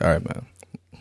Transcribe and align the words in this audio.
All 0.00 0.08
right, 0.08 0.24
man. 0.24 0.46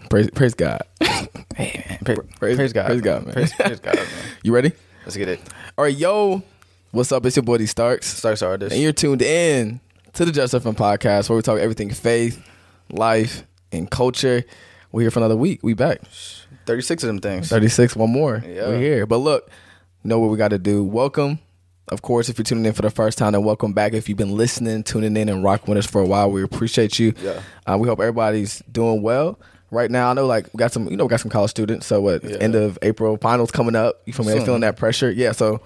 Praise, 0.09 0.29
praise 0.31 0.53
God. 0.53 0.81
Hey 1.55 1.83
man, 1.89 1.97
pra- 2.05 2.23
Praise- 2.39 2.55
praise, 2.55 2.71
God, 2.73 2.85
praise 2.85 3.01
God, 3.01 3.25
man. 3.25 3.33
Praise, 3.33 3.51
praise 3.53 3.79
God, 3.79 3.95
man. 3.95 4.05
You 4.43 4.53
ready? 4.53 4.73
Let's 5.05 5.17
get 5.17 5.27
it. 5.27 5.39
All 5.75 5.83
right, 5.85 5.95
yo. 5.95 6.43
What's 6.91 7.11
up? 7.11 7.25
It's 7.25 7.35
your 7.35 7.41
boy 7.41 7.57
D 7.57 7.65
Starks. 7.65 8.05
Starks 8.05 8.43
artist. 8.43 8.73
And 8.73 8.81
you're 8.83 8.91
tuned 8.93 9.23
in 9.23 9.79
to 10.13 10.23
the 10.25 10.31
Just 10.31 10.51
Different 10.51 10.77
podcast 10.77 11.27
where 11.29 11.35
we 11.35 11.41
talk 11.41 11.57
everything 11.57 11.89
faith, 11.89 12.39
life, 12.91 13.43
and 13.71 13.89
culture. 13.89 14.43
We're 14.91 15.01
here 15.01 15.11
for 15.11 15.17
another 15.19 15.35
week. 15.35 15.61
We 15.63 15.73
back. 15.73 16.01
Thirty 16.67 16.83
six 16.83 17.01
of 17.01 17.07
them 17.07 17.19
things. 17.19 17.49
36, 17.49 17.95
one 17.95 18.11
more. 18.11 18.43
Yeah. 18.47 18.67
We're 18.67 18.79
here. 18.79 19.05
But 19.07 19.17
look, 19.17 19.49
know 20.03 20.19
what 20.19 20.29
we 20.29 20.37
got 20.37 20.49
to 20.49 20.59
do. 20.59 20.83
Welcome. 20.83 21.39
Of 21.89 22.01
course, 22.01 22.27
if 22.27 22.37
you're 22.37 22.43
tuning 22.43 22.65
in 22.65 22.73
for 22.73 22.81
the 22.81 22.89
first 22.89 23.17
time, 23.17 23.31
then 23.31 23.43
welcome 23.43 23.71
back. 23.71 23.93
If 23.93 24.09
you've 24.09 24.17
been 24.17 24.35
listening, 24.35 24.83
tuning 24.83 25.15
in, 25.15 25.29
and 25.29 25.41
rocking 25.43 25.73
with 25.73 25.77
us 25.77 25.89
for 25.89 26.01
a 26.01 26.05
while, 26.05 26.29
we 26.29 26.43
appreciate 26.43 26.99
you. 26.99 27.13
Yeah. 27.21 27.41
Uh, 27.65 27.77
we 27.79 27.87
hope 27.87 27.99
everybody's 27.99 28.61
doing 28.69 29.01
well. 29.01 29.39
Right 29.71 29.89
now, 29.89 30.09
I 30.09 30.13
know 30.13 30.25
like 30.25 30.53
we 30.53 30.57
got 30.57 30.73
some, 30.73 30.89
you 30.89 30.97
know, 30.97 31.05
we 31.05 31.09
got 31.09 31.21
some 31.21 31.31
college 31.31 31.51
students. 31.51 31.87
So 31.87 32.01
what? 32.01 32.23
Yeah. 32.23 32.37
End 32.37 32.55
of 32.55 32.77
April, 32.81 33.17
finals 33.17 33.51
coming 33.51 33.75
up. 33.75 34.01
You 34.05 34.13
feel 34.13 34.25
me? 34.25 34.37
Feeling 34.43 34.61
that 34.61 34.75
pressure. 34.75 35.11
Yeah. 35.11 35.31
So 35.31 35.61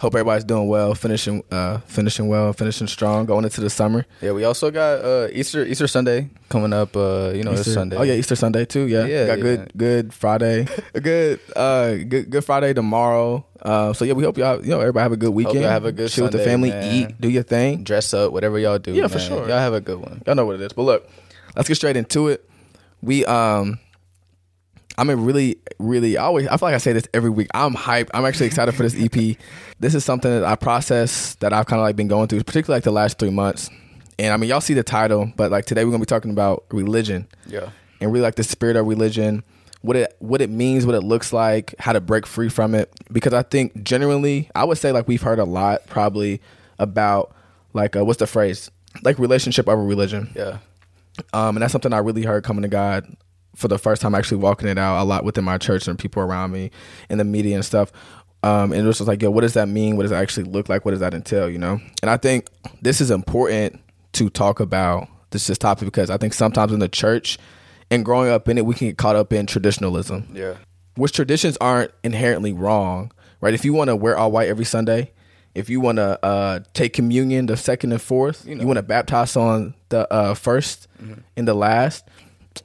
hope 0.00 0.14
everybody's 0.14 0.44
doing 0.44 0.68
well, 0.68 0.94
finishing, 0.94 1.42
uh, 1.50 1.78
finishing 1.86 2.28
well, 2.28 2.52
finishing 2.52 2.86
strong, 2.86 3.26
going 3.26 3.44
into 3.44 3.60
the 3.60 3.70
summer. 3.70 4.04
Yeah, 4.20 4.32
we 4.32 4.44
also 4.44 4.70
got 4.70 5.04
uh, 5.04 5.28
Easter 5.32 5.64
Easter 5.64 5.86
Sunday 5.86 6.30
coming 6.48 6.72
up. 6.72 6.96
Uh, 6.96 7.32
you 7.34 7.42
know, 7.44 7.52
Easter- 7.52 7.64
this 7.64 7.74
Sunday. 7.74 7.96
Oh 7.96 8.02
yeah, 8.02 8.14
Easter 8.14 8.36
Sunday 8.36 8.64
too. 8.64 8.86
Yeah, 8.86 9.04
Yeah, 9.06 9.26
got 9.26 9.38
yeah. 9.38 9.42
good 9.42 9.72
good 9.76 10.14
Friday, 10.14 10.66
a 10.94 11.00
good 11.10 11.40
uh 11.56 11.94
good 11.96 12.30
good 12.30 12.44
Friday 12.44 12.72
tomorrow. 12.74 13.44
Uh, 13.60 13.92
so 13.92 14.04
yeah, 14.04 14.12
we 14.12 14.24
hope 14.24 14.36
y'all 14.38 14.60
you 14.62 14.70
know 14.70 14.80
everybody 14.80 15.02
have 15.02 15.12
a 15.12 15.16
good 15.16 15.30
weekend. 15.32 15.60
y'all 15.60 15.70
have 15.70 15.84
a 15.84 15.92
good 15.92 16.10
chill 16.10 16.24
with 16.24 16.32
the 16.32 16.38
family, 16.40 16.70
man. 16.70 16.94
eat, 16.94 17.20
do 17.20 17.28
your 17.28 17.44
thing. 17.44 17.84
Dress 17.84 18.12
up, 18.12 18.32
whatever 18.32 18.58
y'all 18.58 18.78
do. 18.78 18.92
Yeah, 18.92 19.06
for 19.08 19.18
sure. 19.20 19.48
Y'all 19.48 19.58
have 19.58 19.74
a 19.74 19.80
good 19.80 19.98
one. 20.00 20.22
Y'all 20.26 20.34
know 20.34 20.44
what 20.46 20.56
it 20.56 20.60
is. 20.62 20.72
But 20.72 20.82
look, 20.82 21.08
let's 21.56 21.68
get 21.68 21.76
straight 21.76 21.96
into 21.96 22.28
it. 22.28 22.48
We 23.02 23.24
um. 23.24 23.78
I'm 24.98 25.08
really, 25.24 25.58
really. 25.78 26.16
I 26.18 26.24
always, 26.24 26.46
I 26.48 26.56
feel 26.56 26.68
like 26.68 26.74
I 26.74 26.78
say 26.78 26.92
this 26.92 27.08
every 27.14 27.30
week. 27.30 27.48
I'm 27.54 27.74
hyped. 27.74 28.10
I'm 28.14 28.24
actually 28.24 28.46
excited 28.46 28.72
for 28.74 28.82
this 28.82 28.94
EP. 28.98 29.36
This 29.80 29.94
is 29.94 30.04
something 30.04 30.30
that 30.30 30.44
I 30.44 30.54
process 30.54 31.34
that 31.36 31.52
I've 31.52 31.66
kind 31.66 31.80
of 31.80 31.84
like 31.84 31.96
been 31.96 32.08
going 32.08 32.28
through, 32.28 32.42
particularly 32.44 32.76
like 32.78 32.84
the 32.84 32.92
last 32.92 33.18
three 33.18 33.30
months. 33.30 33.70
And 34.18 34.32
I 34.32 34.36
mean, 34.36 34.50
y'all 34.50 34.60
see 34.60 34.74
the 34.74 34.82
title, 34.82 35.32
but 35.36 35.50
like 35.50 35.64
today 35.64 35.84
we're 35.84 35.90
gonna 35.90 36.02
be 36.02 36.06
talking 36.06 36.30
about 36.30 36.64
religion. 36.70 37.26
Yeah. 37.46 37.70
and 38.00 38.12
really 38.12 38.22
like 38.22 38.34
the 38.34 38.44
spirit 38.44 38.76
of 38.76 38.86
religion, 38.86 39.42
what 39.80 39.96
it 39.96 40.14
what 40.18 40.40
it 40.42 40.50
means, 40.50 40.84
what 40.84 40.94
it 40.94 41.00
looks 41.02 41.32
like, 41.32 41.74
how 41.78 41.92
to 41.92 42.00
break 42.00 42.26
free 42.26 42.48
from 42.50 42.74
it. 42.74 42.92
Because 43.10 43.32
I 43.32 43.42
think 43.42 43.82
generally, 43.82 44.50
I 44.54 44.64
would 44.64 44.76
say 44.78 44.92
like 44.92 45.08
we've 45.08 45.22
heard 45.22 45.38
a 45.38 45.44
lot 45.44 45.86
probably 45.86 46.40
about 46.78 47.34
like 47.72 47.96
uh, 47.96 48.04
what's 48.04 48.18
the 48.18 48.26
phrase 48.26 48.70
like 49.02 49.18
relationship 49.18 49.68
over 49.68 49.82
religion, 49.82 50.30
Yeah. 50.36 50.58
um, 51.32 51.56
and 51.56 51.62
that's 51.62 51.72
something 51.72 51.92
I 51.94 51.98
really 51.98 52.24
heard 52.24 52.44
coming 52.44 52.62
to 52.62 52.68
God 52.68 53.06
for 53.54 53.68
the 53.68 53.78
first 53.78 54.02
time, 54.02 54.14
actually 54.14 54.38
walking 54.38 54.68
it 54.68 54.78
out 54.78 55.02
a 55.02 55.04
lot 55.04 55.24
within 55.24 55.44
my 55.44 55.58
church 55.58 55.86
and 55.88 55.98
people 55.98 56.22
around 56.22 56.52
me 56.52 56.70
and 57.08 57.18
the 57.20 57.24
media 57.24 57.54
and 57.56 57.64
stuff. 57.64 57.92
Um, 58.42 58.72
and 58.72 58.82
it 58.82 58.86
was 58.86 58.98
just 58.98 59.06
like, 59.08 59.22
yo, 59.22 59.30
what 59.30 59.42
does 59.42 59.54
that 59.54 59.68
mean? 59.68 59.96
What 59.96 60.02
does 60.02 60.12
it 60.12 60.16
actually 60.16 60.44
look 60.44 60.68
like? 60.68 60.84
What 60.84 60.90
does 60.92 61.00
that 61.00 61.14
entail? 61.14 61.48
You 61.48 61.58
know? 61.58 61.80
And 62.02 62.10
I 62.10 62.16
think 62.16 62.48
this 62.80 63.00
is 63.00 63.10
important 63.10 63.80
to 64.14 64.28
talk 64.30 64.58
about 64.60 65.08
this 65.30 65.46
this 65.46 65.58
topic 65.58 65.86
because 65.86 66.10
I 66.10 66.16
think 66.16 66.32
sometimes 66.34 66.72
in 66.72 66.78
the 66.80 66.88
church 66.88 67.38
and 67.90 68.04
growing 68.04 68.30
up 68.30 68.48
in 68.48 68.58
it, 68.58 68.66
we 68.66 68.74
can 68.74 68.88
get 68.88 68.98
caught 68.98 69.16
up 69.16 69.32
in 69.32 69.46
traditionalism 69.46 70.28
Yeah. 70.34 70.54
which 70.96 71.12
traditions 71.12 71.56
aren't 71.60 71.90
inherently 72.02 72.52
wrong, 72.52 73.12
right? 73.40 73.54
If 73.54 73.64
you 73.64 73.72
want 73.72 73.88
to 73.88 73.96
wear 73.96 74.16
all 74.18 74.30
white 74.32 74.48
every 74.48 74.64
Sunday, 74.64 75.12
if 75.54 75.70
you 75.70 75.80
want 75.80 75.96
to 75.96 76.22
uh, 76.24 76.60
take 76.74 76.92
communion 76.94 77.46
the 77.46 77.56
second 77.56 77.92
and 77.92 78.00
fourth, 78.02 78.46
you, 78.46 78.66
want 78.66 78.78
to 78.78 78.82
baptize 78.82 79.36
on 79.36 79.74
the 79.90 80.10
uh, 80.12 80.34
1st 80.34 80.86
and 81.36 81.46
the 81.48 81.54
last, 81.54 82.04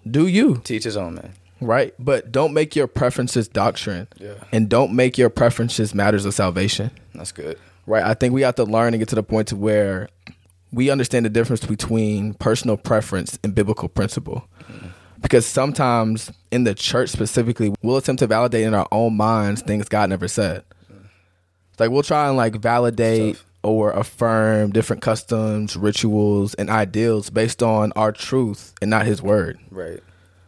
do 0.10 0.28
you, 0.28 0.62
Teach 0.64 0.84
his 0.84 0.98
own 0.98 1.16
man. 1.16 1.34
right? 1.62 1.94
But 2.00 2.32
don't 2.32 2.54
make 2.54 2.76
your 2.76 2.88
preferences 2.88 3.48
doctrine, 3.48 4.08
Yeah. 4.18 4.34
and 4.52 4.70
don't 4.70 4.94
make 4.94 5.18
your 5.18 5.30
preferences 5.30 5.94
matters 5.96 6.26
of 6.26 6.34
salvation, 6.34 6.92
That's 7.14 7.32
good. 7.32 7.58
right? 7.86 8.04
I 8.04 8.14
think 8.14 8.34
we 8.34 8.42
have 8.42 8.56
to 8.56 8.64
learn 8.64 8.94
and 8.94 9.00
get 9.00 9.10
to 9.10 9.16
the 9.16 9.24
point 9.24 9.48
to 9.50 9.56
where 9.56 10.10
we 10.72 10.90
understand 10.90 11.26
the 11.26 11.30
difference 11.30 11.66
between 11.66 12.34
personal 12.36 12.78
preference 12.78 13.40
and 13.44 13.56
biblical 13.56 13.88
principle. 13.88 14.48
Mm-hmm. 14.70 14.88
Because 15.22 15.46
sometimes 15.48 16.32
in 16.52 16.64
the 16.64 16.76
church 16.76 17.10
specifically, 17.10 17.74
we'll 17.82 17.98
attempt 17.98 18.20
to 18.20 18.28
validate 18.28 18.66
in 18.66 18.74
our 18.76 18.88
own 18.92 19.18
minds 19.18 19.62
things 19.64 19.90
God 19.90 20.10
never 20.10 20.28
said. 20.28 20.64
Mm. 20.94 21.08
Like 21.80 21.90
we'll 21.90 22.04
try 22.04 22.28
and 22.28 22.38
like 22.38 22.56
validate. 22.56 23.42
Or 23.64 23.92
affirm 23.92 24.72
different 24.72 25.02
customs, 25.02 25.76
rituals, 25.76 26.54
and 26.56 26.70
ideals 26.70 27.30
based 27.30 27.62
on 27.64 27.92
our 27.96 28.12
truth 28.12 28.74
and 28.82 28.90
not 28.90 29.06
his 29.06 29.22
word 29.22 29.60
Right. 29.72 30.02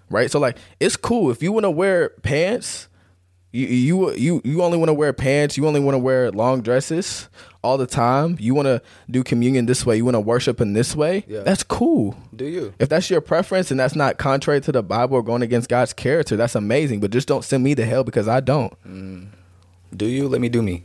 right? 0.10 0.30
So 0.32 0.40
like 0.40 0.58
it's 0.80 0.96
cool 0.96 1.32
if 1.32 1.42
you 1.44 1.52
want 1.52 1.66
to 1.66 1.72
wear 1.72 2.10
pants. 2.22 2.88
You 3.52 3.66
you 3.66 4.12
you 4.14 4.42
you 4.46 4.62
only 4.62 4.78
want 4.78 4.90
to 4.90 4.94
wear 4.94 5.12
pants. 5.12 5.58
You 5.58 5.66
only 5.66 5.80
want 5.80 5.96
to 5.96 6.00
wear 6.00 6.30
long 6.30 6.62
dresses 6.62 7.28
all 7.64 7.80
the 7.80 7.88
time. 7.88 8.38
You 8.40 8.54
want 8.54 8.68
to 8.68 8.80
do 9.10 9.24
communion 9.24 9.66
this 9.66 9.88
way. 9.88 9.98
You 9.98 10.06
want 10.06 10.14
to 10.14 10.20
worship 10.22 10.62
in 10.62 10.74
this 10.74 10.96
way. 10.96 11.26
Yeah. 11.28 11.40
That's 11.42 11.64
cool. 11.64 12.16
Do 12.36 12.46
you? 12.46 12.76
If 12.78 12.90
that's 12.90 13.10
your 13.10 13.22
preference 13.22 13.72
and 13.72 13.80
that's 13.80 13.96
not 13.96 14.20
contrary 14.20 14.62
to 14.62 14.72
the 14.72 14.84
Bible 14.84 15.16
or 15.16 15.24
going 15.24 15.42
against 15.42 15.68
God's 15.68 15.94
character, 15.94 16.36
that's 16.38 16.54
amazing. 16.54 17.00
But 17.00 17.10
just 17.10 17.28
don't 17.28 17.44
send 17.44 17.64
me 17.64 17.74
to 17.74 17.84
hell 17.88 18.04
because 18.04 18.28
I 18.28 18.40
don't. 18.40 18.72
Mm. 18.88 19.30
Do 19.98 20.06
you? 20.06 20.28
Let 20.28 20.42
me 20.42 20.50
do 20.50 20.62
me. 20.62 20.84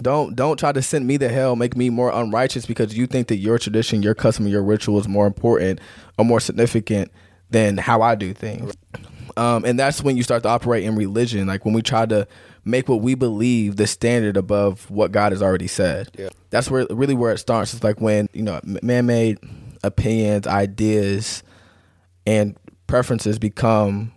Don't 0.00 0.36
don't 0.36 0.58
try 0.58 0.72
to 0.72 0.82
send 0.82 1.06
me 1.06 1.18
to 1.18 1.28
hell, 1.28 1.56
make 1.56 1.76
me 1.76 1.90
more 1.90 2.10
unrighteous 2.10 2.66
because 2.66 2.96
you 2.96 3.06
think 3.06 3.28
that 3.28 3.36
your 3.36 3.58
tradition, 3.58 4.02
your 4.02 4.14
custom, 4.14 4.46
your 4.46 4.62
ritual 4.62 4.98
is 4.98 5.08
more 5.08 5.26
important 5.26 5.80
or 6.18 6.24
more 6.24 6.40
significant 6.40 7.10
than 7.50 7.78
how 7.78 8.02
I 8.02 8.14
do 8.14 8.34
things. 8.34 8.74
Um, 9.36 9.64
and 9.64 9.78
that's 9.78 10.02
when 10.02 10.16
you 10.16 10.22
start 10.22 10.42
to 10.44 10.48
operate 10.48 10.84
in 10.84 10.96
religion, 10.96 11.46
like 11.46 11.64
when 11.64 11.74
we 11.74 11.82
try 11.82 12.06
to 12.06 12.26
make 12.64 12.88
what 12.88 13.00
we 13.00 13.14
believe 13.14 13.76
the 13.76 13.86
standard 13.86 14.36
above 14.36 14.90
what 14.90 15.12
God 15.12 15.32
has 15.32 15.42
already 15.42 15.68
said. 15.68 16.10
Yeah. 16.18 16.28
That's 16.50 16.70
where 16.70 16.86
really 16.90 17.14
where 17.14 17.32
it 17.32 17.38
starts. 17.38 17.72
It's 17.74 17.84
like 17.84 18.00
when 18.00 18.28
you 18.32 18.42
know 18.42 18.60
man-made 18.64 19.38
opinions, 19.82 20.46
ideas, 20.46 21.42
and 22.26 22.56
preferences 22.86 23.38
become 23.38 24.12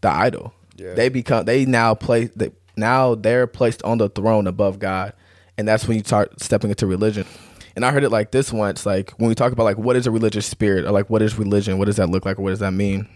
the 0.00 0.10
idol. 0.10 0.52
Yeah. 0.76 0.94
They 0.94 1.08
become 1.08 1.44
they 1.44 1.64
now 1.64 1.94
place 1.94 2.30
they, 2.34 2.50
now 2.76 3.14
they're 3.14 3.46
placed 3.46 3.82
on 3.84 3.98
the 3.98 4.08
throne 4.08 4.46
above 4.46 4.78
God, 4.78 5.12
and 5.58 5.66
that's 5.68 5.86
when 5.86 5.98
you 5.98 6.04
start 6.04 6.40
stepping 6.40 6.70
into 6.70 6.86
religion. 6.86 7.26
And 7.74 7.84
I 7.84 7.90
heard 7.90 8.04
it 8.04 8.10
like 8.10 8.30
this 8.30 8.52
once, 8.52 8.84
like 8.84 9.12
when 9.12 9.28
we 9.28 9.34
talk 9.34 9.52
about 9.52 9.64
like 9.64 9.78
what 9.78 9.96
is 9.96 10.06
a 10.06 10.10
religious 10.10 10.46
spirit 10.46 10.84
or 10.84 10.90
like 10.90 11.08
what 11.08 11.22
is 11.22 11.38
religion, 11.38 11.78
what 11.78 11.86
does 11.86 11.96
that 11.96 12.10
look 12.10 12.24
like 12.24 12.38
or 12.38 12.42
what 12.42 12.50
does 12.50 12.58
that 12.58 12.72
mean? 12.72 13.08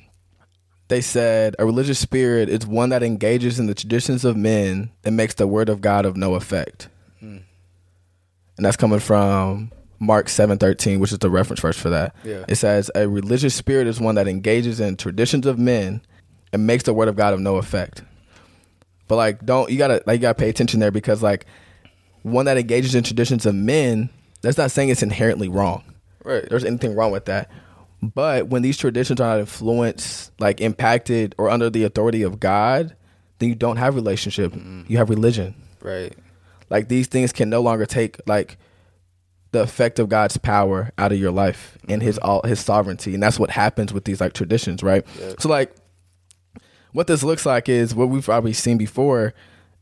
They 0.89 1.01
said 1.01 1.57
a 1.59 1.67
religious 1.67 1.99
spirit 1.99 2.49
is 2.49 2.67
one 2.67 2.91
that 2.91 3.03
engages 3.03 3.59
in 3.59 3.67
the 3.67 3.75
traditions 3.75 4.25
of 4.25 4.37
men 4.37 4.91
and 5.05 5.17
makes 5.17 5.35
the 5.35 5.47
word 5.47 5.69
of 5.69 5.81
God 5.81 6.07
of 6.07 6.17
no 6.17 6.35
effect. 6.35 6.89
Hmm. 7.21 7.39
And 8.57 8.65
that's 8.65 8.77
coming 8.77 9.01
from 9.01 9.73
Mark 9.99 10.27
7:13, 10.27 11.01
which 11.01 11.13
is 11.13 11.19
the 11.19 11.31
reference 11.31 11.61
verse 11.61 11.79
for 11.79 11.91
that. 11.91 12.15
Yeah. 12.25 12.45
It 12.49 12.57
says 12.57 12.91
a 12.95 13.09
religious 13.09 13.55
spirit 13.55 13.87
is 13.87 14.01
one 14.01 14.15
that 14.15 14.29
engages 14.29 14.81
in 14.81 14.97
traditions 14.97 15.45
of 15.45 15.59
men 15.59 16.03
and 16.53 16.67
makes 16.67 16.85
the 16.85 16.95
word 16.95 17.09
of 17.09 17.17
God 17.17 17.35
of 17.35 17.41
no 17.41 17.57
effect. 17.57 18.03
But 19.09 19.17
like 19.17 19.45
don't 19.45 19.71
you 19.71 19.79
got 19.79 19.89
to 19.89 20.03
like 20.07 20.19
you 20.19 20.23
got 20.23 20.37
to 20.37 20.43
pay 20.43 20.49
attention 20.49 20.81
there 20.81 20.91
because 20.91 21.23
like 21.23 21.47
one 22.27 22.47
that 22.47 22.59
engages 22.59 22.95
in 22.95 23.05
traditions 23.05 23.47
of 23.47 23.55
men, 23.55 24.11
that's 24.43 24.59
not 24.59 24.71
saying 24.71 24.89
it's 24.89 25.03
inherently 25.03 25.49
wrong 25.49 25.85
Right. 26.25 26.45
there's 26.49 26.65
anything 26.65 26.97
wrong 26.97 27.13
with 27.13 27.27
that. 27.27 27.51
But 28.03 28.49
when 28.49 28.63
these 28.63 28.77
traditions 28.77 29.21
are 29.21 29.29
not 29.29 29.39
influenced, 29.39 30.33
like 30.41 30.61
impacted 30.61 31.35
or 31.39 31.49
under 31.49 31.71
the 31.71 31.85
authority 31.85 32.23
of 32.23 32.41
God, 32.41 32.95
then 33.39 33.49
you 33.49 33.55
don't 33.55 33.77
have 33.77 33.95
relationship. 33.95 34.53
Mm-hmm. 34.53 34.83
You 34.89 34.99
have 34.99 35.09
religion. 35.09 35.55
Right. 35.81 36.13
Like 36.69 36.89
these 36.89 37.07
things 37.07 37.33
can 37.33 37.49
no 37.49 37.61
longer 37.61 37.87
take 37.87 38.21
like 38.27 38.59
the 39.53 39.63
effect 39.63 40.01
of 40.01 40.09
God's 40.09 40.37
power 40.37 40.91
out 40.99 41.13
of 41.13 41.19
your 41.19 41.31
life 41.31 41.79
and 41.89 42.03
his 42.03 42.19
mm-hmm. 42.19 42.29
all 42.29 42.43
his 42.45 42.59
sovereignty. 42.59 43.15
And 43.15 43.23
that's 43.23 43.39
what 43.39 43.51
happens 43.51 43.93
with 43.93 44.05
these 44.05 44.21
like 44.21 44.33
traditions, 44.33 44.83
right? 44.83 45.07
Yeah. 45.21 45.35
So 45.39 45.49
like 45.49 45.75
what 46.93 47.07
this 47.07 47.23
looks 47.23 47.47
like 47.47 47.69
is 47.69 47.95
what 47.95 48.09
we've 48.09 48.25
probably 48.25 48.53
seen 48.53 48.79
before 48.79 49.33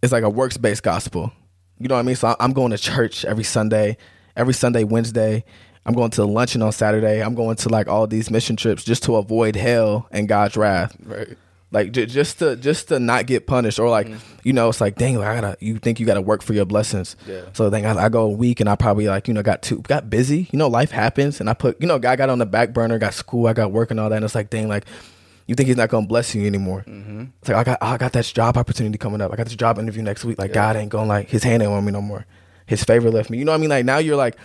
is 0.02 0.12
like 0.12 0.24
a 0.24 0.30
works 0.30 0.58
based 0.58 0.82
gospel. 0.82 1.32
You 1.78 1.88
know 1.88 1.96
what 1.96 2.00
I 2.00 2.04
mean? 2.04 2.16
So 2.16 2.34
I'm 2.38 2.52
going 2.52 2.70
to 2.70 2.78
church 2.78 3.24
every 3.24 3.44
Sunday, 3.44 3.96
every 4.36 4.54
Sunday, 4.54 4.84
Wednesday. 4.84 5.44
I'm 5.86 5.94
going 5.94 6.10
to 6.12 6.24
luncheon 6.24 6.62
on 6.62 6.72
Saturday. 6.72 7.22
I'm 7.22 7.34
going 7.34 7.56
to 7.56 7.68
like 7.68 7.88
all 7.88 8.06
these 8.06 8.30
mission 8.30 8.56
trips 8.56 8.84
just 8.84 9.02
to 9.04 9.16
avoid 9.16 9.54
hell 9.54 10.08
and 10.10 10.28
God's 10.28 10.56
wrath. 10.56 10.96
Right. 11.04 11.36
Like 11.74 11.90
j- 11.90 12.06
just 12.06 12.38
to 12.38 12.54
just 12.54 12.88
to 12.88 13.00
not 13.00 13.26
get 13.26 13.48
punished 13.48 13.80
or 13.80 13.88
like 13.88 14.06
mm-hmm. 14.06 14.38
you 14.44 14.52
know 14.52 14.68
it's 14.68 14.80
like 14.80 14.94
dang 14.94 15.16
I 15.18 15.40
gotta 15.40 15.56
you 15.58 15.80
think 15.80 15.98
you 15.98 16.06
gotta 16.06 16.20
work 16.20 16.40
for 16.40 16.52
your 16.52 16.64
blessings. 16.64 17.16
Yeah. 17.26 17.42
So 17.52 17.68
then 17.68 17.84
I, 17.84 18.04
I 18.04 18.08
go 18.08 18.26
a 18.26 18.30
week 18.30 18.60
and 18.60 18.68
I 18.68 18.76
probably 18.76 19.08
like 19.08 19.26
you 19.26 19.34
know 19.34 19.42
got 19.42 19.62
too 19.62 19.80
got 19.80 20.08
busy. 20.08 20.48
You 20.52 20.58
know 20.58 20.68
life 20.68 20.92
happens 20.92 21.40
and 21.40 21.50
I 21.50 21.54
put 21.54 21.80
you 21.80 21.88
know 21.88 21.96
I 21.96 22.14
got 22.14 22.30
on 22.30 22.38
the 22.38 22.46
back 22.46 22.72
burner, 22.72 22.96
got 23.00 23.12
school, 23.12 23.48
I 23.48 23.54
got 23.54 23.72
work 23.72 23.90
and 23.90 23.98
all 23.98 24.08
that. 24.08 24.14
And 24.14 24.24
it's 24.24 24.36
like 24.36 24.50
dang 24.50 24.68
like 24.68 24.84
you 25.46 25.54
think 25.54 25.66
he's 25.66 25.76
not 25.76 25.88
gonna 25.90 26.06
bless 26.06 26.34
you 26.34 26.46
anymore. 26.46 26.84
Mm-hmm. 26.86 27.24
It's 27.40 27.48
like 27.48 27.56
I 27.58 27.64
got 27.64 27.78
I 27.82 27.96
got 27.98 28.12
that 28.12 28.24
job 28.24 28.56
opportunity 28.56 28.98
coming 28.98 29.20
up. 29.20 29.32
I 29.32 29.36
got 29.36 29.44
this 29.46 29.56
job 29.56 29.78
interview 29.78 30.02
next 30.02 30.24
week. 30.24 30.38
Like 30.38 30.52
God 30.52 30.76
ain't 30.76 30.90
gonna 30.90 31.08
like 31.08 31.28
his 31.28 31.42
hand 31.42 31.62
ain't 31.62 31.70
on 31.72 31.84
me 31.84 31.92
no 31.92 32.00
more. 32.00 32.26
His 32.66 32.82
favor 32.84 33.10
left 33.10 33.28
me. 33.30 33.38
You 33.38 33.44
know 33.44 33.52
what 33.52 33.58
I 33.58 33.60
mean? 33.60 33.70
Like 33.70 33.84
now 33.84 33.98
you're 33.98 34.16
like 34.16 34.36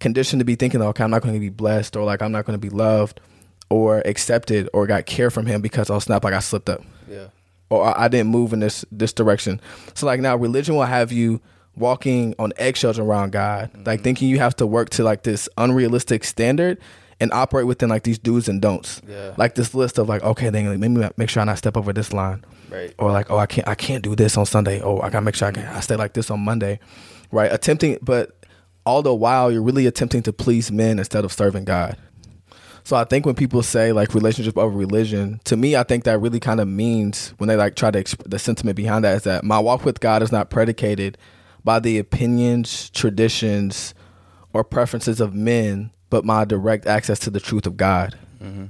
conditioned 0.00 0.40
to 0.40 0.44
be 0.44 0.54
thinking, 0.54 0.80
okay, 0.82 1.02
I'm 1.04 1.10
not 1.10 1.22
gonna 1.22 1.38
be 1.38 1.48
blessed 1.48 1.96
or 1.96 2.04
like 2.04 2.22
I'm 2.22 2.32
not 2.32 2.44
gonna 2.44 2.58
be 2.58 2.70
loved 2.70 3.20
or 3.70 4.02
accepted 4.04 4.68
or 4.72 4.86
got 4.86 5.06
care 5.06 5.30
from 5.30 5.46
him 5.46 5.60
because 5.60 5.90
oh 5.90 5.98
snap 5.98 6.22
like 6.24 6.34
I 6.34 6.40
slipped 6.40 6.68
up 6.68 6.82
Yeah. 7.10 7.28
or 7.70 7.84
I 7.86 8.04
I 8.04 8.08
didn't 8.08 8.28
move 8.28 8.52
in 8.52 8.60
this 8.60 8.84
this 8.92 9.12
direction. 9.12 9.60
So 9.94 10.06
like 10.06 10.20
now 10.20 10.36
religion 10.36 10.76
will 10.76 10.84
have 10.84 11.10
you 11.10 11.40
walking 11.76 12.34
on 12.38 12.52
eggshells 12.56 13.00
around 13.00 13.32
God, 13.32 13.70
like 13.84 14.02
thinking 14.02 14.28
you 14.28 14.38
have 14.38 14.54
to 14.56 14.66
work 14.66 14.90
to 14.90 15.02
like 15.02 15.24
this 15.24 15.48
unrealistic 15.58 16.22
standard 16.22 16.78
and 17.20 17.32
operate 17.32 17.66
within 17.66 17.88
like 17.88 18.02
these 18.02 18.18
do's 18.18 18.48
and 18.48 18.60
don'ts. 18.60 19.00
Yeah. 19.08 19.34
Like 19.36 19.54
this 19.54 19.74
list 19.74 19.98
of 19.98 20.08
like 20.08 20.22
okay, 20.22 20.50
then 20.50 20.66
like, 20.68 20.78
maybe 20.78 21.08
make 21.16 21.28
sure 21.28 21.42
I 21.42 21.44
not 21.44 21.58
step 21.58 21.76
over 21.76 21.92
this 21.92 22.12
line. 22.12 22.44
Right. 22.70 22.94
Or 22.98 23.12
like 23.12 23.30
oh 23.30 23.38
I 23.38 23.46
can't 23.46 23.68
I 23.68 23.74
can't 23.74 24.02
do 24.02 24.14
this 24.14 24.36
on 24.36 24.46
Sunday. 24.46 24.80
Oh 24.80 25.00
I 25.00 25.10
gotta 25.10 25.22
make 25.22 25.34
sure 25.34 25.48
I 25.48 25.52
can 25.52 25.64
I 25.64 25.80
stay 25.80 25.96
like 25.96 26.14
this 26.14 26.30
on 26.30 26.40
Monday. 26.40 26.80
Right? 27.30 27.52
Attempting 27.52 27.98
but 28.02 28.44
all 28.86 29.02
the 29.02 29.14
while 29.14 29.50
you're 29.50 29.62
really 29.62 29.86
attempting 29.86 30.22
to 30.22 30.32
please 30.32 30.70
men 30.70 30.98
instead 30.98 31.24
of 31.24 31.32
serving 31.32 31.64
God. 31.64 31.96
So 32.86 32.96
I 32.96 33.04
think 33.04 33.24
when 33.24 33.34
people 33.34 33.62
say 33.62 33.92
like 33.92 34.12
relationship 34.12 34.58
over 34.58 34.76
religion, 34.76 35.40
to 35.44 35.56
me, 35.56 35.74
I 35.74 35.84
think 35.84 36.04
that 36.04 36.20
really 36.20 36.38
kind 36.38 36.60
of 36.60 36.68
means 36.68 37.32
when 37.38 37.48
they 37.48 37.56
like 37.56 37.76
try 37.76 37.90
to 37.90 38.02
exp- 38.02 38.28
the 38.28 38.38
sentiment 38.38 38.76
behind 38.76 39.04
that 39.04 39.16
is 39.16 39.22
that 39.22 39.42
my 39.42 39.58
walk 39.58 39.86
with 39.86 40.00
God 40.00 40.22
is 40.22 40.30
not 40.30 40.50
predicated 40.50 41.16
by 41.64 41.80
the 41.80 41.96
opinions, 41.96 42.90
traditions, 42.90 43.94
or 44.52 44.62
preferences 44.62 45.18
of 45.18 45.34
men, 45.34 45.92
but 46.14 46.24
my 46.24 46.44
direct 46.44 46.86
access 46.86 47.18
to 47.18 47.28
the 47.28 47.40
truth 47.40 47.66
of 47.66 47.76
God. 47.76 48.16
Mm-hmm. 48.40 48.66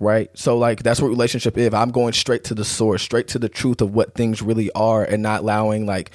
Right. 0.00 0.28
So 0.36 0.58
like 0.58 0.82
that's 0.82 1.00
what 1.00 1.06
relationship 1.06 1.56
is. 1.56 1.72
I'm 1.72 1.92
going 1.92 2.12
straight 2.12 2.42
to 2.44 2.56
the 2.56 2.64
source, 2.64 3.02
straight 3.02 3.28
to 3.28 3.38
the 3.38 3.48
truth 3.48 3.80
of 3.80 3.94
what 3.94 4.14
things 4.14 4.42
really 4.42 4.68
are, 4.72 5.04
and 5.04 5.22
not 5.22 5.42
allowing 5.42 5.86
like 5.86 6.10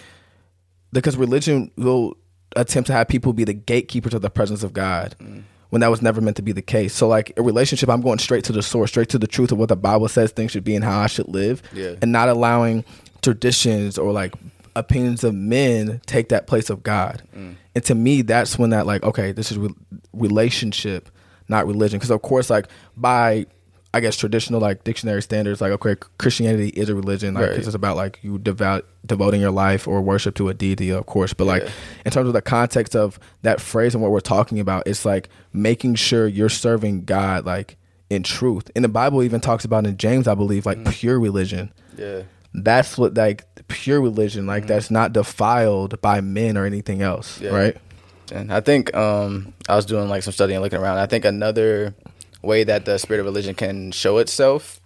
because 0.91 1.15
religion 1.15 1.71
will 1.77 2.17
attempt 2.57 2.87
to 2.87 2.93
have 2.93 3.07
people 3.07 3.31
be 3.31 3.45
the 3.45 3.53
gatekeepers 3.53 4.13
of 4.13 4.21
the 4.21 4.29
presence 4.29 4.61
of 4.61 4.73
God 4.73 5.15
mm. 5.21 5.41
when 5.69 5.79
that 5.79 5.89
was 5.89 6.01
never 6.01 6.19
meant 6.19 6.35
to 6.35 6.41
be 6.41 6.51
the 6.51 6.61
case. 6.61 6.93
So 6.93 7.07
like 7.07 7.31
a 7.37 7.41
relationship, 7.41 7.87
I'm 7.87 8.01
going 8.01 8.19
straight 8.19 8.43
to 8.43 8.51
the 8.51 8.61
source, 8.61 8.89
straight 8.89 9.07
to 9.09 9.17
the 9.17 9.25
truth 9.25 9.53
of 9.53 9.57
what 9.57 9.69
the 9.69 9.77
Bible 9.77 10.09
says 10.09 10.33
things 10.33 10.51
should 10.51 10.65
be 10.65 10.75
and 10.75 10.83
how 10.83 10.99
I 10.99 11.07
should 11.07 11.29
live, 11.29 11.63
Yeah. 11.71 11.95
and 12.01 12.11
not 12.11 12.27
allowing 12.27 12.83
traditions 13.21 13.97
or 13.97 14.11
like 14.11 14.33
opinions 14.75 15.23
of 15.23 15.33
men 15.33 16.01
take 16.05 16.29
that 16.29 16.47
place 16.47 16.69
of 16.69 16.83
God. 16.83 17.23
Mm. 17.35 17.55
And 17.75 17.83
to 17.85 17.95
me, 17.95 18.21
that's 18.21 18.57
when 18.57 18.71
that 18.71 18.85
like 18.85 19.03
okay, 19.03 19.31
this 19.31 19.51
is 19.51 19.57
re- 19.57 19.75
relationship, 20.13 21.09
not 21.47 21.67
religion. 21.67 21.99
Because 21.99 22.11
of 22.11 22.21
course, 22.21 22.49
like 22.49 22.67
by 22.95 23.45
I 23.95 23.99
guess 23.99 24.17
traditional 24.17 24.59
like 24.59 24.83
dictionary 24.83 25.21
standards, 25.21 25.61
like 25.61 25.71
okay, 25.71 25.95
Christianity 26.17 26.69
is 26.69 26.89
a 26.89 26.95
religion. 26.95 27.35
Like 27.35 27.49
Right. 27.49 27.59
it's 27.59 27.73
about 27.73 27.95
like 27.95 28.19
you 28.23 28.39
devout 28.39 28.85
devoting 29.05 29.39
your 29.39 29.51
life 29.51 29.87
or 29.87 30.01
worship 30.01 30.35
to 30.35 30.49
a 30.49 30.53
deity, 30.53 30.89
of 30.89 31.05
course. 31.05 31.33
But 31.33 31.45
like 31.45 31.63
Yeah. 31.63 31.69
in 32.05 32.11
terms 32.11 32.27
of 32.27 32.33
the 32.33 32.41
context 32.41 32.95
of 32.95 33.19
that 33.43 33.61
phrase 33.61 33.93
and 33.93 34.01
what 34.01 34.11
we're 34.11 34.19
talking 34.19 34.59
about, 34.59 34.87
it's 34.87 35.05
like 35.05 35.29
making 35.51 35.95
sure 35.95 36.27
you're 36.27 36.49
serving 36.49 37.05
God 37.05 37.45
like 37.45 37.77
in 38.09 38.23
truth. 38.23 38.71
And 38.75 38.83
the 38.83 38.89
Bible 38.89 39.21
even 39.21 39.41
talks 39.41 39.65
about 39.65 39.85
in 39.85 39.97
James, 39.97 40.27
I 40.27 40.35
believe, 40.35 40.65
like 40.65 40.77
mm. 40.79 40.91
pure 40.91 41.19
religion. 41.19 41.71
Yeah. 41.97 42.23
That's 42.53 42.97
what 42.97 43.15
like 43.15 43.45
pure 43.67 43.99
religion, 44.01 44.45
like 44.45 44.67
that's 44.67 44.91
not 44.91 45.13
defiled 45.13 45.99
by 46.01 46.21
men 46.21 46.57
or 46.57 46.65
anything 46.65 47.01
else, 47.01 47.41
Yeah. 47.41 47.49
right? 47.51 47.77
And 48.31 48.53
I 48.53 48.61
think 48.61 48.95
um, 48.95 49.53
I 49.67 49.75
was 49.75 49.85
doing 49.85 50.07
like 50.09 50.23
some 50.23 50.33
studying, 50.33 50.59
looking 50.61 50.79
around. 50.79 50.97
I 50.97 51.05
think 51.07 51.25
another 51.25 51.93
way 52.41 52.63
that 52.63 52.85
the 52.85 52.97
spirit 52.99 53.19
of 53.19 53.25
religion 53.25 53.53
can 53.55 53.91
show 53.91 54.17
itself, 54.17 54.79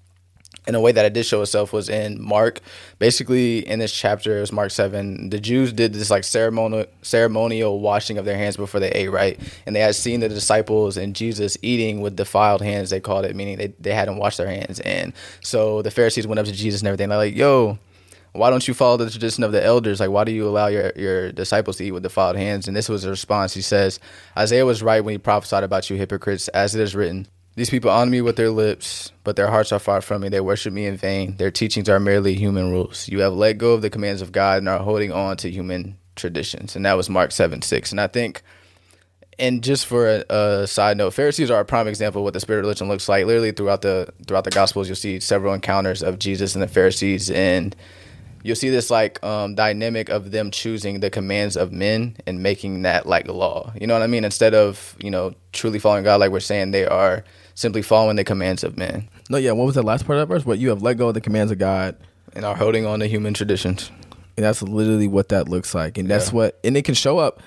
in 0.67 0.75
a 0.75 0.81
way 0.81 0.91
that 0.91 1.05
it 1.05 1.13
did 1.13 1.25
show 1.25 1.41
itself, 1.41 1.71
was 1.73 1.89
in 1.89 2.21
Mark. 2.21 2.59
Basically, 2.99 3.67
in 3.67 3.79
this 3.79 3.93
chapter, 3.93 4.37
it 4.37 4.41
was 4.41 4.51
Mark 4.51 4.71
seven. 4.71 5.29
The 5.29 5.39
Jews 5.39 5.71
did 5.73 5.93
this 5.93 6.09
like 6.11 6.23
ceremonial 6.23 6.85
ceremonial 7.01 7.79
washing 7.79 8.17
of 8.17 8.25
their 8.25 8.37
hands 8.37 8.57
before 8.57 8.79
they 8.79 8.91
ate, 8.91 9.09
right? 9.09 9.39
And 9.65 9.75
they 9.75 9.79
had 9.79 9.95
seen 9.95 10.19
the 10.19 10.29
disciples 10.29 10.97
and 10.97 11.15
Jesus 11.15 11.57
eating 11.61 12.01
with 12.01 12.15
defiled 12.15 12.61
hands. 12.61 12.89
They 12.89 12.99
called 12.99 13.25
it, 13.25 13.35
meaning 13.35 13.57
they 13.57 13.67
they 13.79 13.93
hadn't 13.93 14.17
washed 14.17 14.37
their 14.37 14.49
hands. 14.49 14.79
And 14.81 15.13
so 15.41 15.81
the 15.81 15.91
Pharisees 15.91 16.27
went 16.27 16.39
up 16.39 16.45
to 16.45 16.51
Jesus 16.51 16.81
and 16.81 16.87
everything. 16.87 17.09
They're 17.09 17.17
like, 17.17 17.35
"Yo." 17.35 17.79
why 18.37 18.49
don't 18.49 18.67
you 18.67 18.73
follow 18.73 18.97
the 18.97 19.09
tradition 19.09 19.43
of 19.43 19.51
the 19.51 19.63
elders? 19.63 19.99
Like, 19.99 20.11
why 20.11 20.23
do 20.23 20.31
you 20.31 20.47
allow 20.47 20.67
your, 20.67 20.91
your 20.95 21.31
disciples 21.31 21.77
to 21.77 21.85
eat 21.85 21.91
with 21.91 22.03
defiled 22.03 22.35
hands? 22.35 22.67
And 22.67 22.77
this 22.77 22.87
was 22.87 23.03
the 23.03 23.09
response. 23.09 23.53
He 23.53 23.61
says, 23.61 23.99
Isaiah 24.37 24.65
was 24.65 24.83
right 24.83 25.03
when 25.03 25.13
he 25.13 25.17
prophesied 25.17 25.63
about 25.63 25.89
you 25.89 25.97
hypocrites, 25.97 26.47
as 26.49 26.75
it 26.75 26.81
is 26.81 26.95
written. 26.95 27.27
These 27.57 27.71
people 27.71 27.89
honor 27.89 28.11
me 28.11 28.21
with 28.21 28.35
their 28.35 28.51
lips, 28.51 29.11
but 29.23 29.35
their 29.35 29.47
hearts 29.47 29.71
are 29.71 29.79
far 29.79 29.99
from 30.01 30.21
me. 30.21 30.29
They 30.29 30.41
worship 30.41 30.71
me 30.71 30.85
in 30.85 30.95
vain. 30.95 31.37
Their 31.37 31.49
teachings 31.49 31.89
are 31.89 31.99
merely 31.99 32.35
human 32.35 32.69
rules. 32.69 33.09
You 33.09 33.21
have 33.21 33.33
let 33.33 33.57
go 33.57 33.73
of 33.73 33.81
the 33.81 33.89
commands 33.89 34.21
of 34.21 34.31
God 34.31 34.59
and 34.59 34.69
are 34.69 34.77
holding 34.77 35.11
on 35.11 35.37
to 35.37 35.49
human 35.49 35.97
traditions. 36.15 36.75
And 36.75 36.85
that 36.85 36.93
was 36.93 37.09
Mark 37.09 37.31
7 37.31 37.63
6. 37.63 37.89
And 37.89 37.99
I 37.99 38.05
think 38.05 38.43
and 39.39 39.63
just 39.63 39.85
for 39.85 40.07
a, 40.07 40.35
a 40.35 40.67
side 40.67 40.97
note, 40.97 41.13
Pharisees 41.13 41.51
are 41.51 41.59
a 41.59 41.65
prime 41.65 41.87
example 41.87 42.21
of 42.21 42.25
what 42.25 42.33
the 42.33 42.39
spirit 42.39 42.59
of 42.59 42.65
religion 42.65 42.87
looks 42.87 43.07
like. 43.07 43.25
Literally 43.25 43.51
throughout 43.51 43.81
the 43.81 44.11
throughout 44.27 44.43
the 44.43 44.51
Gospels, 44.51 44.87
you'll 44.87 44.95
see 44.95 45.19
several 45.19 45.53
encounters 45.53 46.01
of 46.01 46.19
Jesus 46.19 46.55
and 46.55 46.61
the 46.61 46.67
Pharisees, 46.67 47.29
and 47.29 47.75
you'll 48.43 48.55
see 48.55 48.69
this 48.69 48.89
like 48.89 49.23
um, 49.23 49.53
dynamic 49.55 50.09
of 50.09 50.31
them 50.31 50.49
choosing 50.49 51.01
the 51.01 51.09
commands 51.09 51.55
of 51.55 51.71
men 51.71 52.17
and 52.25 52.41
making 52.41 52.81
that 52.83 53.05
like 53.05 53.27
law. 53.27 53.71
You 53.79 53.85
know 53.85 53.93
what 53.93 54.03
I 54.03 54.07
mean? 54.07 54.25
Instead 54.25 54.55
of 54.55 54.95
you 54.99 55.11
know 55.11 55.35
truly 55.51 55.79
following 55.79 56.03
God, 56.03 56.19
like 56.19 56.31
we're 56.31 56.39
saying, 56.39 56.71
they 56.71 56.85
are 56.85 57.23
simply 57.57 57.81
following 57.81 58.15
the 58.15 58.23
commands 58.23 58.63
of 58.63 58.77
men 58.77 59.09
No, 59.29 59.37
yeah. 59.37 59.51
What 59.51 59.65
was 59.65 59.75
the 59.75 59.81
last 59.83 60.05
part 60.05 60.19
of 60.19 60.27
that 60.27 60.33
verse? 60.33 60.45
What 60.45 60.59
you 60.59 60.69
have 60.69 60.81
let 60.81 60.97
go 60.97 61.07
of 61.09 61.13
the 61.15 61.21
commands 61.21 61.51
of 61.51 61.57
God, 61.57 61.95
and 62.33 62.45
are 62.45 62.55
holding 62.55 62.85
on 62.85 62.99
to 62.99 63.07
human 63.07 63.33
traditions. 63.33 63.91
and 64.37 64.45
that's 64.45 64.61
literally 64.61 65.07
what 65.07 65.29
that 65.29 65.49
looks 65.49 65.73
like, 65.73 65.97
and 65.97 66.07
that's 66.07 66.27
Yeah. 66.29 66.35
what, 66.35 66.59
and 66.63 66.77
it 66.77 66.83
can 66.85 66.93
show 66.95 67.17
up. 67.17 67.41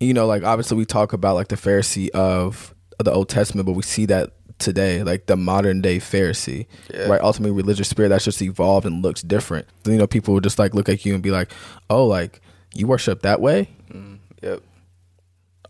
You 0.00 0.12
know, 0.12 0.26
like 0.26 0.42
obviously 0.42 0.76
we 0.76 0.84
talk 0.84 1.12
about 1.12 1.36
like 1.36 1.48
the 1.48 1.56
Pharisee 1.56 2.08
of 2.10 2.74
the 2.98 3.12
Old 3.12 3.28
Testament, 3.28 3.66
but 3.66 3.72
we 3.74 3.82
see 3.82 4.06
that 4.06 4.32
today, 4.58 5.02
like 5.04 5.26
the 5.26 5.36
modern 5.36 5.80
day 5.80 5.98
Pharisee, 5.98 6.66
Yeah. 6.92 7.06
right? 7.06 7.20
Ultimately, 7.20 7.52
religious 7.56 7.88
spirit 7.88 8.08
that's 8.08 8.24
just 8.24 8.42
evolved 8.42 8.86
and 8.86 9.02
looks 9.02 9.22
different. 9.22 9.66
You 9.86 9.96
know, 9.96 10.06
people 10.08 10.34
would 10.34 10.42
just 10.44 10.58
like 10.58 10.74
look 10.74 10.88
at 10.88 11.04
you 11.06 11.14
and 11.14 11.22
be 11.22 11.30
like, 11.30 11.48
"Oh, 11.88 12.04
like 12.06 12.40
you 12.74 12.86
worship 12.88 13.22
that 13.22 13.40
way? 13.40 13.68
Mm, 13.92 14.18
yep. 14.42 14.60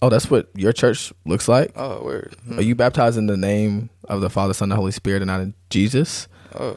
Oh, 0.02 0.08
that's 0.08 0.30
what 0.30 0.48
your 0.54 0.72
church 0.72 1.12
looks 1.24 1.48
like." 1.48 1.72
Oh, 1.76 2.02
word. 2.04 2.34
Are 2.52 2.62
you 2.62 2.74
hmm. 2.74 2.78
baptized 2.78 3.16
in 3.18 3.26
the 3.26 3.36
name 3.36 3.90
of 4.08 4.20
the 4.20 4.30
Father, 4.30 4.54
Son, 4.54 4.70
and 4.70 4.76
Holy 4.78 4.92
Spirit, 4.92 5.22
and 5.22 5.28
not 5.28 5.40
in 5.40 5.54
Jesus? 5.70 6.28
Oh, 6.54 6.76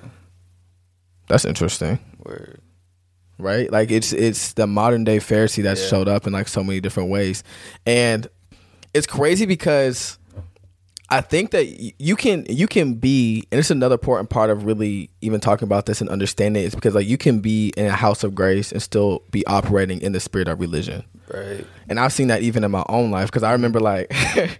That's 1.28 1.44
interesting, 1.46 2.00
word. 2.24 2.62
right? 3.38 3.72
Like 3.72 3.92
it's 3.92 4.14
it's 4.14 4.54
the 4.54 4.66
modern 4.66 5.04
day 5.04 5.18
Pharisee 5.18 5.62
that's 5.64 5.81
Yeah. 5.81 5.90
showed 5.90 6.08
up 6.08 6.25
in 6.25 6.34
like 6.34 6.48
so 6.48 6.64
many 6.64 6.80
different 6.80 7.10
ways, 7.10 7.44
and 7.86 8.28
it's 8.94 9.08
crazy 9.08 9.46
because 9.46 10.18
I 11.09 11.21
think 11.21 11.51
that 11.51 11.65
you 12.00 12.15
can 12.18 12.45
you 12.50 12.68
can 12.68 12.95
be, 12.95 13.48
and 13.51 13.59
it's 13.59 13.71
another 13.71 13.94
important 13.94 14.30
part 14.30 14.50
of 14.50 14.65
really 14.65 15.09
even 15.21 15.40
talking 15.40 15.66
about 15.66 15.85
this 15.85 16.02
and 16.02 16.09
understanding 16.09 16.61
it 16.61 16.66
is 16.66 16.76
because 16.76 16.95
like 16.95 17.07
you 17.07 17.18
can 17.18 17.40
be 17.40 17.71
in 17.78 17.85
a 17.85 17.92
house 17.92 18.23
of 18.26 18.35
grace 18.35 18.73
and 18.73 18.81
still 18.81 19.23
be 19.31 19.45
operating 19.47 20.02
in 20.02 20.11
the 20.11 20.19
spirit 20.19 20.49
of 20.49 20.59
religion. 20.59 21.04
Right. 21.33 21.66
and 21.90 21.99
I've 21.99 22.14
seen 22.14 22.30
that 22.30 22.42
even 22.42 22.64
in 22.64 22.71
my 22.71 22.85
own 22.87 23.11
life 23.11 23.30
because 23.30 23.44
I 23.44 23.52
remember 23.52 23.81
like 23.81 24.14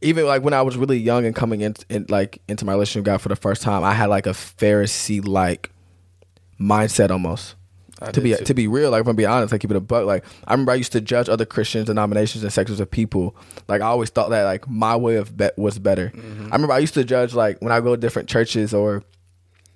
even 0.00 0.26
like 0.26 0.42
when 0.42 0.54
I 0.54 0.62
was 0.62 0.76
really 0.76 0.98
young 0.98 1.24
and 1.24 1.34
coming 1.34 1.60
in, 1.62 1.74
in 1.88 2.06
like 2.08 2.40
into 2.48 2.64
my 2.64 2.72
relationship 2.72 3.00
with 3.00 3.06
God 3.06 3.20
for 3.20 3.28
the 3.28 3.36
first 3.36 3.62
time, 3.62 3.84
I 3.84 3.94
had 3.94 4.06
like 4.06 4.26
a 4.26 4.30
Pharisee 4.30 5.26
like 5.26 5.70
mindset 6.60 7.10
almost. 7.10 7.56
I 8.00 8.10
to 8.12 8.20
be 8.20 8.34
too. 8.34 8.44
to 8.44 8.54
be 8.54 8.66
real, 8.68 8.90
like 8.90 9.00
if 9.02 9.06
I'm 9.08 9.16
being 9.16 9.28
honest, 9.28 9.52
like 9.52 9.60
keep 9.60 9.70
it 9.70 9.76
a 9.76 9.80
buck. 9.80 10.06
Like 10.06 10.24
I 10.46 10.52
remember 10.52 10.72
I 10.72 10.76
used 10.76 10.92
to 10.92 11.00
judge 11.00 11.28
other 11.28 11.44
Christians, 11.44 11.86
denominations, 11.86 12.42
and 12.44 12.52
sectors 12.52 12.80
of 12.80 12.90
people. 12.90 13.34
Like 13.68 13.80
I 13.80 13.86
always 13.86 14.10
thought 14.10 14.30
that 14.30 14.44
like 14.44 14.68
my 14.68 14.94
way 14.96 15.16
of 15.16 15.36
bet 15.36 15.58
was 15.58 15.78
better. 15.78 16.10
Mm-hmm. 16.14 16.52
I 16.52 16.56
remember 16.56 16.72
I 16.74 16.78
used 16.78 16.94
to 16.94 17.04
judge 17.04 17.34
like 17.34 17.60
when 17.60 17.72
I 17.72 17.80
go 17.80 17.94
to 17.96 18.00
different 18.00 18.28
churches 18.28 18.72
or 18.72 19.02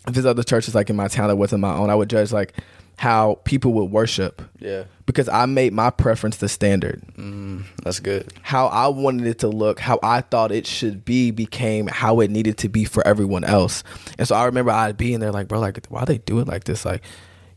if 0.06 0.14
there's 0.14 0.26
other 0.26 0.42
churches 0.42 0.74
like 0.74 0.90
in 0.90 0.96
my 0.96 1.08
town 1.08 1.28
that 1.28 1.36
wasn't 1.36 1.60
my 1.60 1.74
own, 1.74 1.90
I 1.90 1.94
would 1.94 2.10
judge 2.10 2.32
like 2.32 2.54
how 2.98 3.40
people 3.44 3.72
would 3.72 3.90
worship 3.90 4.42
Yeah. 4.60 4.84
because 5.06 5.28
I 5.28 5.46
made 5.46 5.72
my 5.72 5.90
preference 5.90 6.36
the 6.36 6.48
standard. 6.48 7.02
Mm, 7.16 7.64
that's 7.82 7.98
good. 8.00 8.32
How 8.42 8.66
I 8.66 8.86
wanted 8.88 9.26
it 9.26 9.38
to 9.40 9.48
look, 9.48 9.80
how 9.80 9.98
I 10.02 10.20
thought 10.20 10.52
it 10.52 10.66
should 10.66 11.04
be, 11.04 11.30
became 11.30 11.86
how 11.88 12.20
it 12.20 12.30
needed 12.30 12.58
to 12.58 12.68
be 12.68 12.84
for 12.84 13.04
everyone 13.06 13.42
else. 13.44 13.82
And 14.18 14.28
so 14.28 14.36
I 14.36 14.44
remember 14.44 14.70
I'd 14.70 14.98
be 14.98 15.14
in 15.14 15.20
there 15.20 15.32
like, 15.32 15.48
bro, 15.48 15.58
like, 15.58 15.84
why 15.88 16.04
they 16.04 16.18
do 16.18 16.38
it 16.40 16.46
like 16.46 16.64
this? 16.64 16.84
Like, 16.84 17.02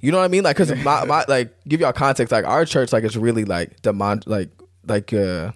you 0.02 0.12
know 0.12 0.18
what 0.20 0.25
I 0.25 0.28
mean? 0.30 0.44
Like, 0.44 0.56
cause 0.58 0.74
my, 0.84 1.06
my 1.06 1.25
like, 1.28 1.54
give 1.68 1.80
y'all 1.82 1.94
context. 1.94 2.32
Like, 2.32 2.46
our 2.46 2.66
church, 2.66 2.94
like, 2.94 3.04
is 3.04 3.18
really 3.18 3.46
like 3.46 3.82
demon, 3.82 4.22
like, 4.25 4.50
like, 4.88 5.12
uh, 5.14 5.52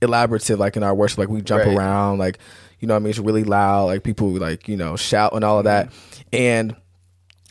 elaborative. 0.00 0.58
Like 0.58 0.76
in 0.76 0.82
our 0.82 0.94
worship, 0.94 1.18
like 1.18 1.28
we 1.28 1.42
jump 1.42 1.64
Right. 1.64 1.76
around, 1.76 2.18
like, 2.18 2.38
you 2.80 2.88
know 2.88 2.94
what 2.94 3.00
I 3.00 3.02
mean? 3.04 3.10
It's 3.10 3.18
really 3.18 3.44
loud. 3.44 3.86
Like 3.86 4.02
people 4.02 4.28
like, 4.30 4.68
you 4.68 4.76
know, 4.76 4.96
shout 4.96 5.32
and 5.34 5.44
all 5.44 5.58
of 5.58 5.64
that. 5.64 5.92
And 6.32 6.76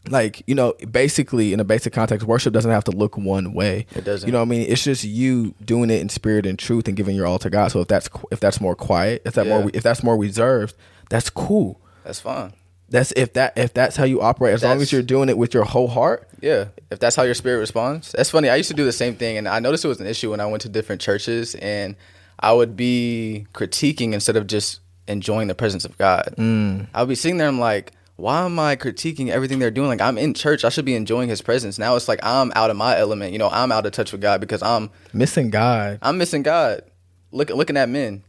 like 0.09 0.41
you 0.47 0.55
know 0.55 0.73
basically 0.89 1.53
in 1.53 1.59
a 1.59 1.63
basic 1.63 1.93
context 1.93 2.25
worship 2.25 2.51
doesn't 2.51 2.71
have 2.71 2.83
to 2.83 2.89
look 2.89 3.17
one 3.19 3.53
way 3.53 3.85
It 3.95 4.03
doesn't. 4.03 4.27
you 4.27 4.31
know 4.33 4.39
what 4.39 4.47
i 4.47 4.49
mean 4.49 4.65
it's 4.67 4.83
just 4.83 5.03
you 5.03 5.53
doing 5.63 5.91
it 5.91 6.01
in 6.01 6.09
spirit 6.09 6.47
and 6.47 6.57
truth 6.57 6.87
and 6.87 6.97
giving 6.97 7.15
your 7.15 7.27
all 7.27 7.37
to 7.37 7.51
god 7.51 7.67
so 7.67 7.81
if 7.81 7.87
that's 7.87 8.09
if 8.31 8.39
that's 8.39 8.59
more 8.59 8.73
quiet 8.75 9.21
if 9.25 9.35
that 9.35 9.45
more 9.45 9.69
if 9.75 9.83
that's 9.83 10.01
more 10.01 10.17
reserved 10.17 10.75
that's 11.11 11.29
cool 11.29 11.79
That's 12.03 12.19
fine. 12.19 12.53
That's 12.91 13.13
if 13.13 13.33
that 13.33 13.57
if 13.57 13.73
that's 13.73 13.95
how 13.95 14.03
you 14.03 14.21
operate 14.21 14.53
as 14.53 14.63
long 14.63 14.81
as 14.81 14.91
you're 14.91 15.01
doing 15.01 15.29
it 15.29 15.37
with 15.37 15.53
your 15.53 15.63
whole 15.63 15.87
heart 15.87 16.27
Yeah, 16.41 16.65
if 16.91 16.99
that's 16.99 17.15
how 17.15 17.23
your 17.23 17.33
spirit 17.33 17.59
responds. 17.59 18.11
That's 18.11 18.29
funny. 18.29 18.49
I 18.49 18.57
used 18.57 18.69
to 18.69 18.75
do 18.75 18.85
the 18.85 18.91
same 18.91 19.15
thing, 19.15 19.37
and 19.37 19.47
I 19.47 19.59
noticed 19.59 19.85
it 19.85 19.87
was 19.87 20.01
an 20.01 20.07
issue 20.07 20.31
when 20.31 20.41
I 20.41 20.45
went 20.45 20.61
to 20.63 20.69
different 20.69 21.01
churches, 21.01 21.55
and 21.55 21.95
I 22.39 22.53
would 22.53 22.75
be 22.75 23.47
critiquing 23.53 24.13
instead 24.13 24.35
of 24.35 24.45
just 24.47 24.81
enjoying 25.07 25.47
the 25.47 25.55
presence 25.55 25.85
of 25.85 25.97
God. 25.97 26.35
Mm. 26.37 26.87
i 26.93 27.01
would 27.01 27.09
be 27.09 27.15
sitting 27.15 27.37
there, 27.37 27.47
I'm 27.47 27.59
like, 27.59 27.93
why 28.17 28.45
am 28.45 28.59
I 28.59 28.75
critiquing 28.75 29.29
everything 29.29 29.59
they're 29.59 29.71
doing? 29.71 29.87
Like 29.87 30.01
I'm 30.01 30.17
in 30.17 30.33
church, 30.33 30.63
I 30.63 30.69
should 30.69 30.85
be 30.85 30.95
enjoying 30.95 31.29
His 31.29 31.41
presence. 31.41 31.79
Now 31.79 31.95
it's 31.95 32.07
like 32.07 32.19
I'm 32.23 32.51
out 32.55 32.69
of 32.69 32.77
my 32.77 32.97
element. 32.97 33.33
You 33.33 33.39
know, 33.39 33.49
I'm 33.49 33.71
out 33.71 33.85
of 33.85 33.91
touch 33.93 34.11
with 34.11 34.21
God 34.21 34.41
because 34.41 34.61
I'm 34.61 34.89
Missing 35.13 35.49
God. 35.49 35.99
I'm 36.01 36.17
missing 36.17 36.43
God. 36.43 36.83
Look 37.31 37.49
looking 37.49 37.77
at 37.77 37.89
men. 37.89 38.23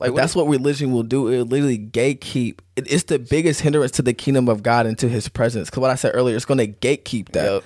Like 0.00 0.14
That's 0.14 0.34
what 0.34 0.46
religion 0.48 0.92
will 0.92 1.02
do. 1.02 1.28
It 1.28 1.44
literally 1.44 1.78
gatekeep. 1.78 2.58
It, 2.76 2.90
it's 2.90 3.04
the 3.04 3.18
biggest 3.18 3.60
hindrance 3.60 3.92
to 3.92 4.02
the 4.02 4.14
kingdom 4.14 4.48
of 4.48 4.62
God 4.62 4.86
and 4.86 4.98
to 4.98 5.08
His 5.08 5.28
presence. 5.28 5.68
Because 5.68 5.80
what 5.82 5.90
I 5.90 5.94
said 5.96 6.12
earlier, 6.14 6.34
it's 6.34 6.44
going 6.46 6.58
to 6.58 6.66
gatekeep 6.66 7.28
that. 7.32 7.44
Yep. 7.52 7.64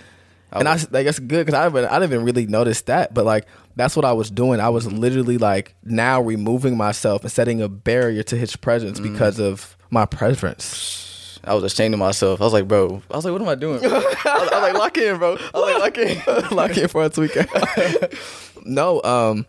and 0.53 0.69
I 0.69 0.75
like 0.91 1.07
that's 1.07 1.19
good 1.21 1.47
because 1.47 1.55
I 1.59 1.63
haven't 1.63 1.85
I 1.87 1.99
didn't 1.99 2.13
even 2.13 2.25
really 2.25 2.47
notice 2.47 2.83
that, 2.83 3.15
but 3.15 3.25
like 3.25 3.47
that's 3.77 3.97
what 3.97 4.05
I 4.05 4.13
was 4.13 4.31
doing. 4.31 4.61
I 4.61 4.69
was 4.69 4.91
literally 4.91 5.39
like 5.39 5.75
now 5.85 6.21
removing 6.21 6.77
myself 6.77 7.23
and 7.23 7.31
setting 7.33 7.61
a 7.63 7.69
barrier 7.69 8.23
to 8.25 8.37
His 8.37 8.55
presence 8.57 9.01
Mm. 9.01 9.13
because 9.13 9.39
of 9.41 9.77
my 9.91 10.05
preference. 10.07 11.39
I 11.45 11.53
was 11.55 11.63
ashamed 11.65 11.93
of 11.95 12.01
myself. 12.01 12.41
I 12.41 12.45
was 12.45 12.53
like, 12.55 12.67
bro, 12.67 13.03
I 13.11 13.17
was 13.17 13.25
like, 13.25 13.33
what 13.33 13.43
am 13.43 13.49
I 13.49 13.55
doing? 13.55 13.85
I, 13.85 13.89
was, 13.89 14.17
I 14.25 14.39
was 14.39 14.51
like, 14.51 14.75
lock 14.75 14.97
in, 14.97 15.19
bro. 15.19 15.37
I 15.55 15.59
was 15.59 15.73
like, 15.75 15.79
lock 15.79 15.99
in. 15.99 16.51
Lock 16.57 16.77
in 16.79 16.89
for 16.89 17.05
a 17.05 17.11
weekend. 17.21 17.49
no, 18.65 19.03
um, 19.03 19.47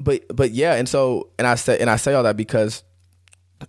but 0.00 0.24
but 0.34 0.50
yeah, 0.50 0.74
and 0.74 0.88
so 0.88 1.28
and 1.38 1.46
I 1.46 1.54
say 1.54 1.78
and 1.78 1.88
I 1.88 1.96
say 1.96 2.14
all 2.14 2.24
that 2.24 2.36
because 2.36 2.82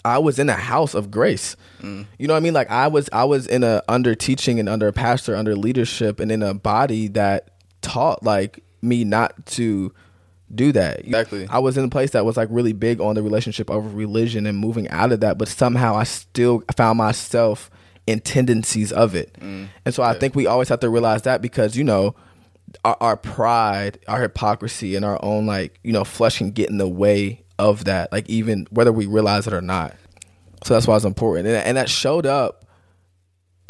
I 0.03 0.17
was 0.17 0.39
in 0.39 0.49
a 0.49 0.53
house 0.53 0.95
of 0.95 1.11
grace. 1.11 1.55
Mm. 1.81 2.07
You 2.17 2.27
know 2.27 2.33
what 2.33 2.37
I 2.37 2.41
mean? 2.41 2.53
Like 2.53 2.71
I 2.71 2.87
was 2.87 3.09
I 3.11 3.25
was 3.25 3.45
in 3.45 3.63
a 3.63 3.83
under 3.87 4.15
teaching 4.15 4.59
and 4.59 4.69
under 4.69 4.87
a 4.87 4.93
pastor, 4.93 5.35
under 5.35 5.55
leadership, 5.55 6.19
and 6.19 6.31
in 6.31 6.41
a 6.41 6.53
body 6.53 7.09
that 7.09 7.51
taught 7.81 8.23
like 8.23 8.63
me 8.81 9.03
not 9.03 9.45
to 9.45 9.93
do 10.53 10.71
that. 10.71 11.01
Exactly. 11.01 11.47
I 11.49 11.59
was 11.59 11.77
in 11.77 11.85
a 11.85 11.89
place 11.89 12.11
that 12.11 12.25
was 12.25 12.37
like 12.37 12.47
really 12.51 12.73
big 12.73 13.01
on 13.01 13.15
the 13.15 13.23
relationship 13.23 13.69
over 13.69 13.87
religion 13.87 14.45
and 14.45 14.57
moving 14.57 14.87
out 14.89 15.11
of 15.11 15.19
that, 15.21 15.37
but 15.37 15.47
somehow 15.47 15.95
I 15.95 16.03
still 16.03 16.63
found 16.75 16.97
myself 16.97 17.69
in 18.07 18.19
tendencies 18.19 18.91
of 18.91 19.15
it. 19.15 19.33
Mm. 19.39 19.67
And 19.85 19.93
so 19.93 20.03
I 20.03 20.13
think 20.13 20.35
we 20.35 20.47
always 20.47 20.69
have 20.69 20.79
to 20.81 20.89
realize 20.89 21.21
that 21.23 21.41
because, 21.41 21.77
you 21.77 21.83
know, 21.83 22.15
our, 22.85 22.97
our 22.99 23.17
pride, 23.17 23.99
our 24.07 24.21
hypocrisy, 24.21 24.95
and 24.95 25.05
our 25.05 25.19
own 25.23 25.45
like, 25.45 25.79
you 25.83 25.93
know, 25.93 26.03
flesh 26.03 26.37
can 26.37 26.51
get 26.51 26.69
in 26.69 26.77
the 26.77 26.87
way 26.87 27.43
of 27.59 27.85
that, 27.85 28.11
like 28.11 28.29
even 28.29 28.67
whether 28.71 28.91
we 28.91 29.05
realize 29.05 29.47
it 29.47 29.53
or 29.53 29.61
not. 29.61 29.95
So 30.63 30.73
that's 30.73 30.87
why 30.87 30.95
it's 30.95 31.05
important. 31.05 31.47
And, 31.47 31.57
and 31.57 31.77
that 31.77 31.89
showed 31.89 32.25
up 32.25 32.61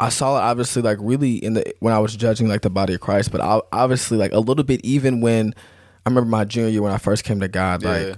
I 0.02 0.08
saw 0.08 0.36
it 0.36 0.40
obviously 0.40 0.82
like 0.82 0.98
really 1.00 1.36
in 1.36 1.54
the 1.54 1.74
when 1.78 1.94
I 1.94 2.00
was 2.00 2.16
judging 2.16 2.48
like 2.48 2.62
the 2.62 2.70
body 2.70 2.94
of 2.94 3.00
Christ, 3.00 3.30
but 3.30 3.40
I, 3.40 3.60
obviously 3.72 4.18
like 4.18 4.32
a 4.32 4.40
little 4.40 4.64
bit 4.64 4.80
even 4.84 5.20
when 5.20 5.54
I 6.04 6.08
remember 6.08 6.28
my 6.28 6.44
junior 6.44 6.70
year 6.70 6.82
when 6.82 6.90
I 6.90 6.98
first 6.98 7.22
came 7.22 7.38
to 7.38 7.46
God, 7.46 7.84
like 7.84 8.06
Yeah. 8.08 8.14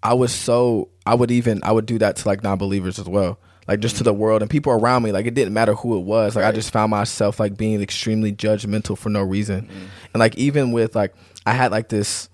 I 0.00 0.14
was 0.14 0.32
so 0.32 0.90
I 1.04 1.16
would 1.16 1.32
even 1.32 1.60
I 1.64 1.72
would 1.72 1.86
do 1.86 1.98
that 1.98 2.14
to 2.16 2.28
like 2.28 2.40
non-believers 2.44 3.00
as 3.00 3.08
well, 3.08 3.40
like 3.68 3.80
just 3.80 3.96
to 3.96 4.04
the 4.04 4.12
world 4.12 4.42
and 4.42 4.50
people 4.50 4.72
around 4.72 5.02
me. 5.02 5.12
Like 5.12 5.26
it 5.26 5.34
didn't 5.34 5.54
matter 5.54 5.74
who 5.74 5.96
it 5.96 6.02
was. 6.02 6.36
Like 6.36 6.44
I 6.44 6.52
just 6.52 6.72
found 6.72 6.90
myself 6.90 7.38
like 7.38 7.56
being 7.56 7.80
extremely 7.80 8.32
judgmental 8.32 8.96
for 8.96 9.08
no 9.08 9.22
reason, 9.22 9.62
mm-hmm. 9.62 9.86
and 10.14 10.20
like 10.20 10.36
even 10.36 10.72
with 10.72 10.94
like 10.94 11.14
I 11.46 11.52
had 11.52 11.70
like 11.70 11.88
this, 11.88 12.28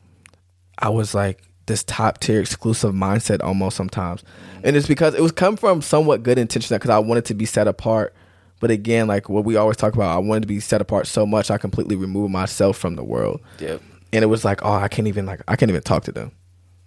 I 0.78 0.88
was 0.88 1.14
like 1.14 1.42
this 1.66 1.84
top 1.84 2.18
tier 2.18 2.40
exclusive 2.40 2.94
mindset 2.94 3.42
almost 3.42 3.76
sometimes, 3.76 4.22
mm-hmm. 4.22 4.60
and 4.64 4.76
it's 4.76 4.88
because 4.88 5.14
it 5.14 5.20
was 5.20 5.32
come 5.32 5.56
from 5.56 5.82
somewhat 5.82 6.22
good 6.22 6.38
intention 6.38 6.74
because 6.76 6.90
I 6.90 6.98
wanted 6.98 7.24
to 7.26 7.34
be 7.34 7.46
set 7.46 7.68
apart. 7.68 8.14
But 8.60 8.72
again, 8.72 9.06
like 9.06 9.28
what 9.28 9.44
we 9.44 9.54
always 9.54 9.76
talk 9.76 9.94
about, 9.94 10.14
I 10.14 10.18
wanted 10.18 10.40
to 10.40 10.48
be 10.48 10.58
set 10.58 10.80
apart 10.80 11.06
so 11.06 11.24
much 11.24 11.48
I 11.48 11.58
completely 11.58 11.94
removed 11.94 12.32
myself 12.32 12.76
from 12.76 12.96
the 12.96 13.04
world 13.04 13.40
Yep. 13.60 13.80
and 14.12 14.24
it 14.24 14.26
was 14.26 14.44
like, 14.44 14.64
oh, 14.64 14.72
I 14.72 14.88
can't 14.88 15.06
even 15.06 15.26
like 15.26 15.42
I 15.46 15.54
can't 15.54 15.70
even 15.70 15.82
talk 15.82 16.02
to 16.04 16.12
them. 16.12 16.32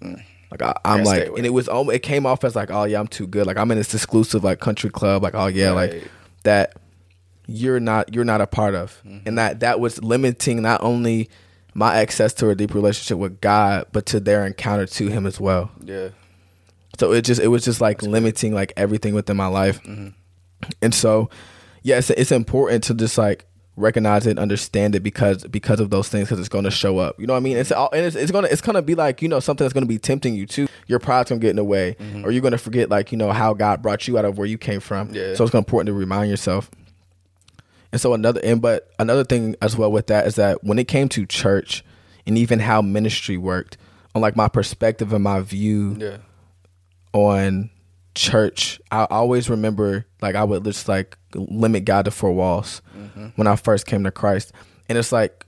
Mm. 0.01 0.21
Like 0.51 0.61
I, 0.61 0.73
I'm 0.83 1.03
like, 1.05 1.27
and 1.37 1.45
it 1.45 1.51
was 1.53 1.67
almost, 1.69 1.95
it 1.95 1.99
came 2.03 2.25
off 2.25 2.43
as 2.43 2.55
like, 2.55 2.69
oh 2.71 2.83
yeah, 2.83 2.99
I'm 2.99 3.07
too 3.07 3.25
good. 3.25 3.47
Like 3.47 3.57
I'm 3.57 3.71
in 3.71 3.77
this 3.77 3.93
exclusive 3.93 4.43
like 4.43 4.59
country 4.59 4.89
club. 4.89 5.23
Like 5.23 5.33
oh 5.35 5.47
yeah, 5.47 5.71
like 5.71 6.03
that 6.43 6.75
you're 7.47 7.79
not 7.79 8.13
you're 8.13 8.25
not 8.25 8.41
a 8.41 8.47
part 8.47 8.75
of, 8.75 9.01
Mm-hmm. 9.05 9.27
and 9.27 9.37
that 9.37 9.61
that 9.61 9.79
was 9.79 10.01
limiting 10.03 10.61
not 10.61 10.83
only 10.83 11.29
my 11.73 11.95
access 11.95 12.33
to 12.33 12.49
a 12.49 12.55
deep 12.55 12.73
relationship 12.73 13.17
with 13.17 13.39
God, 13.39 13.85
but 13.93 14.05
to 14.07 14.19
their 14.19 14.45
encounter 14.45 14.85
to 14.85 15.07
Him 15.07 15.25
as 15.25 15.39
well. 15.39 15.71
Yeah. 15.83 16.09
So 16.99 17.13
it 17.13 17.21
just 17.23 17.39
it 17.39 17.47
was 17.47 17.63
just 17.63 17.79
like 17.79 18.01
limiting 18.03 18.53
like 18.53 18.73
everything 18.75 19.13
within 19.13 19.37
my 19.37 19.47
life, 19.47 19.81
Mm-hmm. 19.83 20.09
and 20.81 20.93
so 20.93 21.29
yeah, 21.81 21.97
it's 21.97 22.09
it's 22.09 22.31
important 22.33 22.83
to 22.85 22.93
just 22.93 23.17
like 23.17 23.45
recognize 23.81 24.27
it, 24.27 24.37
understand 24.39 24.95
it 24.95 25.01
because 25.01 25.43
because 25.45 25.79
of 25.79 25.89
those 25.89 26.09
things 26.09 26.27
because 26.27 26.39
it's 26.39 26.49
going 26.49 26.63
to 26.63 26.71
show 26.71 26.99
up. 26.99 27.19
You 27.19 27.27
know 27.27 27.33
what 27.33 27.39
I 27.39 27.41
mean? 27.41 27.57
It's 27.57 27.71
all 27.71 27.89
and 27.91 28.05
it's, 28.05 28.15
it's 28.15 28.31
gonna 28.31 28.47
it's 28.49 28.61
gonna 28.61 28.81
be 28.81 28.95
like 28.95 29.21
you 29.21 29.27
know 29.27 29.39
something 29.39 29.65
that's 29.65 29.73
gonna 29.73 29.85
be 29.85 29.99
tempting 29.99 30.35
you 30.35 30.45
too. 30.45 30.67
Your 30.87 30.99
pride's 30.99 31.29
gonna 31.29 31.39
get 31.39 31.51
in 31.51 31.55
the 31.57 31.63
way, 31.63 31.95
mm-hmm. 31.99 32.25
or 32.25 32.31
you're 32.31 32.41
gonna 32.41 32.57
forget 32.57 32.89
like 32.89 33.11
you 33.11 33.17
know 33.17 33.31
how 33.31 33.53
God 33.53 33.81
brought 33.81 34.07
you 34.07 34.17
out 34.17 34.25
of 34.25 34.37
where 34.37 34.47
you 34.47 34.57
came 34.57 34.79
from. 34.79 35.13
Yeah. 35.13 35.35
So 35.35 35.43
it's 35.43 35.53
important 35.53 35.87
to 35.87 35.93
remind 35.93 36.29
yourself. 36.29 36.69
And 37.91 37.99
so 37.99 38.13
another 38.13 38.39
and 38.43 38.61
but 38.61 38.89
another 38.99 39.23
thing 39.23 39.55
as 39.61 39.75
well 39.75 39.91
with 39.91 40.07
that 40.07 40.27
is 40.27 40.35
that 40.35 40.63
when 40.63 40.79
it 40.79 40.87
came 40.87 41.09
to 41.09 41.25
church 41.25 41.83
and 42.25 42.37
even 42.37 42.59
how 42.59 42.81
ministry 42.81 43.37
worked, 43.37 43.77
on 44.15 44.21
like 44.21 44.35
my 44.35 44.47
perspective 44.47 45.13
and 45.13 45.23
my 45.23 45.41
view 45.41 45.97
Yeah. 45.99 46.17
on 47.13 47.69
church, 48.15 48.79
I 48.91 49.05
always 49.09 49.49
remember 49.49 50.05
like 50.21 50.35
I 50.35 50.43
would 50.43 50.63
just 50.63 50.87
like 50.87 51.17
limit 51.33 51.85
God 51.85 52.05
to 52.05 52.11
four 52.11 52.31
walls 52.31 52.81
Mm-hmm. 53.01 53.27
when 53.35 53.47
I 53.47 53.55
first 53.55 53.85
came 53.85 54.03
to 54.03 54.11
Christ, 54.11 54.51
and 54.89 54.97
it's 54.97 55.11
like 55.11 55.45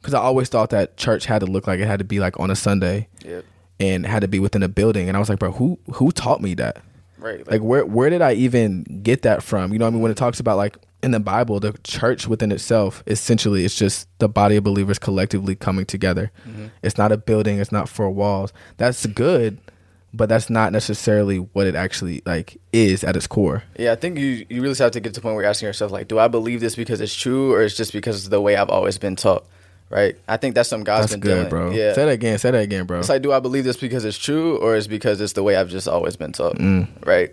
because 0.00 0.14
I 0.14 0.18
always 0.20 0.48
thought 0.48 0.70
that 0.70 0.96
church 0.96 1.26
had 1.26 1.40
to 1.40 1.46
look 1.46 1.66
like 1.66 1.80
it 1.80 1.86
had 1.86 1.98
to 1.98 2.04
be 2.04 2.20
like 2.20 2.38
on 2.38 2.50
a 2.50 2.56
Sunday 2.56 3.08
Yep. 3.24 3.44
and 3.80 4.06
had 4.06 4.20
to 4.20 4.28
be 4.28 4.38
within 4.38 4.62
a 4.62 4.68
building, 4.68 5.08
and 5.08 5.16
I 5.16 5.20
was 5.20 5.28
like, 5.28 5.38
bro, 5.38 5.52
who 5.52 5.78
who 5.94 6.10
taught 6.12 6.40
me 6.40 6.54
that? 6.54 6.82
Right. 7.18 7.46
Like 7.50 7.60
where 7.62 7.84
where 7.84 8.10
did 8.10 8.22
I 8.22 8.32
even 8.34 8.84
get 9.02 9.22
that 9.22 9.42
from? 9.42 9.72
You 9.72 9.78
know 9.78 9.86
what 9.86 9.90
I 9.90 9.92
mean? 9.92 10.02
When 10.02 10.10
it 10.12 10.16
talks 10.16 10.38
about 10.40 10.56
like 10.56 10.76
in 11.02 11.10
the 11.12 11.20
Bible, 11.20 11.60
the 11.60 11.72
church 11.84 12.26
within 12.28 12.50
itself, 12.52 13.02
essentially 13.06 13.64
it's 13.64 13.76
just 13.76 14.08
the 14.18 14.28
body 14.28 14.56
of 14.56 14.64
believers 14.64 14.98
collectively 14.98 15.54
coming 15.56 15.84
together. 15.84 16.30
Mm-hmm. 16.48 16.66
It's 16.82 16.96
not 16.98 17.12
a 17.12 17.16
building, 17.16 17.58
it's 17.58 17.72
not 17.72 17.88
four 17.88 18.10
walls. 18.10 18.52
That's 18.78 19.04
good, 19.06 19.58
but 20.14 20.28
that's 20.28 20.48
not 20.48 20.72
necessarily 20.72 21.36
what 21.38 21.66
it 21.66 21.74
actually 21.74 22.22
like 22.24 22.60
is 22.72 23.04
at 23.04 23.16
its 23.16 23.26
core. 23.26 23.62
Yeah, 23.78 23.92
I 23.92 23.96
think 23.96 24.18
you 24.18 24.46
you 24.48 24.62
really 24.62 24.74
have 24.76 24.92
to 24.92 25.00
get 25.00 25.14
to 25.14 25.20
the 25.20 25.22
point 25.22 25.34
where 25.34 25.42
you're 25.44 25.50
asking 25.50 25.66
yourself 25.66 25.92
like, 25.92 26.08
do 26.08 26.18
I 26.18 26.28
believe 26.28 26.60
this 26.60 26.74
because 26.76 27.00
it's 27.00 27.14
true 27.14 27.52
or 27.54 27.62
it's 27.62 27.76
just 27.76 27.92
because 27.92 28.16
it's 28.16 28.28
the 28.28 28.40
way 28.40 28.56
I've 28.56 28.70
always 28.70 28.98
been 28.98 29.16
taught? 29.16 29.46
Right. 29.90 30.16
I 30.28 30.36
think 30.36 30.54
that's 30.54 30.68
something 30.68 30.84
God's 30.84 31.04
That's 31.04 31.12
been 31.14 31.20
good, 31.20 31.34
doing. 31.34 31.48
bro. 31.48 31.70
Yeah. 31.70 31.94
Say 31.94 32.04
that 32.04 32.10
again, 32.10 32.38
say 32.38 32.50
that 32.50 32.58
again, 32.62 32.84
bro. 32.84 32.98
It's 32.98 33.08
like, 33.08 33.22
do 33.22 33.32
I 33.32 33.40
believe 33.40 33.64
this 33.64 33.78
because 33.78 34.04
it's 34.04 34.18
true 34.18 34.58
or 34.58 34.76
is 34.76 34.86
because 34.86 35.18
it's 35.22 35.32
the 35.32 35.42
way 35.42 35.56
I've 35.56 35.70
just 35.70 35.88
always 35.88 36.14
been 36.14 36.32
taught? 36.32 36.56
Mm. 36.56 36.88
Right. 37.06 37.32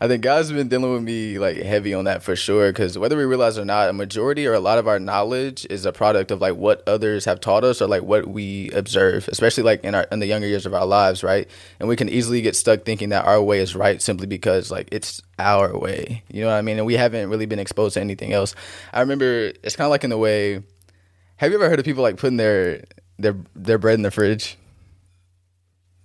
I 0.00 0.06
think 0.06 0.22
God's 0.22 0.52
been 0.52 0.68
dealing 0.68 0.92
with 0.92 1.02
me 1.02 1.40
like 1.40 1.56
heavy 1.56 1.92
on 1.92 2.04
that 2.04 2.22
for 2.22 2.36
sure. 2.36 2.70
Because 2.70 2.96
whether 2.96 3.16
we 3.16 3.24
realize 3.24 3.58
or 3.58 3.64
not, 3.64 3.88
a 3.88 3.92
majority 3.92 4.46
or 4.46 4.54
a 4.54 4.60
lot 4.60 4.78
of 4.78 4.86
our 4.86 5.00
knowledge 5.00 5.66
is 5.68 5.84
a 5.84 5.92
product 5.92 6.30
of 6.30 6.40
like 6.40 6.54
what 6.54 6.86
others 6.86 7.24
have 7.24 7.40
taught 7.40 7.64
us 7.64 7.82
or 7.82 7.88
like 7.88 8.02
what 8.02 8.28
we 8.28 8.70
observe, 8.70 9.26
especially 9.28 9.64
like 9.64 9.82
in 9.82 9.96
our 9.96 10.04
in 10.12 10.20
the 10.20 10.26
younger 10.26 10.46
years 10.46 10.66
of 10.66 10.74
our 10.74 10.86
lives, 10.86 11.24
right? 11.24 11.48
And 11.80 11.88
we 11.88 11.96
can 11.96 12.08
easily 12.08 12.42
get 12.42 12.54
stuck 12.54 12.84
thinking 12.84 13.08
that 13.08 13.24
our 13.24 13.42
way 13.42 13.58
is 13.58 13.74
right 13.74 14.00
simply 14.00 14.28
because 14.28 14.70
like 14.70 14.88
it's 14.92 15.20
our 15.38 15.76
way. 15.76 16.22
You 16.30 16.42
know 16.42 16.48
what 16.48 16.54
I 16.54 16.62
mean? 16.62 16.78
And 16.78 16.86
we 16.86 16.94
haven't 16.94 17.28
really 17.28 17.46
been 17.46 17.58
exposed 17.58 17.94
to 17.94 18.00
anything 18.00 18.32
else. 18.32 18.54
I 18.92 19.00
remember 19.00 19.52
it's 19.64 19.74
kind 19.74 19.86
of 19.86 19.90
like 19.90 20.04
in 20.04 20.10
the 20.10 20.18
way. 20.18 20.62
Have 21.36 21.50
you 21.50 21.56
ever 21.56 21.68
heard 21.68 21.78
of 21.78 21.84
people 21.84 22.04
like 22.04 22.18
putting 22.18 22.36
their 22.36 22.84
their 23.18 23.34
their 23.56 23.78
bread 23.78 23.94
in 23.96 24.02
the 24.02 24.12
fridge? 24.12 24.56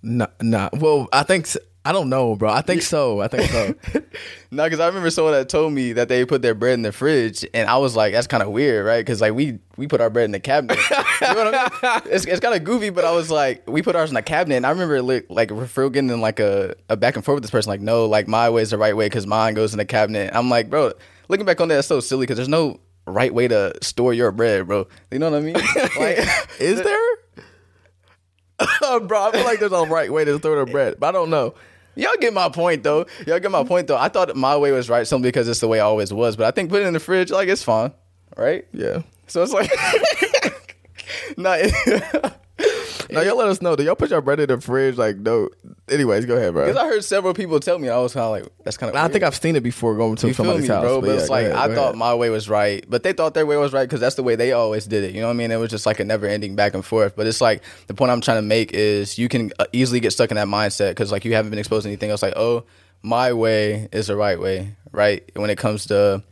No, 0.02 0.26
no. 0.42 0.68
Well, 0.74 1.08
I 1.12 1.22
think 1.22 1.46
I 1.86 1.92
don't 1.92 2.08
know, 2.08 2.34
bro. 2.34 2.50
I 2.50 2.62
think 2.62 2.80
so. 2.80 3.20
I 3.20 3.28
think 3.28 3.50
so. 3.50 3.74
No, 4.50 4.62
because 4.62 4.78
I 4.78 4.86
remember 4.86 5.10
someone 5.10 5.32
that 5.34 5.48
told 5.48 5.72
me 5.72 5.94
that 5.94 6.08
they 6.08 6.24
put 6.24 6.40
their 6.40 6.54
bread 6.54 6.74
in 6.74 6.82
the 6.82 6.92
fridge, 6.92 7.44
and 7.52 7.68
I 7.68 7.76
was 7.78 7.96
like, 7.96 8.12
"That's 8.12 8.28
kind 8.28 8.40
of 8.40 8.50
weird, 8.50 8.86
right?" 8.86 9.00
Because 9.04 9.20
like 9.20 9.34
we 9.34 9.58
we 9.76 9.88
put 9.88 10.00
our 10.00 10.08
bread 10.10 10.26
in 10.26 10.30
the 10.30 10.38
cabinet. 10.38 10.78
you 10.88 11.34
know 11.34 11.44
what 11.44 11.54
I 11.82 11.94
mean? 11.98 12.02
It's, 12.14 12.24
it's 12.24 12.38
kind 12.38 12.54
of 12.54 12.62
goofy, 12.62 12.90
but 12.90 13.04
I 13.04 13.10
was 13.10 13.32
like, 13.32 13.68
we 13.68 13.82
put 13.82 13.96
ours 13.96 14.10
in 14.10 14.14
the 14.14 14.22
cabinet, 14.22 14.54
and 14.54 14.64
I 14.64 14.70
remember 14.70 15.02
like, 15.02 15.26
like 15.28 15.48
getting 15.48 16.08
in 16.08 16.20
like 16.20 16.38
a, 16.38 16.76
a 16.88 16.96
back 16.96 17.16
and 17.16 17.24
forth 17.24 17.34
with 17.34 17.42
this 17.42 17.50
person, 17.50 17.68
like, 17.70 17.80
no, 17.80 18.06
like 18.06 18.28
my 18.28 18.48
way 18.48 18.62
is 18.62 18.70
the 18.70 18.78
right 18.78 18.96
way 18.96 19.06
because 19.06 19.26
mine 19.26 19.54
goes 19.54 19.72
in 19.74 19.78
the 19.78 19.84
cabinet. 19.84 20.30
I'm 20.32 20.48
like, 20.48 20.70
bro, 20.70 20.92
looking 21.28 21.46
back 21.46 21.60
on 21.60 21.66
that, 21.68 21.80
it's 21.80 21.88
so 21.88 21.98
silly 21.98 22.22
because 22.22 22.36
there's 22.36 22.48
no 22.48 22.78
right 23.08 23.34
way 23.34 23.48
to 23.48 23.74
store 23.82 24.14
your 24.14 24.30
bread, 24.30 24.68
bro. 24.68 24.86
You 25.10 25.18
know 25.18 25.30
what 25.32 25.38
I 25.38 25.42
mean? 25.42 25.56
Like, 25.98 26.18
Is 26.60 26.80
there? 26.80 27.16
bro, 29.00 29.28
I 29.28 29.32
feel 29.32 29.44
like 29.44 29.58
there's 29.58 29.72
a 29.72 29.84
right 29.86 30.12
way 30.12 30.24
to 30.24 30.38
throw 30.38 30.64
the 30.64 30.70
bread, 30.70 30.94
but 31.00 31.08
I 31.08 31.12
don't 31.12 31.30
know. 31.30 31.54
Y'all 31.96 32.12
get 32.20 32.32
my 32.32 32.48
point 32.48 32.82
though. 32.82 33.06
Y'all 33.26 33.38
get 33.38 33.50
my 33.50 33.60
mm-hmm. 33.60 33.68
point 33.68 33.86
though. 33.86 33.96
I 33.96 34.08
thought 34.08 34.34
my 34.36 34.56
way 34.56 34.72
was 34.72 34.88
right 34.88 35.06
simply 35.06 35.28
because 35.28 35.48
it's 35.48 35.60
the 35.60 35.68
way 35.68 35.80
I 35.80 35.84
always 35.84 36.12
was, 36.12 36.36
but 36.36 36.46
I 36.46 36.50
think 36.50 36.70
putting 36.70 36.86
it 36.86 36.88
in 36.88 36.94
the 36.94 37.00
fridge, 37.00 37.30
like 37.30 37.48
it's 37.48 37.62
fine, 37.62 37.92
right? 38.36 38.66
Yeah. 38.72 39.02
So 39.26 39.42
it's 39.42 39.52
like, 39.52 39.70
not. 41.36 41.60
No, 43.14 43.22
y'all 43.22 43.36
let 43.36 43.48
us 43.48 43.62
know. 43.62 43.76
Do 43.76 43.82
y'all 43.82 43.94
put 43.94 44.10
your 44.10 44.20
bread 44.20 44.40
in 44.40 44.48
the 44.48 44.60
fridge? 44.60 44.96
Like, 44.96 45.16
no. 45.16 45.48
Anyways, 45.88 46.26
go 46.26 46.36
ahead, 46.36 46.52
bro. 46.52 46.66
Because 46.66 46.80
I 46.80 46.86
heard 46.86 47.04
several 47.04 47.34
people 47.34 47.60
tell 47.60 47.78
me, 47.78 47.88
I 47.88 47.98
was 47.98 48.14
kind 48.14 48.24
of 48.24 48.30
like, 48.30 48.52
that's 48.64 48.76
kind 48.76 48.90
of. 48.90 48.96
I 48.96 49.08
think 49.08 49.24
I've 49.24 49.34
seen 49.34 49.56
it 49.56 49.62
before 49.62 49.94
going 49.96 50.16
to 50.16 50.28
You 50.28 50.34
somebody's 50.34 50.62
me, 50.62 50.68
house, 50.68 50.82
bro? 50.82 51.00
But, 51.00 51.10
it's 51.10 51.28
like 51.28 51.46
ahead, 51.46 51.70
I 51.70 51.74
thought 51.74 51.88
ahead. 51.88 51.96
my 51.96 52.14
way 52.14 52.30
was 52.30 52.48
right, 52.48 52.84
but 52.88 53.02
they 53.02 53.12
thought 53.12 53.34
their 53.34 53.46
way 53.46 53.56
was 53.56 53.72
right 53.72 53.84
because 53.84 54.00
that's 54.00 54.16
the 54.16 54.22
way 54.22 54.36
they 54.36 54.52
always 54.52 54.86
did 54.86 55.04
it. 55.04 55.14
You 55.14 55.20
know 55.20 55.28
what 55.28 55.34
I 55.34 55.36
mean? 55.36 55.50
It 55.50 55.56
was 55.56 55.70
just 55.70 55.86
like 55.86 56.00
a 56.00 56.04
never 56.04 56.26
ending 56.26 56.56
back 56.56 56.74
and 56.74 56.84
forth. 56.84 57.16
But 57.16 57.26
it's 57.26 57.40
like 57.40 57.62
the 57.86 57.94
point 57.94 58.10
I'm 58.10 58.20
trying 58.20 58.38
to 58.38 58.42
make 58.42 58.72
is 58.72 59.18
you 59.18 59.28
can 59.28 59.52
uh, 59.58 59.66
easily 59.72 60.00
get 60.00 60.12
stuck 60.12 60.30
in 60.30 60.36
that 60.36 60.48
mindset 60.48 60.90
because 60.90 61.12
like 61.12 61.24
you 61.24 61.34
haven't 61.34 61.50
been 61.50 61.58
exposed 61.58 61.84
to 61.84 61.88
anything 61.88 62.10
else. 62.10 62.22
Like, 62.22 62.36
oh, 62.36 62.64
my 63.02 63.32
way 63.32 63.88
is 63.92 64.06
the 64.06 64.16
right 64.16 64.40
way, 64.40 64.74
right? 64.92 65.30
When 65.36 65.50
it 65.50 65.58
comes 65.58 65.86
to 65.86 66.22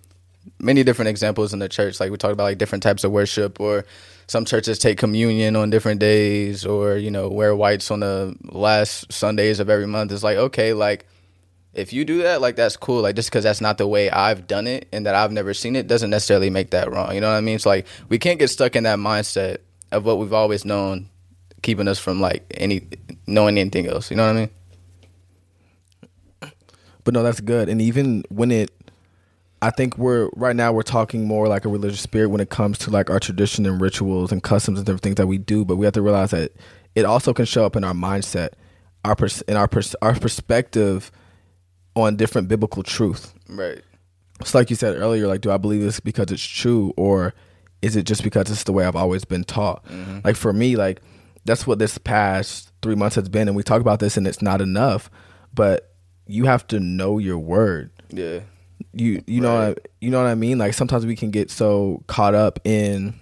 many 0.58 0.82
different 0.82 1.08
examples 1.08 1.52
in 1.52 1.58
the 1.58 1.68
church, 1.68 2.00
like 2.00 2.10
we 2.10 2.16
talked 2.16 2.32
about 2.32 2.44
like 2.44 2.58
different 2.58 2.82
types 2.82 3.04
of 3.04 3.12
worship 3.12 3.60
or. 3.60 3.84
Some 4.32 4.46
churches 4.46 4.78
take 4.78 4.96
communion 4.96 5.56
on 5.56 5.68
different 5.68 6.00
days, 6.00 6.64
or 6.64 6.96
you 6.96 7.10
know, 7.10 7.28
wear 7.28 7.54
whites 7.54 7.90
on 7.90 8.00
the 8.00 8.34
last 8.44 9.12
Sundays 9.12 9.60
of 9.60 9.68
every 9.68 9.86
month. 9.86 10.10
It's 10.10 10.22
like 10.22 10.38
okay, 10.38 10.72
like 10.72 11.04
if 11.74 11.92
you 11.92 12.06
do 12.06 12.22
that, 12.22 12.40
like 12.40 12.56
that's 12.56 12.78
cool. 12.78 13.02
Like 13.02 13.14
just 13.14 13.28
because 13.28 13.44
that's 13.44 13.60
not 13.60 13.76
the 13.76 13.86
way 13.86 14.08
I've 14.08 14.46
done 14.46 14.66
it 14.66 14.88
and 14.90 15.04
that 15.04 15.14
I've 15.14 15.32
never 15.32 15.52
seen 15.52 15.76
it 15.76 15.86
doesn't 15.86 16.08
necessarily 16.08 16.48
make 16.48 16.70
that 16.70 16.90
wrong. 16.90 17.14
You 17.14 17.20
know 17.20 17.30
what 17.30 17.36
I 17.36 17.42
mean? 17.42 17.56
It's 17.56 17.66
like 17.66 17.86
we 18.08 18.18
can't 18.18 18.38
get 18.38 18.48
stuck 18.48 18.74
in 18.74 18.84
that 18.84 18.98
mindset 18.98 19.58
of 19.90 20.06
what 20.06 20.16
we've 20.16 20.32
always 20.32 20.64
known, 20.64 21.10
keeping 21.60 21.86
us 21.86 21.98
from 21.98 22.18
like 22.18 22.42
any 22.56 22.88
knowing 23.26 23.58
anything 23.58 23.86
else. 23.86 24.10
You 24.10 24.16
know 24.16 24.24
what 24.24 24.36
I 24.36 24.40
mean? 26.40 26.52
But 27.04 27.12
no, 27.12 27.22
that's 27.22 27.42
good. 27.42 27.68
And 27.68 27.82
even 27.82 28.24
when 28.30 28.50
it, 28.50 28.70
I 29.62 29.70
think 29.70 29.96
we're 29.96 30.28
right 30.34 30.56
now 30.56 30.72
we're 30.72 30.82
talking 30.82 31.24
more 31.26 31.46
like 31.46 31.64
a 31.64 31.68
religious 31.68 32.00
spirit 32.00 32.30
when 32.30 32.40
it 32.40 32.50
comes 32.50 32.78
to 32.78 32.90
like 32.90 33.08
our 33.08 33.20
tradition 33.20 33.64
and 33.64 33.80
rituals 33.80 34.32
and 34.32 34.42
customs 34.42 34.78
and 34.78 34.84
different 34.84 35.02
things 35.02 35.16
that 35.16 35.28
we 35.28 35.38
do. 35.38 35.64
But 35.64 35.76
we 35.76 35.86
have 35.86 35.94
to 35.94 36.02
realize 36.02 36.32
that 36.32 36.52
it 36.96 37.04
also 37.04 37.32
can 37.32 37.44
show 37.44 37.64
up 37.64 37.76
in 37.76 37.84
our 37.84 37.94
mindset, 37.94 38.50
our 39.04 39.14
pers- 39.14 39.42
in 39.42 39.56
our 39.56 39.68
pers- 39.68 39.94
our 40.02 40.14
perspective 40.18 41.12
on 41.94 42.16
different 42.16 42.48
biblical 42.48 42.82
truth. 42.82 43.34
Right. 43.48 43.82
It's 44.40 44.54
like 44.54 44.68
you 44.68 44.76
said 44.76 44.96
earlier, 44.96 45.28
like, 45.28 45.42
do 45.42 45.52
I 45.52 45.58
believe 45.58 45.82
this 45.82 46.00
because 46.00 46.32
it's 46.32 46.44
true, 46.44 46.92
or 46.96 47.32
is 47.82 47.94
it 47.94 48.02
just 48.04 48.24
because 48.24 48.50
it's 48.50 48.64
the 48.64 48.72
way 48.72 48.84
I've 48.84 48.96
always 48.96 49.24
been 49.24 49.44
taught? 49.44 49.84
Mm-hmm. 49.86 50.18
Like 50.24 50.34
for 50.34 50.52
me, 50.52 50.74
like 50.74 51.00
that's 51.44 51.68
what 51.68 51.78
this 51.78 51.98
past 51.98 52.72
three 52.82 52.96
months 52.96 53.14
has 53.14 53.28
been, 53.28 53.46
and 53.46 53.56
we 53.56 53.62
talk 53.62 53.80
about 53.80 54.00
this, 54.00 54.16
and 54.16 54.26
it's 54.26 54.42
not 54.42 54.60
enough, 54.60 55.08
but 55.54 55.94
you 56.26 56.46
have 56.46 56.66
to 56.68 56.80
know 56.80 57.18
your 57.18 57.38
word. 57.38 57.92
Yeah. 58.10 58.40
You 58.94 59.22
you 59.26 59.40
know 59.40 59.54
what 59.54 59.78
I, 59.78 59.88
you 60.00 60.10
know 60.10 60.22
what 60.22 60.28
I 60.28 60.34
mean? 60.34 60.58
Like 60.58 60.74
sometimes 60.74 61.06
we 61.06 61.16
can 61.16 61.30
get 61.30 61.50
so 61.50 62.02
caught 62.06 62.34
up 62.34 62.60
in 62.64 63.14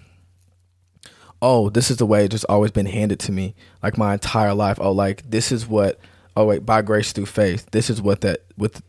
oh, 1.41 1.69
this 1.69 1.89
is 1.89 1.97
the 1.97 2.05
way 2.05 2.25
it's 2.25 2.31
just 2.31 2.45
always 2.49 2.71
been 2.71 2.85
handed 2.85 3.19
to 3.19 3.31
me 3.31 3.55
like 3.81 3.97
my 3.97 4.13
entire 4.13 4.53
life. 4.53 4.77
Oh, 4.79 4.91
like 4.91 5.29
this 5.29 5.51
is 5.51 5.67
what 5.67 5.99
oh 6.35 6.45
wait, 6.45 6.65
by 6.65 6.81
grace 6.81 7.11
through 7.11 7.25
faith. 7.25 7.67
This 7.71 7.89
is 7.89 8.01
what 8.01 8.21
that 8.21 8.43
with 8.57 8.81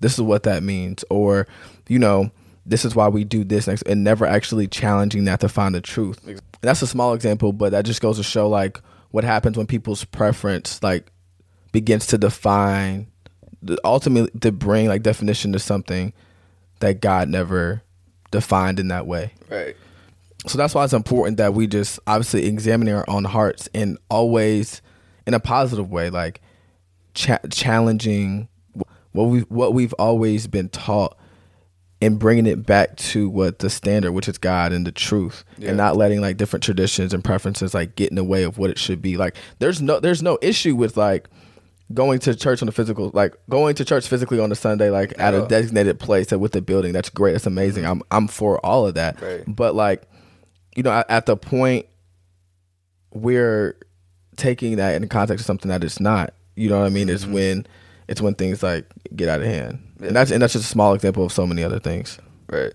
this 0.00 0.14
is 0.14 0.20
what 0.20 0.42
that 0.44 0.62
means 0.62 1.04
or 1.10 1.46
you 1.88 1.98
know, 1.98 2.30
this 2.66 2.84
is 2.84 2.94
why 2.94 3.08
we 3.08 3.24
do 3.24 3.44
this 3.44 3.66
next 3.66 3.82
and 3.82 4.02
never 4.02 4.24
actually 4.24 4.66
challenging 4.66 5.24
that 5.26 5.40
to 5.40 5.48
find 5.48 5.74
the 5.74 5.80
truth. 5.80 6.18
And 6.26 6.40
that's 6.62 6.82
a 6.82 6.86
small 6.86 7.12
example, 7.12 7.52
but 7.52 7.72
that 7.72 7.84
just 7.84 8.00
goes 8.00 8.16
to 8.16 8.22
show 8.22 8.48
like 8.48 8.80
what 9.10 9.24
happens 9.24 9.56
when 9.56 9.66
people's 9.66 10.04
preference 10.04 10.82
like 10.82 11.10
begins 11.72 12.06
to 12.06 12.18
define 12.18 13.08
ultimately 13.84 14.30
to 14.40 14.52
bring 14.52 14.88
like 14.88 15.02
definition 15.02 15.52
to 15.52 15.58
something 15.58 16.12
that 16.80 17.00
God 17.00 17.28
never 17.28 17.82
defined 18.30 18.80
in 18.80 18.88
that 18.88 19.06
way. 19.06 19.32
Right. 19.50 19.76
So 20.46 20.58
that's 20.58 20.74
why 20.74 20.84
it's 20.84 20.92
important 20.92 21.38
that 21.38 21.54
we 21.54 21.66
just 21.66 21.98
obviously 22.06 22.46
examine 22.46 22.88
our 22.90 23.04
own 23.08 23.24
hearts 23.24 23.68
and 23.74 23.96
always 24.10 24.82
in 25.26 25.32
a 25.34 25.40
positive 25.40 25.90
way, 25.90 26.10
like 26.10 26.40
cha- 27.14 27.38
challenging 27.50 28.48
what 29.12 29.24
we 29.24 29.40
what 29.42 29.72
we've 29.72 29.94
always 29.94 30.46
been 30.46 30.68
taught 30.68 31.16
and 32.02 32.18
bringing 32.18 32.44
it 32.46 32.66
back 32.66 32.96
to 32.96 33.30
what 33.30 33.60
the 33.60 33.70
standard, 33.70 34.12
which 34.12 34.28
is 34.28 34.36
God 34.36 34.72
and 34.72 34.86
the 34.86 34.92
truth, 34.92 35.44
Yeah. 35.56 35.68
and 35.68 35.78
not 35.78 35.96
letting 35.96 36.20
like 36.20 36.36
different 36.36 36.62
traditions 36.62 37.14
and 37.14 37.24
preferences 37.24 37.72
like 37.72 37.96
get 37.96 38.10
in 38.10 38.16
the 38.16 38.24
way 38.24 38.42
of 38.42 38.58
what 38.58 38.68
it 38.68 38.78
should 38.78 39.00
be. 39.00 39.16
Like 39.16 39.36
there's 39.60 39.80
no 39.80 39.98
there's 40.00 40.22
no 40.22 40.36
issue 40.42 40.76
with 40.76 40.96
like 40.98 41.28
going 41.92 42.18
to 42.18 42.34
church 42.34 42.62
on 42.62 42.66
the 42.66 42.72
physical 42.72 43.10
like 43.12 43.34
going 43.50 43.74
to 43.74 43.84
church 43.84 44.08
physically 44.08 44.40
on 44.40 44.50
a 44.50 44.54
Sunday 44.54 44.90
like 44.90 45.12
at 45.18 45.34
a 45.34 45.46
designated 45.46 45.98
place 45.98 46.30
with 46.30 46.52
the 46.52 46.62
building. 46.62 46.92
That's 46.92 47.10
great. 47.10 47.32
That's 47.32 47.46
amazing. 47.46 47.84
Mm-hmm. 47.84 47.92
I'm 47.92 48.02
I'm 48.10 48.28
for 48.28 48.64
all 48.64 48.86
of 48.86 48.94
that. 48.94 49.20
Right. 49.20 49.44
But 49.46 49.74
like 49.74 50.08
you 50.76 50.82
know, 50.82 51.04
at, 51.08 51.26
the 51.26 51.36
point 51.36 51.86
we're 53.12 53.76
taking 54.36 54.76
that 54.76 55.00
in 55.00 55.08
context 55.08 55.42
of 55.42 55.46
something 55.46 55.68
that 55.68 55.84
it's 55.84 56.00
not. 56.00 56.34
You 56.56 56.68
know 56.68 56.80
what 56.80 56.86
I 56.86 56.90
mean? 56.90 57.08
It's 57.08 57.24
mm-hmm. 57.24 57.34
when 57.34 57.66
it's 58.08 58.20
when 58.20 58.34
things 58.34 58.62
like 58.62 58.86
get 59.14 59.28
out 59.28 59.40
of 59.40 59.46
hand, 59.46 59.78
and 60.00 60.14
that's 60.14 60.30
and 60.30 60.42
that's 60.42 60.52
just 60.52 60.64
a 60.64 60.68
small 60.68 60.94
example 60.94 61.24
of 61.24 61.32
so 61.32 61.46
many 61.46 61.62
other 61.62 61.78
things. 61.78 62.18
Right. 62.48 62.72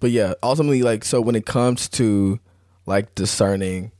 But 0.00 0.10
yeah, 0.10 0.34
ultimately, 0.42 0.82
like 0.82 1.04
so 1.04 1.20
when 1.20 1.34
it 1.34 1.46
comes 1.46 1.88
to 1.90 2.38
like 2.84 3.14
discerning 3.14 3.92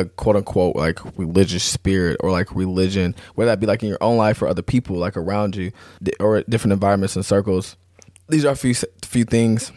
a 0.00 0.04
quote 0.04 0.36
unquote 0.36 0.76
like 0.76 0.98
religious 1.16 1.64
spirit 1.64 2.16
or 2.20 2.30
like 2.30 2.54
religion, 2.54 3.14
whether 3.34 3.50
that 3.50 3.60
be 3.60 3.66
like 3.66 3.82
in 3.82 3.88
your 3.88 4.02
own 4.02 4.16
life 4.16 4.40
or 4.42 4.48
other 4.48 4.62
people 4.62 4.96
like 4.96 5.16
around 5.16 5.56
you 5.56 5.72
or 6.20 6.42
different 6.42 6.72
environments 6.72 7.16
and 7.16 7.24
circles, 7.24 7.76
these 8.28 8.44
are 8.44 8.52
a 8.52 8.56
few 8.56 8.74
few 9.02 9.24
things 9.24 9.72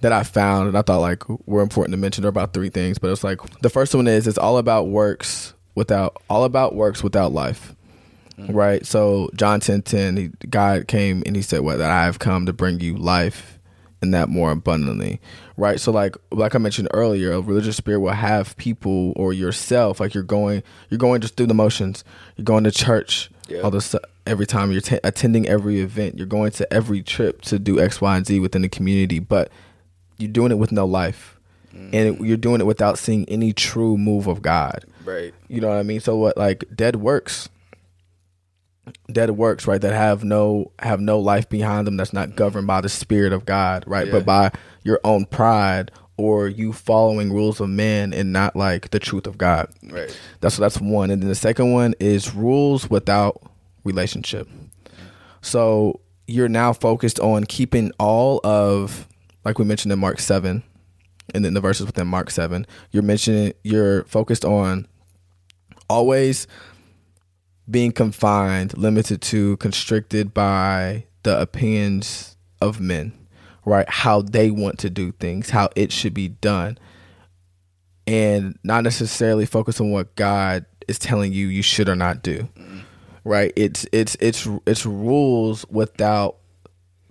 that 0.00 0.12
I 0.12 0.22
found 0.22 0.68
and 0.68 0.76
I 0.76 0.82
thought 0.82 1.00
like 1.00 1.22
were 1.46 1.62
important 1.62 1.92
to 1.92 1.98
mention. 1.98 2.22
There 2.22 2.28
are 2.28 2.30
about 2.30 2.52
three 2.52 2.70
things, 2.70 2.98
but 2.98 3.10
it's 3.10 3.24
like 3.24 3.40
the 3.60 3.70
first 3.70 3.94
one 3.94 4.06
is 4.06 4.26
it's 4.26 4.38
all 4.38 4.58
about 4.58 4.88
works 4.88 5.54
without 5.74 6.22
all 6.28 6.44
about 6.44 6.74
works 6.74 7.02
without 7.02 7.32
life. 7.32 7.74
Mm-hmm. 8.38 8.52
Right. 8.52 8.86
So 8.86 9.30
John 9.34 9.60
ten 9.60 9.82
ten, 9.82 10.16
he, 10.16 10.30
God 10.48 10.88
came 10.88 11.22
and 11.24 11.36
he 11.36 11.42
said, 11.42 11.60
"What 11.60 11.78
that 11.78 11.90
I 11.90 12.04
have 12.04 12.18
come 12.18 12.46
to 12.46 12.52
bring 12.52 12.80
you 12.80 12.96
life, 12.96 13.58
and 14.02 14.12
that 14.12 14.28
more 14.28 14.50
abundantly." 14.50 15.20
Right. 15.56 15.78
So 15.78 15.92
like 15.92 16.16
like 16.30 16.54
I 16.54 16.58
mentioned 16.58 16.88
earlier, 16.92 17.32
a 17.32 17.40
religious 17.40 17.76
spirit 17.76 18.00
will 18.00 18.12
have 18.12 18.56
people 18.56 19.12
or 19.16 19.32
yourself 19.32 20.00
like 20.00 20.14
you're 20.14 20.24
going 20.24 20.62
you're 20.90 20.98
going 20.98 21.20
just 21.20 21.36
through 21.36 21.46
the 21.46 21.54
motions. 21.54 22.04
You're 22.36 22.44
going 22.44 22.64
to 22.64 22.72
church 22.72 23.30
Yeah. 23.48 23.60
all 23.60 23.70
this 23.70 23.94
every 24.26 24.46
time 24.46 24.72
you're 24.72 24.80
t- 24.80 24.98
attending 25.04 25.46
every 25.46 25.80
event. 25.80 26.16
You're 26.18 26.26
going 26.26 26.50
to 26.52 26.72
every 26.72 27.02
trip 27.02 27.42
to 27.42 27.58
do 27.58 27.78
X, 27.80 28.00
Y, 28.00 28.16
and 28.16 28.26
Z 28.26 28.40
within 28.40 28.62
the 28.62 28.68
community, 28.68 29.18
but 29.18 29.50
you're 30.18 30.30
doing 30.30 30.50
it 30.50 30.56
with 30.58 30.72
no 30.72 30.86
life, 30.86 31.38
mm. 31.74 31.90
and 31.92 31.94
it, 31.94 32.20
you're 32.20 32.36
doing 32.36 32.60
it 32.60 32.64
without 32.66 32.98
seeing 32.98 33.28
any 33.28 33.52
true 33.52 33.96
move 33.98 34.26
of 34.26 34.42
God. 34.42 34.84
Right. 35.04 35.34
You 35.48 35.60
know 35.60 35.68
what 35.68 35.76
I 35.78 35.82
mean? 35.82 36.00
So 36.00 36.16
what 36.16 36.36
like 36.36 36.64
dead 36.74 36.96
works 36.96 37.48
dead 39.14 39.30
works, 39.30 39.66
right, 39.66 39.80
that 39.80 39.94
have 39.94 40.24
no 40.24 40.72
have 40.80 41.00
no 41.00 41.18
life 41.18 41.48
behind 41.48 41.86
them 41.86 41.96
that's 41.96 42.12
not 42.12 42.36
governed 42.36 42.66
by 42.66 42.80
the 42.80 42.88
spirit 42.88 43.32
of 43.32 43.46
God, 43.46 43.84
right? 43.86 44.06
Yeah. 44.06 44.12
But 44.12 44.26
by 44.26 44.52
your 44.82 45.00
own 45.04 45.24
pride 45.24 45.90
or 46.16 46.48
you 46.48 46.72
following 46.72 47.32
rules 47.32 47.60
of 47.60 47.68
men 47.68 48.12
and 48.12 48.32
not 48.32 48.54
like 48.54 48.90
the 48.90 49.00
truth 49.00 49.26
of 49.26 49.38
God. 49.38 49.68
Right. 49.82 50.16
That's 50.40 50.56
that's 50.56 50.80
one. 50.80 51.10
And 51.10 51.22
then 51.22 51.28
the 51.28 51.34
second 51.34 51.72
one 51.72 51.94
is 51.98 52.34
rules 52.34 52.88
without 52.88 53.42
relationship. 53.84 54.48
So 55.40 56.00
you're 56.26 56.48
now 56.48 56.72
focused 56.72 57.20
on 57.20 57.44
keeping 57.44 57.92
all 57.98 58.40
of 58.44 59.08
like 59.44 59.58
we 59.58 59.64
mentioned 59.64 59.92
in 59.92 59.98
Mark 59.98 60.20
7 60.20 60.62
and 61.34 61.44
then 61.44 61.54
the 61.54 61.60
verses 61.60 61.86
within 61.86 62.06
Mark 62.06 62.30
7. 62.30 62.66
You're 62.90 63.02
mentioning 63.02 63.52
you're 63.62 64.04
focused 64.04 64.44
on 64.44 64.86
always 65.88 66.46
being 67.70 67.92
confined, 67.92 68.76
limited 68.76 69.20
to, 69.22 69.56
constricted 69.58 70.34
by 70.34 71.04
the 71.22 71.40
opinions 71.40 72.36
of 72.60 72.80
men, 72.80 73.12
right? 73.64 73.88
How 73.88 74.20
they 74.22 74.50
want 74.50 74.78
to 74.80 74.90
do 74.90 75.12
things, 75.12 75.50
how 75.50 75.70
it 75.74 75.90
should 75.92 76.14
be 76.14 76.28
done 76.28 76.78
and 78.06 78.58
not 78.62 78.84
necessarily 78.84 79.46
focus 79.46 79.80
on 79.80 79.90
what 79.90 80.14
God 80.16 80.66
is 80.88 80.98
telling 80.98 81.32
you 81.32 81.46
you 81.46 81.62
should 81.62 81.88
or 81.88 81.96
not 81.96 82.22
do. 82.22 82.48
Right? 83.24 83.52
It's 83.56 83.86
it's 83.92 84.16
it's 84.20 84.46
it's 84.66 84.84
rules 84.84 85.64
without 85.70 86.36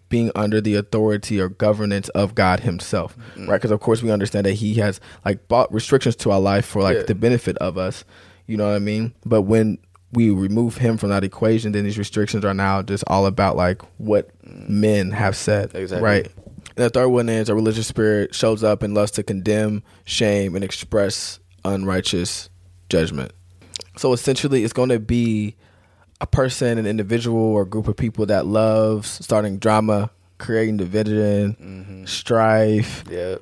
being 0.10 0.30
under 0.36 0.62
the 0.62 0.76
authority 0.76 1.42
or 1.42 1.50
governance 1.50 2.10
of 2.10 2.36
God 2.36 2.60
himself. 2.60 3.18
Mm-hmm. 3.32 3.50
Right? 3.50 3.60
Cuz 3.60 3.72
of 3.72 3.80
course 3.80 4.04
we 4.04 4.12
understand 4.12 4.46
that 4.46 4.54
he 4.54 4.76
has 4.76 5.00
like 5.26 5.48
brought 5.48 5.74
restrictions 5.74 6.16
to 6.18 6.30
our 6.30 6.40
life 6.40 6.66
for 6.66 6.84
like 6.84 6.98
Yeah. 6.98 7.04
the 7.08 7.16
benefit 7.16 7.58
of 7.58 7.80
us. 7.80 8.04
You 8.46 8.58
know 8.58 8.68
what 8.68 8.76
I 8.76 8.80
mean? 8.80 9.14
But 9.26 9.42
when 9.44 9.80
we 10.14 10.30
remove 10.30 10.78
him 10.78 10.98
from 10.98 11.10
that 11.10 11.24
equation, 11.24 11.72
then 11.72 11.84
these 11.84 11.98
restrictions 11.98 12.46
are 12.46 12.54
now 12.54 12.82
just 12.82 13.04
all 13.08 13.26
about 13.26 13.56
like 13.56 13.82
what 13.98 14.30
men 14.46 15.12
have 15.12 15.36
said. 15.36 15.74
Exactly. 15.76 16.04
Right? 16.06 16.26
And 16.76 16.86
the 16.86 16.90
third 16.90 17.10
one 17.10 17.30
is 17.30 17.50
a 17.50 17.56
religious 17.56 17.88
spirit 17.88 18.34
shows 18.34 18.64
up 18.64 18.82
and 18.84 18.94
loves 18.94 19.12
to 19.12 19.24
condemn, 19.24 19.84
shame, 20.06 20.56
and 20.56 20.64
express 20.64 21.40
unrighteous 21.66 22.50
judgment. 22.90 23.32
So 23.98 24.14
essentially, 24.14 24.64
it's 24.64 24.74
going 24.74 24.90
to 24.90 25.00
be 25.00 25.56
a 26.22 26.26
person, 26.28 26.78
an 26.78 26.86
individual, 26.86 27.40
or 27.42 27.66
group 27.66 27.88
of 27.88 27.96
people 27.96 28.26
that 28.28 28.46
loves 28.46 29.08
starting 29.24 29.58
drama, 29.60 30.10
creating 30.38 30.78
division, 30.78 31.56
mm-hmm. 31.62 32.06
strife 32.06 33.04
Yeah. 33.10 33.36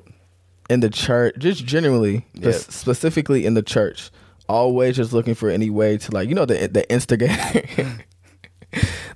in 0.68 0.80
the 0.80 0.90
church, 0.90 1.34
just 1.38 1.64
generally, 1.64 2.26
Yep. 2.34 2.54
specifically 2.54 3.46
in 3.46 3.54
the 3.54 3.62
church, 3.62 4.10
always 4.48 4.96
just 4.96 5.12
looking 5.12 5.34
for 5.34 5.48
any 5.48 5.70
way 5.70 5.98
to 5.98 6.12
like 6.12 6.28
you 6.28 6.34
know 6.34 6.44
the 6.44 6.68
the 6.68 6.90
instigator. 6.90 8.04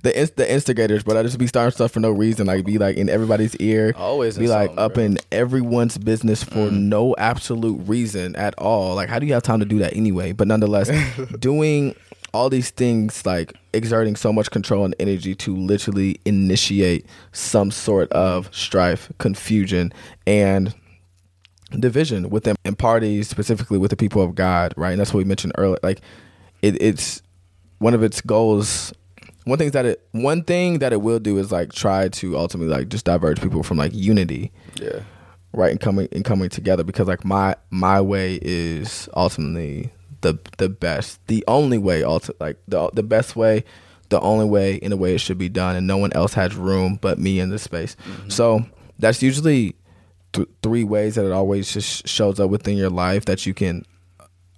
The, 0.02 0.20
inst- 0.20 0.36
the 0.36 0.52
instigators, 0.52 1.02
but 1.02 1.16
I 1.16 1.22
just 1.22 1.38
be 1.38 1.46
starting 1.46 1.72
stuff 1.72 1.90
for 1.90 1.98
no 1.98 2.10
reason, 2.10 2.46
like 2.46 2.64
be 2.64 2.78
like 2.78 2.96
in 2.96 3.08
everybody's 3.08 3.56
ear, 3.56 3.94
Always 3.96 4.38
be 4.38 4.46
like 4.46 4.68
something, 4.68 4.84
up 4.84 4.94
bro. 4.94 5.04
in 5.04 5.18
everyone's 5.32 5.98
business 5.98 6.44
for 6.44 6.68
mm. 6.68 6.72
no 6.72 7.16
absolute 7.16 7.76
reason 7.88 8.36
at 8.36 8.54
all. 8.58 8.94
Like, 8.94 9.08
how 9.08 9.18
do 9.18 9.26
you 9.26 9.32
have 9.32 9.42
time 9.42 9.58
to 9.60 9.64
do 9.64 9.78
that 9.78 9.96
anyway? 9.96 10.32
But 10.32 10.46
nonetheless, 10.46 10.90
doing 11.40 11.96
all 12.34 12.50
these 12.50 12.70
things, 12.70 13.24
like 13.24 13.54
exerting 13.72 14.14
so 14.14 14.32
much 14.32 14.50
control 14.50 14.84
and 14.84 14.94
energy 15.00 15.34
to 15.34 15.56
literally 15.56 16.20
initiate 16.26 17.06
some 17.32 17.70
sort 17.70 18.12
of 18.12 18.54
strife, 18.54 19.10
confusion, 19.18 19.92
and 20.26 20.74
division 21.70 22.30
within 22.30 22.56
and 22.64 22.78
parties, 22.78 23.28
specifically 23.28 23.78
with 23.78 23.90
the 23.90 23.96
people 23.96 24.22
of 24.22 24.34
God, 24.34 24.72
right? 24.76 24.92
And 24.92 25.00
that's 25.00 25.12
what 25.12 25.18
we 25.18 25.24
mentioned 25.24 25.52
earlier. 25.58 25.78
Like, 25.82 26.00
it, 26.62 26.80
it's 26.80 27.22
one 27.78 27.94
of 27.94 28.02
its 28.02 28.20
goals. 28.20 28.92
One 29.44 29.58
thing 29.58 29.70
that 29.70 29.84
it 29.86 30.06
one 30.12 30.42
thing 30.42 30.80
that 30.80 30.92
it 30.92 31.02
will 31.02 31.20
do 31.20 31.38
is 31.38 31.52
like 31.52 31.72
try 31.72 32.08
to 32.08 32.36
ultimately 32.36 32.74
like 32.74 32.88
just 32.88 33.04
diverge 33.04 33.40
people 33.40 33.62
from 33.62 33.76
like 33.76 33.92
unity 33.94 34.50
Yeah. 34.80 35.00
right 35.52 35.70
and 35.70 35.78
coming 35.80 36.08
and 36.10 36.24
coming 36.24 36.48
together 36.48 36.82
because 36.82 37.06
like 37.06 37.24
my 37.24 37.54
my 37.70 38.00
way 38.00 38.40
is 38.42 39.08
ultimately 39.16 39.92
the 40.22 40.36
the 40.58 40.68
best 40.68 41.24
the 41.28 41.44
only 41.46 41.78
way 41.78 42.00
ulti- 42.02 42.34
like 42.40 42.56
the 42.66 42.90
the 42.94 43.04
best 43.04 43.36
way 43.36 43.64
the 44.08 44.18
only 44.20 44.46
way 44.46 44.74
in 44.76 44.90
the 44.90 44.96
way 44.96 45.14
it 45.14 45.18
should 45.20 45.38
be 45.38 45.48
done 45.48 45.76
and 45.76 45.86
no 45.86 45.96
one 45.96 46.12
else 46.14 46.34
has 46.34 46.56
room 46.56 46.98
but 47.00 47.16
me 47.20 47.38
in 47.38 47.50
this 47.50 47.62
space 47.62 47.94
mm-hmm. 48.02 48.28
so 48.28 48.64
that's 48.98 49.22
usually 49.22 49.76
th- 50.32 50.48
three 50.62 50.84
ways 50.84 51.14
that 51.14 51.24
it 51.24 51.32
always 51.32 51.72
just 51.72 52.06
shows 52.08 52.40
up 52.40 52.50
within 52.50 52.76
your 52.76 52.90
life 52.90 53.24
that 53.26 53.46
you 53.46 53.54
can 53.54 53.84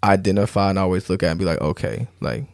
identify 0.05 0.71
and 0.71 0.79
always 0.79 1.11
look 1.11 1.23
at 1.23 1.31
and 1.31 1.39
be 1.39 1.45
like 1.45 1.61
okay 1.61 2.07
like 2.21 2.45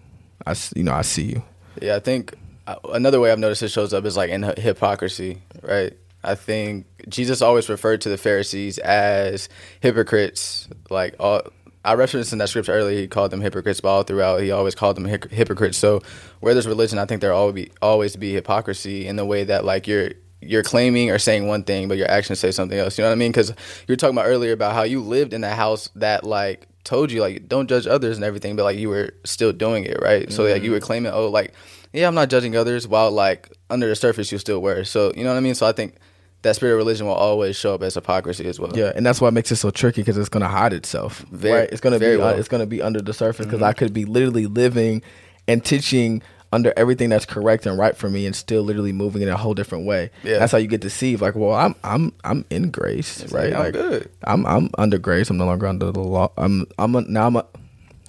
i 0.47 0.55
you 0.75 0.83
know 0.83 0.93
i 0.93 1.03
see 1.03 1.25
you 1.25 1.43
Yeah, 1.81 1.97
I 1.97 2.01
think 2.01 2.35
uh, 2.67 2.77
another 2.93 3.21
way 3.21 3.31
I've 3.31 3.39
noticed 3.39 3.63
it 3.63 3.69
shows 3.69 3.93
up 3.93 4.05
is 4.05 4.17
like 4.17 4.31
in 4.31 4.43
hypocrisy, 4.57 5.43
right? 5.63 5.93
I 6.23 6.35
think 6.35 6.87
Jesus 7.09 7.43
always 7.43 7.69
referred 7.69 8.01
to 8.03 8.09
the 8.09 8.17
Pharisees 8.17 8.79
as 8.79 9.49
hypocrites. 9.81 10.69
Like 10.89 11.15
all, 11.21 11.43
I 11.85 11.95
referenced 11.95 12.33
in 12.33 12.39
that 12.39 12.49
scripture 12.49 12.73
earlier, 12.73 12.99
he 12.99 13.09
called 13.09 13.31
them 13.31 13.43
hypocrites, 13.43 13.81
but 13.81 13.89
all 13.89 14.03
throughout 14.05 14.41
he 14.41 14.51
always 14.51 14.75
called 14.75 14.97
them 14.97 15.05
hypocrites. 15.05 15.77
So 15.77 16.01
where 16.41 16.55
there's 16.55 16.67
religion, 16.67 16.99
I 16.99 17.05
think 17.05 17.21
there 17.21 17.33
always 17.33 17.55
be 17.55 17.71
always 17.83 18.17
be 18.17 18.33
hypocrisy 18.33 19.07
in 19.07 19.17
the 19.17 19.27
way 19.27 19.45
that 19.45 19.65
like 19.67 19.87
you're 19.87 20.13
you're 20.47 20.63
claiming 20.63 21.11
or 21.11 21.19
saying 21.19 21.47
one 21.47 21.65
thing, 21.65 21.89
but 21.89 21.99
your 21.99 22.11
actions 22.11 22.39
say 22.41 22.51
something 22.51 22.79
else. 22.79 22.99
You 22.99 23.03
know 23.03 23.09
what 23.09 23.13
I 23.13 23.17
mean? 23.17 23.31
Because 23.33 23.51
you 23.51 23.93
were 23.93 23.97
talking 23.97 24.17
about 24.17 24.27
earlier 24.27 24.53
about 24.53 24.75
how 24.75 24.83
you 24.83 25.01
lived 25.01 25.33
in 25.33 25.43
a 25.45 25.55
house 25.55 25.89
that 25.97 26.25
like 26.25 26.67
told 26.85 27.11
you 27.11 27.21
like 27.21 27.49
don't 27.49 27.69
judge 27.69 27.87
others 27.87 28.17
and 28.17 28.25
everything, 28.25 28.57
but 28.57 28.65
like 28.65 28.77
you 28.79 28.89
were 28.89 29.11
still 29.25 29.53
doing 29.53 29.85
it, 29.85 29.99
right? 30.03 30.31
So 30.33 30.45
like 30.45 30.63
you 30.63 30.71
were 30.71 30.81
claiming, 30.81 31.13
oh, 31.13 31.29
like 31.29 31.53
yeah, 31.93 32.09
I'm 32.09 32.15
not 32.15 32.29
judging 32.29 32.57
others, 32.57 32.89
while 32.89 33.11
like 33.11 33.51
under 33.71 33.89
the 33.89 33.97
surface 33.97 34.33
you 34.33 34.39
still 34.39 34.61
were. 34.61 34.85
So 34.85 35.13
you 35.17 35.23
know 35.25 35.31
what 35.31 35.37
I 35.37 35.41
mean? 35.41 35.55
So 35.55 35.67
I 35.67 35.73
think 35.73 35.97
that 36.43 36.57
spirit 36.57 36.73
of 36.73 36.79
religion 36.79 37.07
will 37.07 37.15
always 37.15 37.57
show 37.57 37.75
up 37.75 37.83
as 37.83 37.95
hypocrisy 37.95 38.47
as 38.47 38.61
well. 38.61 38.77
Yeah, 38.77 38.93
and 38.95 39.05
that's 39.07 39.21
why 39.21 39.29
it 39.29 39.33
makes 39.33 39.51
it 39.51 39.57
so 39.57 39.71
tricky 39.71 40.03
because 40.03 40.19
it's 40.19 40.29
gonna 40.29 40.49
hide 40.49 40.73
itself. 40.73 41.21
Very- 41.31 41.61
right? 41.61 41.69
It's 41.73 41.81
gonna 41.81 41.99
be 41.99 42.17
well. 42.17 42.31
Mm-hmm. 42.33 42.41
it's 42.41 42.49
gonna 42.49 42.67
be 42.67 42.83
under 42.83 43.01
the 43.01 43.15
surface 43.15 43.47
because 43.47 43.63
I 43.63 43.73
could 43.73 43.93
be 43.93 44.05
literally 44.05 44.47
living 44.47 45.03
and 45.49 45.65
teaching 45.65 46.23
under 46.55 46.73
everything 46.77 47.11
that's 47.11 47.27
correct 47.27 47.67
and 47.67 47.77
right 47.79 47.97
for 47.97 48.09
me, 48.09 48.25
and 48.27 48.35
still 48.35 48.63
literally 48.63 48.93
moving 48.93 49.23
in 49.23 49.29
a 49.29 49.37
whole 49.37 49.55
different 49.55 49.87
way. 49.87 50.11
Yeah. 50.23 50.39
that's 50.39 50.53
how 50.53 50.59
you 50.59 50.69
get 50.69 50.81
deceived. 50.81 51.21
Like, 51.21 51.35
well, 51.35 51.53
I'm 51.53 51.75
I'm 51.83 52.13
I'm 52.23 52.45
in 52.49 52.71
grace, 52.71 53.31
right? 53.33 53.53
like, 53.53 53.67
I'm 53.67 53.73
good. 53.73 54.11
I'm 54.25 54.47
I'm 54.47 54.71
under 54.79 54.99
grace. 54.99 55.29
I'm 55.31 55.37
no 55.37 55.47
longer 55.47 55.67
under 55.67 55.91
the 55.91 56.01
law. 56.01 56.31
I'm 56.39 56.67
I'm 56.79 56.95
a, 56.95 57.01
now 57.03 57.27
I'm 57.27 57.37
a, 57.37 57.47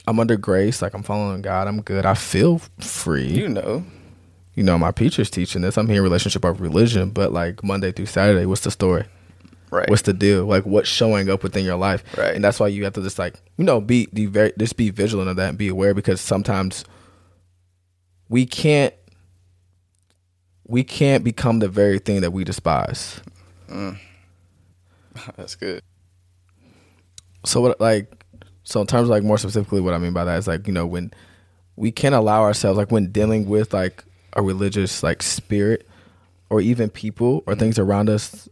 I'm 0.08 0.20
under 0.20 0.38
grace. 0.38 0.82
Like 0.82 0.94
I'm 0.94 1.04
following 1.04 1.42
God. 1.42 1.68
I'm 1.68 1.82
good. 1.82 2.06
I 2.06 2.14
feel 2.14 2.60
free 2.80 3.28
You 3.28 3.50
know. 3.50 3.84
you 4.54 4.64
know, 4.64 4.78
my 4.78 4.92
preacher's 4.92 5.30
teaching 5.32 5.64
this. 5.64 5.78
I'm 5.78 5.88
hearing 5.88 6.04
relationship 6.04 6.46
of 6.46 6.62
religion, 6.62 7.10
but 7.10 7.34
like 7.34 7.64
Monday 7.64 7.92
through 7.92 8.06
Saturday, 8.06 8.46
what's 8.46 8.62
the 8.62 8.72
story? 8.72 9.06
Right. 9.72 9.90
What's 9.90 10.04
the 10.04 10.14
deal? 10.14 10.46
Like 10.46 10.66
what's 10.66 10.88
showing 10.88 11.30
up 11.30 11.42
within 11.44 11.66
your 11.66 11.76
life? 11.76 12.04
Right. 12.16 12.36
And 12.36 12.44
that's 12.44 12.60
why 12.60 12.68
you 12.68 12.84
have 12.84 12.94
to 12.94 13.02
just 13.02 13.18
like, 13.20 13.42
you 13.58 13.66
know, 13.66 13.82
be, 13.82 14.08
be 14.14 14.28
very 14.28 14.54
just 14.60 14.78
be 14.78 14.92
vigilant 14.92 15.30
of 15.30 15.36
that 15.38 15.50
and 15.50 15.58
be 15.58 15.68
aware 15.68 15.94
because 15.96 16.22
sometimes 16.22 16.86
we 18.30 18.46
can't 18.46 18.94
we 20.68 20.84
can't 20.84 21.24
become 21.24 21.60
the 21.60 21.68
very 21.68 22.00
thing 22.00 22.22
that 22.22 22.32
we 22.32 22.44
despise. 22.44 23.22
Mm. 23.70 23.98
That's 25.38 25.56
good. 25.56 25.82
So 27.46 27.62
what 27.62 27.80
like 27.80 28.12
so 28.64 28.82
in 28.82 28.88
terms 28.88 29.04
of 29.04 29.10
like 29.10 29.24
more 29.24 29.38
specifically 29.38 29.82
what 29.82 29.94
I 29.94 30.00
mean 30.00 30.14
by 30.14 30.26
that 30.26 30.38
is 30.38 30.48
like, 30.48 30.68
you 30.68 30.74
know, 30.74 30.88
when 30.88 31.12
we 31.76 31.92
can't 31.92 32.16
allow 32.16 32.42
ourselves 32.42 32.78
like 32.78 32.92
when 32.92 33.12
dealing 33.12 33.48
with 33.48 33.74
like 33.74 34.04
a 34.34 34.42
religious 34.42 35.04
like 35.04 35.22
spirit 35.22 35.88
or 36.50 36.62
even 36.62 36.90
people 36.90 37.44
or 37.46 37.56
things 37.56 37.78
around 37.78 38.10
us 38.10 38.50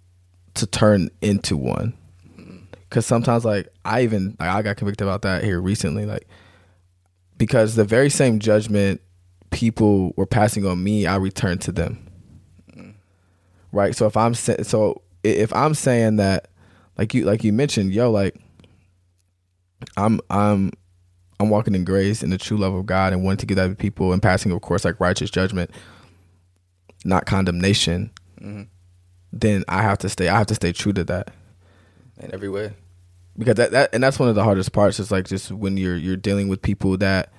to 0.56 0.68
turn 0.68 1.10
into 1.22 1.58
one. 1.58 1.98
Cause 2.90 3.08
sometimes 3.08 3.44
like 3.44 3.70
I 3.84 4.04
even 4.04 4.38
like 4.40 4.50
I 4.50 4.62
got 4.62 4.78
convicted 4.78 5.08
about 5.08 5.24
that 5.24 5.44
here 5.44 5.60
recently, 5.60 6.06
like 6.06 6.28
because 7.40 7.74
the 7.74 7.84
very 7.84 8.12
same 8.12 8.38
judgment 8.38 9.02
people 9.54 10.14
were 10.18 10.26
passing 10.26 10.66
on 10.66 10.84
me, 10.84 11.06
I 11.06 11.16
returned 11.16 11.62
to 11.62 11.72
them. 11.72 12.08
Right. 13.72 13.96
So 13.96 14.06
if 14.06 14.16
I'm 14.18 14.34
so 14.36 15.02
if 15.24 15.52
I'm 15.54 15.74
saying 15.74 16.18
that, 16.18 16.50
like 16.98 17.14
you 17.14 17.26
like 17.26 17.44
you 17.44 17.52
mentioned, 17.54 17.94
yo, 17.94 18.12
like 18.12 18.36
I'm 19.98 20.20
I'm 20.30 20.72
I'm 21.40 21.50
walking 21.50 21.74
in 21.74 21.84
grace 21.84 22.22
and 22.22 22.32
the 22.32 22.38
true 22.38 22.58
love 22.58 22.74
of 22.74 22.86
God 22.86 23.14
and 23.14 23.24
wanting 23.24 23.38
to 23.38 23.46
give 23.48 23.58
that 23.58 23.70
to 23.70 23.76
people 23.76 24.14
and 24.14 24.22
passing, 24.22 24.52
of 24.52 24.62
course, 24.62 24.86
like 24.86 25.00
righteous 25.00 25.32
judgment, 25.32 25.72
not 27.04 27.26
condemnation. 27.26 28.12
Mm-hmm. 28.40 28.64
Then 29.32 29.64
I 29.68 29.82
have 29.82 29.98
to 30.00 30.10
stay. 30.10 30.28
I 30.28 30.38
have 30.38 30.48
to 30.48 30.56
stay 30.56 30.72
true 30.72 30.94
to 30.94 31.04
that 31.06 31.34
In 32.20 32.32
every 32.32 32.50
way. 32.50 32.74
because 33.36 33.56
that, 33.56 33.72
that 33.72 33.90
and 33.92 34.04
that's 34.04 34.20
one 34.20 34.30
of 34.30 34.36
the 34.36 34.44
hardest 34.44 34.72
parts. 34.72 35.00
Is 35.00 35.12
like 35.12 35.26
just 35.26 35.52
when 35.52 35.78
you're 35.78 35.96
you're 35.98 36.16
dealing 36.16 36.48
with 36.48 36.62
people 36.62 36.96
that 36.98 37.34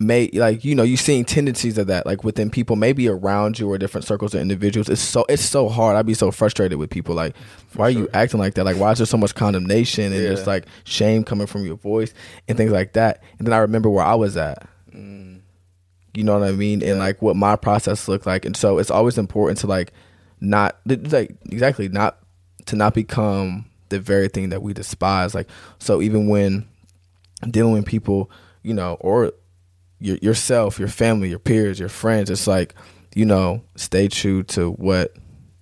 may 0.00 0.28
like 0.32 0.64
you 0.64 0.74
know 0.74 0.82
you're 0.82 0.96
seeing 0.96 1.24
tendencies 1.24 1.78
of 1.78 1.86
that 1.86 2.04
like 2.04 2.24
within 2.24 2.50
people 2.50 2.74
maybe 2.74 3.08
around 3.08 3.60
you 3.60 3.70
or 3.70 3.78
different 3.78 4.04
circles 4.04 4.34
of 4.34 4.40
individuals. 4.40 4.88
It's 4.88 5.00
so 5.00 5.24
it's 5.28 5.44
so 5.44 5.68
hard. 5.68 5.96
I'd 5.96 6.04
be 6.06 6.14
so 6.14 6.30
frustrated 6.32 6.78
with 6.78 6.90
people 6.90 7.14
like 7.14 7.36
why 7.74 7.86
are 7.86 7.90
you 7.90 8.08
acting 8.12 8.40
like 8.40 8.54
that? 8.54 8.64
Like 8.64 8.76
why 8.76 8.90
is 8.92 8.98
there 8.98 9.06
so 9.06 9.16
much 9.16 9.34
condemnation 9.34 10.12
and 10.12 10.22
Yeah. 10.22 10.30
just 10.30 10.46
like 10.48 10.66
shame 10.82 11.22
coming 11.22 11.46
from 11.46 11.64
your 11.64 11.76
voice 11.76 12.12
and 12.48 12.56
things 12.58 12.72
like 12.72 12.94
that? 12.94 13.22
And 13.38 13.46
then 13.46 13.52
i 13.52 13.58
remember 13.58 13.88
where 13.88 14.04
i 14.04 14.14
was 14.14 14.36
at. 14.36 14.66
You 14.92 16.22
know 16.22 16.38
what 16.38 16.48
i 16.48 16.52
mean? 16.52 16.82
And 16.82 16.98
like 16.98 17.22
what 17.22 17.36
my 17.36 17.56
process 17.56 18.06
looked 18.08 18.26
like. 18.26 18.44
And 18.44 18.56
so 18.56 18.78
it's 18.78 18.90
always 18.90 19.16
important 19.18 19.58
to 19.60 19.66
like 19.66 19.92
not 20.40 20.76
like 20.86 21.34
exactly 21.50 21.88
not 21.88 22.18
to 22.66 22.76
not 22.76 22.94
become 22.94 23.66
the 23.90 24.00
very 24.00 24.28
thing 24.28 24.48
that 24.48 24.62
we 24.62 24.72
despise. 24.72 25.34
Like 25.34 25.48
so 25.78 26.02
even 26.02 26.28
when 26.28 26.66
dealing 27.48 27.74
with 27.74 27.86
people 27.86 28.30
you 28.62 28.74
know 28.74 28.94
or 29.00 29.32
your, 30.04 30.16
yourself 30.18 30.78
your 30.78 30.88
family 30.88 31.30
your 31.30 31.38
peers 31.38 31.78
your 31.78 31.88
friends 31.88 32.28
it's 32.28 32.46
like 32.46 32.74
you 33.14 33.24
know 33.24 33.62
stay 33.76 34.08
true 34.08 34.42
to 34.42 34.72
what 34.72 35.16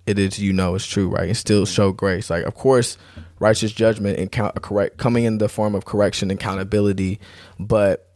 it 0.05 0.19
is 0.19 0.39
you 0.39 0.53
know 0.53 0.75
is 0.75 0.85
true 0.85 1.09
right? 1.09 1.27
And 1.27 1.37
still 1.37 1.65
show 1.65 1.91
grace. 1.91 2.29
Like 2.29 2.43
of 2.43 2.55
course 2.55 2.97
righteous 3.39 3.71
judgment 3.71 4.19
and 4.19 4.31
count 4.31 4.61
correct 4.61 4.97
coming 4.97 5.23
in 5.23 5.37
the 5.37 5.49
form 5.49 5.75
of 5.75 5.85
correction 5.85 6.31
and 6.31 6.39
accountability 6.39 7.19
but 7.59 8.09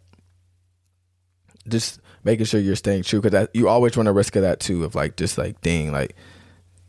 just 1.68 2.00
making 2.24 2.46
sure 2.46 2.60
you're 2.60 2.76
staying 2.76 3.04
true 3.04 3.22
because 3.22 3.48
you 3.54 3.68
always 3.68 3.96
run 3.98 4.08
a 4.08 4.14
risk 4.14 4.36
of 4.36 4.42
that 4.42 4.60
too 4.60 4.84
of 4.84 4.96
like 4.96 5.18
just 5.18 5.38
like 5.38 5.60
dang 5.62 5.92
like 5.92 6.16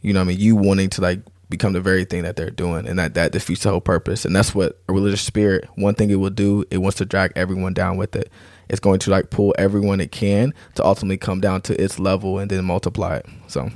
you 0.01 0.13
know 0.13 0.21
I 0.21 0.25
mean? 0.25 0.39
You 0.39 0.57
wanting 0.57 0.91
to 0.91 1.01
like 1.01 1.21
become 1.49 1.73
the 1.73 1.81
very 1.81 2.05
thing 2.05 2.23
that 2.23 2.37
they're 2.37 2.51
doing 2.51 2.87
and 2.87 2.99
that 2.99 3.15
that 3.15 3.33
defeats 3.33 3.63
the 3.63 3.71
whole 3.71 3.81
purpose 3.81 4.25
and 4.25 4.37
that's 4.37 4.55
what 4.55 4.81
a 4.89 4.93
religious 4.93 5.23
spirit 5.23 5.65
one 5.77 5.95
thing 5.95 6.11
it 6.11 6.17
will 6.17 6.31
do 6.31 6.65
it 6.71 6.79
wants 6.79 6.99
to 6.99 7.05
drag 7.05 7.33
everyone 7.37 7.73
down 7.73 7.97
with 7.97 8.15
it 8.15 8.31
it's 8.69 8.81
going 8.81 8.99
to 8.99 9.11
like 9.11 9.31
pull 9.31 9.55
everyone 9.59 10.01
it 10.01 10.13
can 10.13 10.53
to 10.75 10.85
ultimately 10.85 11.17
come 11.17 11.41
down 11.41 11.61
to 11.63 11.81
its 11.83 11.99
level 11.99 12.39
and 12.39 12.51
then 12.51 12.65
multiply 12.65 13.17
it 13.17 13.27
so 13.47 13.71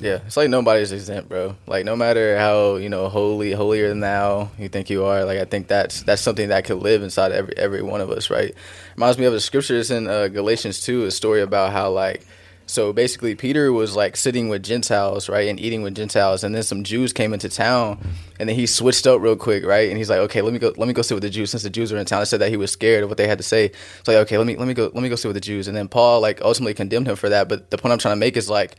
Yeah, 0.00 0.20
it's 0.26 0.36
like 0.36 0.48
nobody's 0.48 0.92
exempt, 0.92 1.28
bro. 1.28 1.56
Like 1.66 1.84
no 1.84 1.94
matter 1.94 2.38
how 2.38 2.76
you 2.76 2.88
know 2.88 3.10
holy, 3.10 3.52
holier 3.52 3.88
than 3.90 4.00
thou 4.00 4.48
you 4.58 4.70
think 4.70 4.88
you 4.88 5.04
are, 5.04 5.26
like 5.26 5.38
I 5.38 5.44
think 5.44 5.68
that's 5.68 6.02
that's 6.02 6.22
something 6.22 6.48
that 6.48 6.64
could 6.64 6.78
live 6.78 7.02
inside 7.02 7.32
every 7.32 7.54
every 7.58 7.82
one 7.82 8.00
of 8.00 8.10
us, 8.10 8.30
right? 8.30 8.54
Reminds 8.96 9.18
me 9.18 9.26
of 9.26 9.34
a 9.34 9.40
scripture 9.40 9.76
that's 9.76 9.90
in 9.90 10.08
uh, 10.08 10.28
Galatians 10.28 10.80
two, 10.80 11.04
a 11.04 11.10
story 11.10 11.42
about 11.42 11.72
how 11.72 11.90
like. 11.90 12.26
So 12.70 12.92
basically, 12.92 13.34
Peter 13.34 13.72
was 13.72 13.96
like 13.96 14.16
sitting 14.16 14.48
with 14.48 14.62
Gentiles, 14.62 15.28
right, 15.28 15.48
and 15.48 15.58
eating 15.58 15.82
with 15.82 15.96
Gentiles, 15.96 16.44
and 16.44 16.54
then 16.54 16.62
some 16.62 16.84
Jews 16.84 17.12
came 17.12 17.34
into 17.34 17.48
town, 17.48 17.98
and 18.38 18.48
then 18.48 18.54
he 18.54 18.64
switched 18.64 19.08
up 19.08 19.20
real 19.20 19.34
quick, 19.34 19.64
right, 19.64 19.88
and 19.88 19.98
he's 19.98 20.08
like, 20.08 20.20
okay, 20.20 20.40
let 20.40 20.52
me 20.52 20.60
go, 20.60 20.72
let 20.76 20.86
me 20.86 20.92
go 20.92 21.02
sit 21.02 21.14
with 21.14 21.24
the 21.24 21.30
Jews, 21.30 21.50
since 21.50 21.64
the 21.64 21.70
Jews 21.70 21.90
were 21.90 21.98
in 21.98 22.06
town. 22.06 22.20
I 22.20 22.24
said 22.24 22.40
that 22.40 22.48
he 22.48 22.56
was 22.56 22.70
scared 22.70 23.02
of 23.02 23.08
what 23.08 23.18
they 23.18 23.26
had 23.26 23.38
to 23.38 23.44
say, 23.44 23.72
so 24.04 24.12
like, 24.12 24.20
okay, 24.26 24.38
let 24.38 24.46
me 24.46 24.56
let 24.56 24.68
me 24.68 24.74
go, 24.74 24.84
let 24.84 25.02
me 25.02 25.08
go 25.08 25.16
sit 25.16 25.26
with 25.26 25.34
the 25.34 25.40
Jews, 25.40 25.66
and 25.66 25.76
then 25.76 25.88
Paul 25.88 26.20
like 26.20 26.40
ultimately 26.42 26.72
condemned 26.74 27.08
him 27.08 27.16
for 27.16 27.28
that. 27.28 27.48
But 27.48 27.72
the 27.72 27.76
point 27.76 27.92
I'm 27.92 27.98
trying 27.98 28.12
to 28.12 28.20
make 28.20 28.36
is 28.36 28.48
like, 28.48 28.76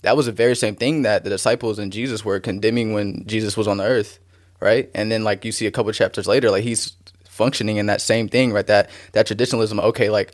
that 0.00 0.16
was 0.16 0.24
the 0.24 0.32
very 0.32 0.56
same 0.56 0.74
thing 0.74 1.02
that 1.02 1.22
the 1.22 1.30
disciples 1.30 1.78
and 1.78 1.92
Jesus 1.92 2.24
were 2.24 2.40
condemning 2.40 2.94
when 2.94 3.26
Jesus 3.26 3.58
was 3.58 3.68
on 3.68 3.76
the 3.76 3.84
earth, 3.84 4.20
right? 4.60 4.90
And 4.94 5.12
then 5.12 5.22
like 5.22 5.44
you 5.44 5.52
see 5.52 5.66
a 5.66 5.70
couple 5.70 5.92
chapters 5.92 6.26
later, 6.26 6.50
like 6.50 6.64
he's 6.64 6.96
functioning 7.26 7.76
in 7.76 7.86
that 7.86 8.00
same 8.00 8.26
thing, 8.26 8.54
right? 8.54 8.66
That 8.66 8.88
that 9.12 9.26
traditionalism. 9.26 9.80
Okay, 9.80 10.08
like 10.08 10.32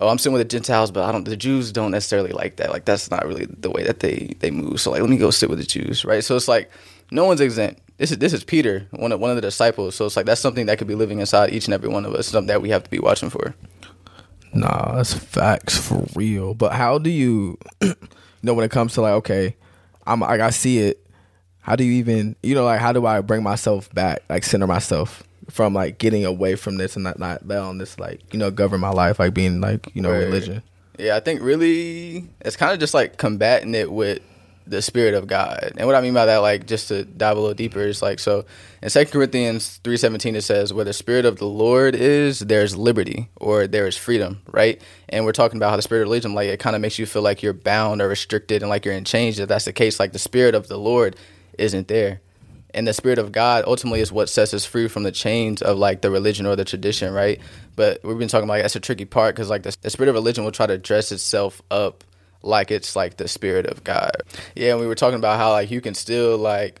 oh, 0.00 0.08
I'm 0.08 0.18
sitting 0.18 0.32
with 0.32 0.40
the 0.40 0.56
Gentiles, 0.56 0.90
but 0.90 1.04
I 1.04 1.12
don't. 1.12 1.24
The 1.24 1.36
Jews 1.36 1.72
don't 1.72 1.90
necessarily 1.90 2.30
like 2.30 2.56
that. 2.56 2.70
Like 2.70 2.84
that's 2.84 3.10
not 3.10 3.26
really 3.26 3.46
the 3.46 3.70
way 3.70 3.84
that 3.84 4.00
they 4.00 4.34
they 4.40 4.50
move. 4.50 4.80
So 4.80 4.90
like, 4.90 5.00
let 5.00 5.10
me 5.10 5.16
go 5.16 5.30
sit 5.30 5.50
with 5.50 5.58
the 5.58 5.66
Jews, 5.66 6.04
right? 6.04 6.22
So 6.24 6.36
it's 6.36 6.48
like 6.48 6.70
no 7.10 7.24
one's 7.24 7.40
exempt. 7.40 7.80
This 7.98 8.10
is 8.12 8.18
this 8.18 8.32
is 8.32 8.44
Peter, 8.44 8.86
one 8.92 9.12
of 9.12 9.20
one 9.20 9.30
of 9.30 9.36
the 9.36 9.42
disciples. 9.42 9.94
So 9.94 10.06
it's 10.06 10.16
like 10.16 10.26
that's 10.26 10.40
something 10.40 10.66
that 10.66 10.78
could 10.78 10.88
be 10.88 10.94
living 10.94 11.20
inside 11.20 11.52
each 11.52 11.66
and 11.66 11.74
every 11.74 11.88
one 11.88 12.04
of 12.04 12.14
us. 12.14 12.28
Something 12.28 12.48
that 12.48 12.62
we 12.62 12.70
have 12.70 12.84
to 12.84 12.90
be 12.90 12.98
watching 12.98 13.30
for. 13.30 13.54
Nah, 14.52 14.96
that's 14.96 15.12
facts 15.12 15.76
for 15.76 16.06
real. 16.14 16.54
But 16.54 16.72
how 16.72 16.98
do 16.98 17.10
you, 17.10 17.58
you 17.82 17.94
know, 18.42 18.54
when 18.54 18.64
it 18.64 18.70
comes 18.70 18.94
to 18.94 19.02
like, 19.02 19.12
okay, 19.14 19.56
I'm 20.06 20.20
like 20.20 20.40
I 20.40 20.50
see 20.50 20.78
it. 20.78 21.04
How 21.60 21.76
do 21.76 21.84
you 21.84 21.92
even, 21.92 22.34
you 22.42 22.54
know, 22.54 22.64
like 22.64 22.80
how 22.80 22.92
do 22.92 23.04
I 23.04 23.20
bring 23.20 23.42
myself 23.42 23.92
back, 23.92 24.22
like 24.30 24.42
center 24.42 24.66
myself 24.66 25.22
from 25.50 25.74
like 25.74 25.98
getting 25.98 26.24
away 26.24 26.54
from 26.56 26.76
this 26.76 26.94
and 26.96 27.04
not 27.04 27.18
not 27.18 27.46
letting 27.46 27.78
this 27.78 27.98
like 27.98 28.20
you 28.32 28.38
know 28.38 28.50
govern 28.50 28.80
my 28.80 28.90
life, 28.90 29.18
like 29.18 29.34
being 29.34 29.60
like 29.60 29.94
you 29.94 30.02
know 30.02 30.10
Right. 30.12 30.24
religion. 30.24 30.62
Yeah, 30.98 31.16
I 31.16 31.20
think 31.20 31.42
really 31.42 32.26
it's 32.40 32.56
kind 32.56 32.72
of 32.72 32.80
just 32.80 32.92
like 32.94 33.16
combating 33.18 33.74
it 33.74 33.90
with 33.92 34.20
the 34.66 34.82
spirit 34.82 35.14
of 35.14 35.26
God. 35.26 35.72
And 35.78 35.86
what 35.86 35.94
I 35.94 36.02
mean 36.02 36.12
by 36.12 36.26
that, 36.26 36.38
like 36.38 36.66
just 36.66 36.88
to 36.88 37.04
dive 37.04 37.36
a 37.38 37.40
little 37.40 37.54
deeper, 37.54 37.80
is 37.80 38.02
like 38.02 38.18
so 38.18 38.44
in 38.82 38.90
Second 38.90 39.12
Corinthians 39.12 39.80
three 39.82 39.96
seventeen 39.96 40.34
it 40.36 40.42
says, 40.42 40.74
Where 40.74 40.84
the 40.84 40.92
spirit 40.92 41.24
of 41.24 41.38
the 41.38 41.46
Lord 41.46 41.94
is, 41.94 42.40
there's 42.40 42.76
liberty 42.76 43.30
or 43.36 43.66
there 43.66 43.86
is 43.86 43.96
freedom, 43.96 44.42
right? 44.50 44.82
And 45.08 45.24
we're 45.24 45.32
talking 45.32 45.56
about 45.56 45.70
how 45.70 45.76
the 45.76 45.82
spirit 45.82 46.02
of 46.02 46.08
religion, 46.08 46.34
like 46.34 46.48
it 46.48 46.60
kind 46.60 46.76
of 46.76 46.82
makes 46.82 46.98
you 46.98 47.06
feel 47.06 47.22
like 47.22 47.42
you're 47.42 47.54
bound 47.54 48.02
or 48.02 48.08
restricted 48.08 48.62
and 48.62 48.68
like 48.68 48.84
you're 48.84 48.92
in 48.94 49.04
chains. 49.04 49.38
If 49.38 49.48
that's 49.48 49.64
the 49.64 49.72
case, 49.72 49.98
like 49.98 50.12
the 50.12 50.18
spirit 50.18 50.54
of 50.54 50.68
the 50.68 50.76
Lord 50.78 51.16
isn't 51.56 51.88
there. 51.88 52.20
And 52.74 52.86
the 52.86 52.92
spirit 52.92 53.18
of 53.18 53.32
God 53.32 53.64
ultimately 53.66 54.00
is 54.00 54.12
what 54.12 54.28
sets 54.28 54.52
us 54.52 54.64
free 54.64 54.88
from 54.88 55.02
the 55.02 55.12
chains 55.12 55.62
of 55.62 55.78
like 55.78 56.02
the 56.02 56.10
religion 56.10 56.46
or 56.46 56.54
the 56.54 56.64
tradition, 56.64 57.12
right? 57.12 57.40
But 57.76 58.00
we've 58.04 58.18
been 58.18 58.28
talking 58.28 58.44
about 58.44 58.54
like, 58.54 58.62
that's 58.62 58.76
a 58.76 58.80
tricky 58.80 59.06
part 59.06 59.34
because 59.34 59.48
like 59.48 59.62
the, 59.62 59.76
the 59.80 59.90
spirit 59.90 60.10
of 60.10 60.14
religion 60.14 60.44
will 60.44 60.52
try 60.52 60.66
to 60.66 60.76
dress 60.76 61.10
itself 61.10 61.62
up 61.70 62.04
like 62.42 62.70
it's 62.70 62.94
like 62.94 63.16
the 63.16 63.28
spirit 63.28 63.66
of 63.66 63.84
God. 63.84 64.12
Yeah, 64.54 64.72
and 64.72 64.80
we 64.80 64.86
were 64.86 64.94
talking 64.94 65.18
about 65.18 65.38
how 65.38 65.52
like 65.52 65.70
you 65.70 65.80
can 65.80 65.94
still 65.94 66.36
like 66.38 66.80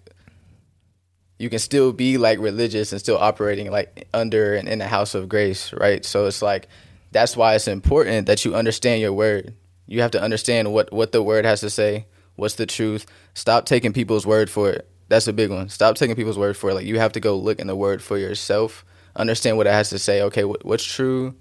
you 1.38 1.48
can 1.48 1.58
still 1.58 1.92
be 1.92 2.18
like 2.18 2.38
religious 2.38 2.92
and 2.92 3.00
still 3.00 3.16
operating 3.16 3.70
like 3.70 4.08
under 4.12 4.54
and 4.54 4.68
in 4.68 4.78
the 4.78 4.86
house 4.86 5.14
of 5.14 5.28
grace, 5.28 5.72
right? 5.72 6.04
So 6.04 6.26
it's 6.26 6.42
like 6.42 6.68
that's 7.12 7.36
why 7.36 7.54
it's 7.54 7.68
important 7.68 8.26
that 8.26 8.44
you 8.44 8.54
understand 8.54 9.00
your 9.00 9.12
word. 9.12 9.54
You 9.86 10.02
have 10.02 10.10
to 10.12 10.22
understand 10.22 10.72
what 10.72 10.92
what 10.92 11.12
the 11.12 11.22
word 11.22 11.44
has 11.44 11.60
to 11.60 11.70
say, 11.70 12.06
what's 12.36 12.54
the 12.56 12.66
truth. 12.66 13.06
Stop 13.34 13.66
taking 13.66 13.92
people's 13.92 14.26
word 14.26 14.50
for 14.50 14.70
it. 14.70 14.88
That's 15.08 15.26
a 15.26 15.32
big 15.32 15.50
one. 15.50 15.68
Stop 15.68 15.96
taking 15.96 16.16
people's 16.16 16.38
word 16.38 16.56
for 16.56 16.70
it. 16.70 16.74
Like 16.74 16.86
you 16.86 16.98
have 16.98 17.12
to 17.12 17.20
go 17.20 17.36
look 17.36 17.58
in 17.58 17.66
the 17.66 17.76
word 17.76 18.02
for 18.02 18.18
yourself. 18.18 18.84
Understand 19.16 19.56
what 19.56 19.66
it 19.66 19.72
has 19.72 19.90
to 19.90 19.98
say. 19.98 20.22
Okay, 20.22 20.44
what, 20.44 20.64
what's 20.64 20.84
true, 20.84 21.34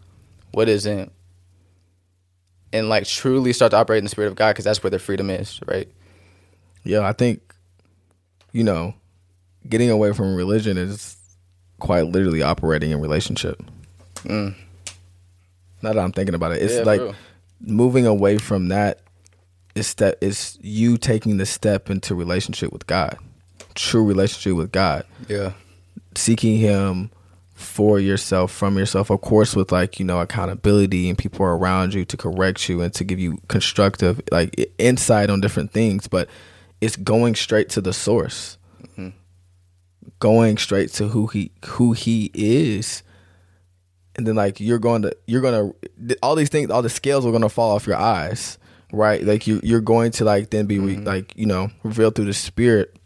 what 0.51 0.69
isn't, 0.69 1.11
and 2.73 2.89
like 2.89 3.05
truly 3.05 3.53
start 3.53 3.71
to 3.71 3.77
operate 3.77 3.99
in 3.99 4.03
the 4.05 4.09
spirit 4.09 4.27
of 4.29 4.35
God 4.35 4.51
because 4.53 4.65
that's 4.65 4.81
where 4.83 4.89
the 4.91 4.99
freedom 4.99 5.29
is, 5.29 5.59
right? 5.67 5.87
Yeah, 6.83 7.01
I 7.01 7.13
think, 7.13 7.41
you 8.53 8.63
know, 8.63 8.93
getting 9.67 9.89
away 9.89 10.13
from 10.13 10.33
religion 10.35 10.77
is 10.77 11.17
quite 11.79 12.03
literally 12.07 12.41
operating 12.41 12.91
in 12.91 13.01
relationship. 13.01 13.61
Mm. 14.23 14.55
Now 15.81 15.93
that 15.93 15.99
I'm 15.99 16.11
thinking 16.13 16.35
about 16.35 16.53
it, 16.53 16.61
it's 16.63 16.75
Yeah, 16.75 16.83
like 16.83 17.01
real. 17.01 17.15
moving 17.59 18.05
away 18.07 18.37
from 18.37 18.69
that 18.69 19.01
is 19.75 19.93
that 19.95 20.17
is 20.21 20.57
you 20.61 20.97
taking 20.97 21.37
the 21.37 21.45
step 21.45 21.89
into 21.89 22.15
relationship 22.15 22.73
with 22.73 22.87
God, 22.87 23.17
true 23.77 24.03
relationship 24.03 24.55
with 24.55 24.71
God, 24.71 25.05
Yeah. 25.29 25.53
seeking 26.15 26.57
Him 26.57 27.11
for 27.53 27.99
yourself, 27.99 28.51
from 28.51 28.77
yourself, 28.77 29.09
of 29.09 29.21
course, 29.21 29.55
with 29.55 29.71
like 29.71 29.99
you 29.99 30.05
know 30.05 30.19
accountability 30.19 31.09
and 31.09 31.17
people 31.17 31.45
around 31.45 31.93
you 31.93 32.05
to 32.05 32.17
correct 32.17 32.67
you 32.67 32.81
and 32.81 32.93
to 32.93 33.03
give 33.03 33.19
you 33.19 33.39
constructive 33.47 34.21
like 34.31 34.71
insight 34.77 35.29
on 35.29 35.41
different 35.41 35.71
things, 35.71 36.07
but 36.07 36.27
it's 36.81 36.95
going 36.95 37.35
straight 37.35 37.69
to 37.69 37.81
the 37.81 37.93
source, 37.93 38.57
mm-hmm. 38.83 39.09
going 40.19 40.57
straight 40.57 40.91
to 40.93 41.07
who 41.07 41.27
he 41.27 41.51
who 41.65 41.93
he 41.93 42.29
is. 42.33 43.03
And 44.15 44.25
then 44.25 44.35
like 44.35 44.59
you're 44.59 44.79
going 44.79 45.03
to 45.03 45.15
you're 45.27 45.41
going 45.41 45.73
to 46.07 46.17
all 46.23 46.35
these 46.35 46.49
things 46.49 46.71
all 46.71 46.81
the 46.81 46.89
scales 46.89 47.25
are 47.25 47.31
going 47.31 47.43
to 47.43 47.49
fall 47.49 47.75
off 47.75 47.87
your 47.87 47.97
eyes 47.97 48.57
right? 48.91 49.23
Like 49.23 49.47
you 49.47 49.59
you're 49.63 49.81
going 49.81 50.11
to 50.13 50.25
like 50.25 50.49
then 50.49 50.65
be 50.65 50.79
re, 50.79 50.95
mm-hmm. 50.95 51.03
like 51.03 51.35
you 51.35 51.45
know 51.45 51.69
revealed 51.83 52.15
through 52.15 52.25
the 52.25 52.33
spirit 52.33 52.96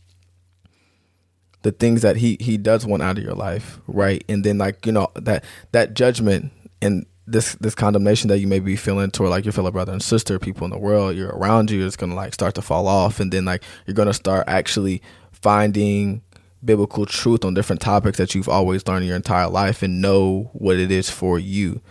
the 1.64 1.72
things 1.72 2.02
that 2.02 2.18
he 2.18 2.38
he 2.40 2.58
does 2.58 2.86
want 2.86 3.04
out 3.04 3.18
of 3.18 3.24
your 3.24 3.36
life 3.36 3.80
right? 3.88 4.24
And 4.28 4.44
then 4.44 4.58
like 4.58 4.86
you 4.86 4.92
know 4.92 5.10
that 5.16 5.44
that 5.72 5.94
judgment 5.94 6.52
and 6.82 7.06
this 7.28 7.56
this 7.56 7.76
condemnation 7.76 8.28
that 8.30 8.40
you 8.40 8.48
may 8.48 8.60
be 8.60 8.76
feeling 8.76 9.12
toward 9.12 9.30
like 9.30 9.46
your 9.46 9.52
fellow 9.52 9.72
brother 9.72 9.92
and 9.92 10.02
sister 10.02 10.40
people 10.40 10.66
in 10.66 10.72
the 10.72 10.78
world 10.78 11.16
you're 11.16 11.30
around 11.30 11.72
you 11.72 11.86
is 11.86 11.96
going 11.96 12.10
to 12.10 12.16
like 12.16 12.34
start 12.34 12.56
to 12.56 12.62
fall 12.62 12.88
off. 12.88 13.20
And 13.20 13.32
then 13.32 13.46
like 13.46 13.64
you're 13.86 13.96
to 13.96 14.14
start 14.14 14.46
actually 14.48 15.02
finding 15.32 16.22
biblical 16.64 17.06
truth 17.06 17.44
on 17.44 17.54
different 17.54 17.82
topics 17.82 18.18
that 18.18 18.36
you've 18.36 18.50
always 18.50 18.88
learned 18.88 19.06
your 19.06 19.16
entire 19.16 19.48
life 19.48 19.82
and 19.82 20.02
know 20.02 20.50
what 20.54 20.78
it 20.78 20.92
is 20.92 21.10
for 21.10 21.40
you. 21.40 21.82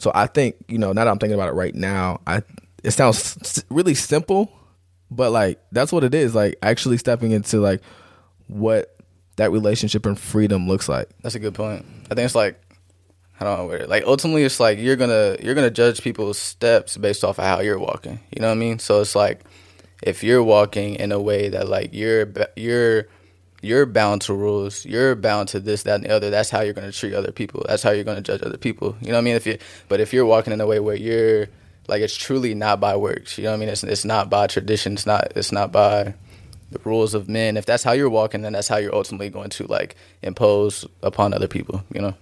So 0.00 0.12
i 0.14 0.26
think 0.26 0.56
you 0.68 0.78
know 0.78 0.92
now 0.92 1.04
that 1.04 1.10
i'm 1.10 1.18
thinking 1.18 1.34
about 1.34 1.48
it 1.48 1.54
right 1.54 1.74
now 1.74 2.20
i 2.26 2.40
it 2.84 2.92
sounds 2.92 3.64
really 3.68 3.94
simple 3.94 4.52
but 5.10 5.32
like 5.32 5.60
that's 5.72 5.90
what 5.92 6.04
it 6.04 6.14
is 6.14 6.34
like 6.34 6.56
actually 6.62 6.98
stepping 6.98 7.32
into 7.32 7.58
like 7.58 7.80
what 8.46 8.97
that 9.38 9.50
relationship 9.52 10.04
and 10.04 10.18
freedom 10.18 10.68
looks 10.68 10.88
like 10.88 11.08
That's 11.22 11.34
a 11.34 11.40
good 11.40 11.54
point. 11.54 11.84
I 12.10 12.14
think 12.14 12.26
it's 12.26 12.34
like 12.34 12.60
I 13.40 13.44
don't 13.44 13.58
know 13.58 13.66
where 13.66 13.86
like 13.86 14.04
ultimately 14.04 14.42
it's 14.42 14.60
like 14.60 14.78
you're 14.78 14.96
gonna 14.96 15.36
you're 15.40 15.54
gonna 15.54 15.70
judge 15.70 16.02
people's 16.02 16.38
steps 16.38 16.96
based 16.96 17.24
off 17.24 17.38
of 17.38 17.44
how 17.44 17.60
you're 17.60 17.78
walking. 17.78 18.20
You 18.30 18.42
know 18.42 18.48
what 18.48 18.54
I 18.54 18.58
mean? 18.58 18.78
So 18.78 19.00
it's 19.00 19.14
like 19.14 19.42
if 20.02 20.22
you're 20.22 20.42
walking 20.42 20.96
in 20.96 21.12
a 21.12 21.20
way 21.20 21.48
that 21.48 21.68
like 21.68 21.94
you're 21.94 22.32
you're 22.56 23.06
you're 23.60 23.86
bound 23.86 24.22
to 24.22 24.34
rules, 24.34 24.84
you're 24.84 25.16
bound 25.16 25.48
to 25.48 25.58
this, 25.58 25.82
that, 25.82 25.96
and 25.96 26.04
the 26.04 26.10
other. 26.10 26.30
That's 26.30 26.50
how 26.50 26.60
you're 26.60 26.74
gonna 26.74 26.92
treat 26.92 27.14
other 27.14 27.32
people. 27.32 27.64
That's 27.68 27.82
how 27.82 27.90
you're 27.90 28.04
gonna 28.04 28.20
judge 28.20 28.42
other 28.42 28.58
people. 28.58 28.96
You 29.00 29.08
know 29.08 29.14
what 29.14 29.20
I 29.20 29.24
mean? 29.24 29.36
If 29.36 29.46
you 29.46 29.58
but 29.88 30.00
if 30.00 30.12
you're 30.12 30.26
walking 30.26 30.52
in 30.52 30.60
a 30.60 30.66
way 30.66 30.80
where 30.80 30.96
you're 30.96 31.46
like 31.86 32.02
it's 32.02 32.16
truly 32.16 32.54
not 32.54 32.80
by 32.80 32.96
works. 32.96 33.38
You 33.38 33.44
know 33.44 33.50
what 33.50 33.56
I 33.56 33.60
mean? 33.60 33.68
It's 33.68 33.84
it's 33.84 34.04
not 34.04 34.28
by 34.30 34.48
tradition. 34.48 34.94
It's 34.94 35.06
not 35.06 35.32
it's 35.36 35.52
not 35.52 35.70
by 35.70 36.14
the 36.70 36.80
rules 36.84 37.14
of 37.14 37.28
men. 37.28 37.56
If 37.56 37.66
that's 37.66 37.82
how 37.82 37.92
you're 37.92 38.10
walking, 38.10 38.42
then 38.42 38.52
that's 38.52 38.68
how 38.68 38.76
you're 38.76 38.94
ultimately 38.94 39.30
going 39.30 39.50
to 39.50 39.66
like 39.66 39.96
impose 40.22 40.86
upon 41.02 41.32
other 41.34 41.48
people. 41.48 41.82
You 41.92 42.02
know? 42.02 42.14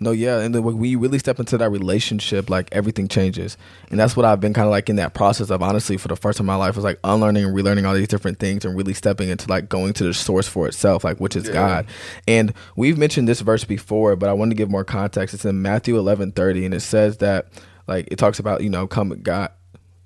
No, 0.00 0.12
yeah, 0.12 0.40
and 0.40 0.54
then 0.54 0.62
when 0.62 0.78
we 0.78 0.96
really 0.96 1.18
step 1.18 1.38
into 1.38 1.58
that 1.58 1.70
relationship, 1.70 2.48
like 2.50 2.68
everything 2.72 3.06
changes, 3.06 3.56
and 3.90 4.00
that's 4.00 4.16
what 4.16 4.24
I've 4.24 4.40
been 4.40 4.54
kind 4.54 4.66
of 4.66 4.70
like 4.70 4.88
in 4.88 4.96
that 4.96 5.14
process 5.14 5.50
of 5.50 5.62
honestly 5.62 5.96
for 5.96 6.08
the 6.08 6.16
first 6.16 6.38
time 6.38 6.44
in 6.44 6.46
my 6.48 6.56
life 6.56 6.74
was 6.74 6.84
like 6.84 6.98
unlearning 7.04 7.44
and 7.44 7.54
relearning 7.54 7.86
all 7.86 7.94
these 7.94 8.08
different 8.08 8.38
things 8.38 8.64
and 8.64 8.76
really 8.76 8.94
stepping 8.94 9.28
into 9.28 9.48
like 9.48 9.68
going 9.68 9.92
to 9.94 10.04
the 10.04 10.14
source 10.14 10.48
for 10.48 10.66
itself, 10.66 11.04
like 11.04 11.18
which 11.18 11.36
is 11.36 11.46
Yeah. 11.46 11.52
God. 11.52 11.86
And 12.26 12.54
we've 12.76 12.98
mentioned 12.98 13.28
this 13.28 13.40
verse 13.40 13.64
before, 13.64 14.16
but 14.16 14.28
I 14.28 14.32
want 14.32 14.50
to 14.50 14.56
give 14.56 14.70
more 14.70 14.84
context. 14.84 15.34
It's 15.34 15.44
in 15.44 15.60
Matthew 15.62 15.98
eleven 15.98 16.32
thirty, 16.32 16.64
and 16.64 16.74
it 16.74 16.80
says 16.80 17.18
that 17.18 17.48
like 17.86 18.08
it 18.10 18.16
talks 18.16 18.38
about 18.38 18.62
you 18.62 18.70
know 18.70 18.86
come 18.86 19.10
God, 19.22 19.50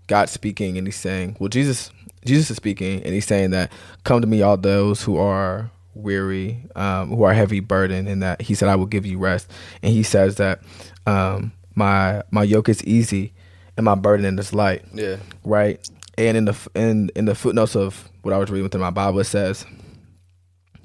God 0.07 0.29
speaking, 0.29 0.77
and 0.77 0.87
he's 0.87 0.97
saying, 0.97 1.37
well, 1.39 1.49
Jesus, 1.49 1.91
Jesus 2.25 2.51
is 2.51 2.57
speaking, 2.57 3.03
and 3.03 3.15
he's 3.15 3.27
saying 3.27 3.51
that 3.51 3.73
come 4.05 4.21
to 4.21 4.27
me 4.27 4.43
all 4.43 4.57
those 4.57 5.03
who 5.03 5.17
are 5.17 5.71
weary, 5.95 6.65
um, 6.77 7.11
who 7.11 7.23
are 7.25 7.35
heavy 7.35 7.61
burdened, 7.61 8.09
and 8.09 8.23
that 8.23 8.41
he 8.41 8.55
said, 8.55 8.69
I 8.69 8.77
will 8.77 8.87
give 8.87 9.07
you 9.07 9.19
rest. 9.19 9.51
And 9.83 9.93
he 9.93 10.03
says 10.03 10.37
that 10.37 10.61
um, 11.07 11.53
my 11.75 12.23
my 12.31 12.43
yoke 12.43 12.69
is 12.69 12.83
easy 12.85 13.33
and 13.77 13.85
my 13.85 13.95
burden 13.95 14.39
is 14.39 14.53
light. 14.53 14.85
Yeah. 14.93 15.17
Right. 15.45 15.89
And 16.19 16.37
in 16.37 16.45
the 16.47 16.69
in 16.75 17.11
in 17.15 17.25
the 17.25 17.35
footnotes 17.35 17.77
of 17.77 18.11
what 18.23 18.35
I 18.35 18.39
was 18.39 18.51
reading 18.51 18.65
within 18.65 18.81
my 18.81 18.91
Bible, 18.91 19.21
it 19.21 19.25
says, 19.25 19.65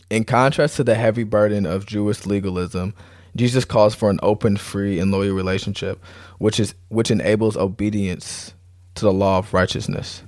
in 0.10 0.24
contrast 0.24 0.76
to 0.78 0.84
the 0.84 0.96
heavy 0.96 1.24
burden 1.24 1.65
of 1.65 1.86
Jewish 1.88 2.26
legalism, 2.26 2.93
Jesus 3.36 3.65
calls 3.65 3.96
for 3.96 4.12
an 4.12 4.19
open, 4.22 4.58
free, 4.58 5.00
and 5.00 5.12
loyal 5.12 5.34
relationship, 5.34 6.04
which 6.38 6.60
is 6.60 6.76
which 6.89 7.10
enables 7.10 7.58
obedience 7.58 8.54
to 8.96 9.06
the 9.06 9.13
law 9.13 9.39
of 9.39 9.54
righteousness. 9.54 10.22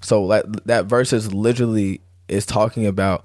So 0.00 0.28
that 0.28 0.66
that 0.66 0.86
verse 0.86 1.12
is 1.12 1.32
literally 1.34 2.00
is 2.28 2.46
talking 2.46 2.86
about 2.86 3.24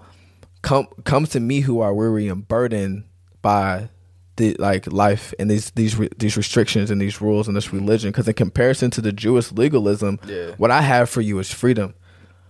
come 0.62 0.88
come 1.04 1.26
to 1.28 1.40
me 1.40 1.62
who 1.62 1.82
are 1.82 1.94
weary 1.94 2.28
and 2.28 2.48
burdened 2.48 3.04
by 3.42 3.90
the 4.38 4.56
like 4.58 4.92
life 4.92 5.34
and 5.38 5.52
these 5.52 5.70
these 5.72 5.96
re- 5.96 6.10
these 6.18 6.36
restrictions 6.38 6.90
and 6.90 7.00
these 7.00 7.22
rules 7.22 7.48
and 7.48 7.56
this 7.56 7.72
religion 7.72 8.10
because 8.12 8.28
in 8.28 8.34
comparison 8.34 8.90
to 8.92 9.02
the 9.02 9.12
Jewish 9.12 9.52
legalism 9.52 10.20
Yeah. 10.26 10.52
what 10.58 10.72
I 10.72 10.82
have 10.82 11.10
for 11.10 11.22
you 11.22 11.38
is 11.38 11.52
freedom 11.52 11.94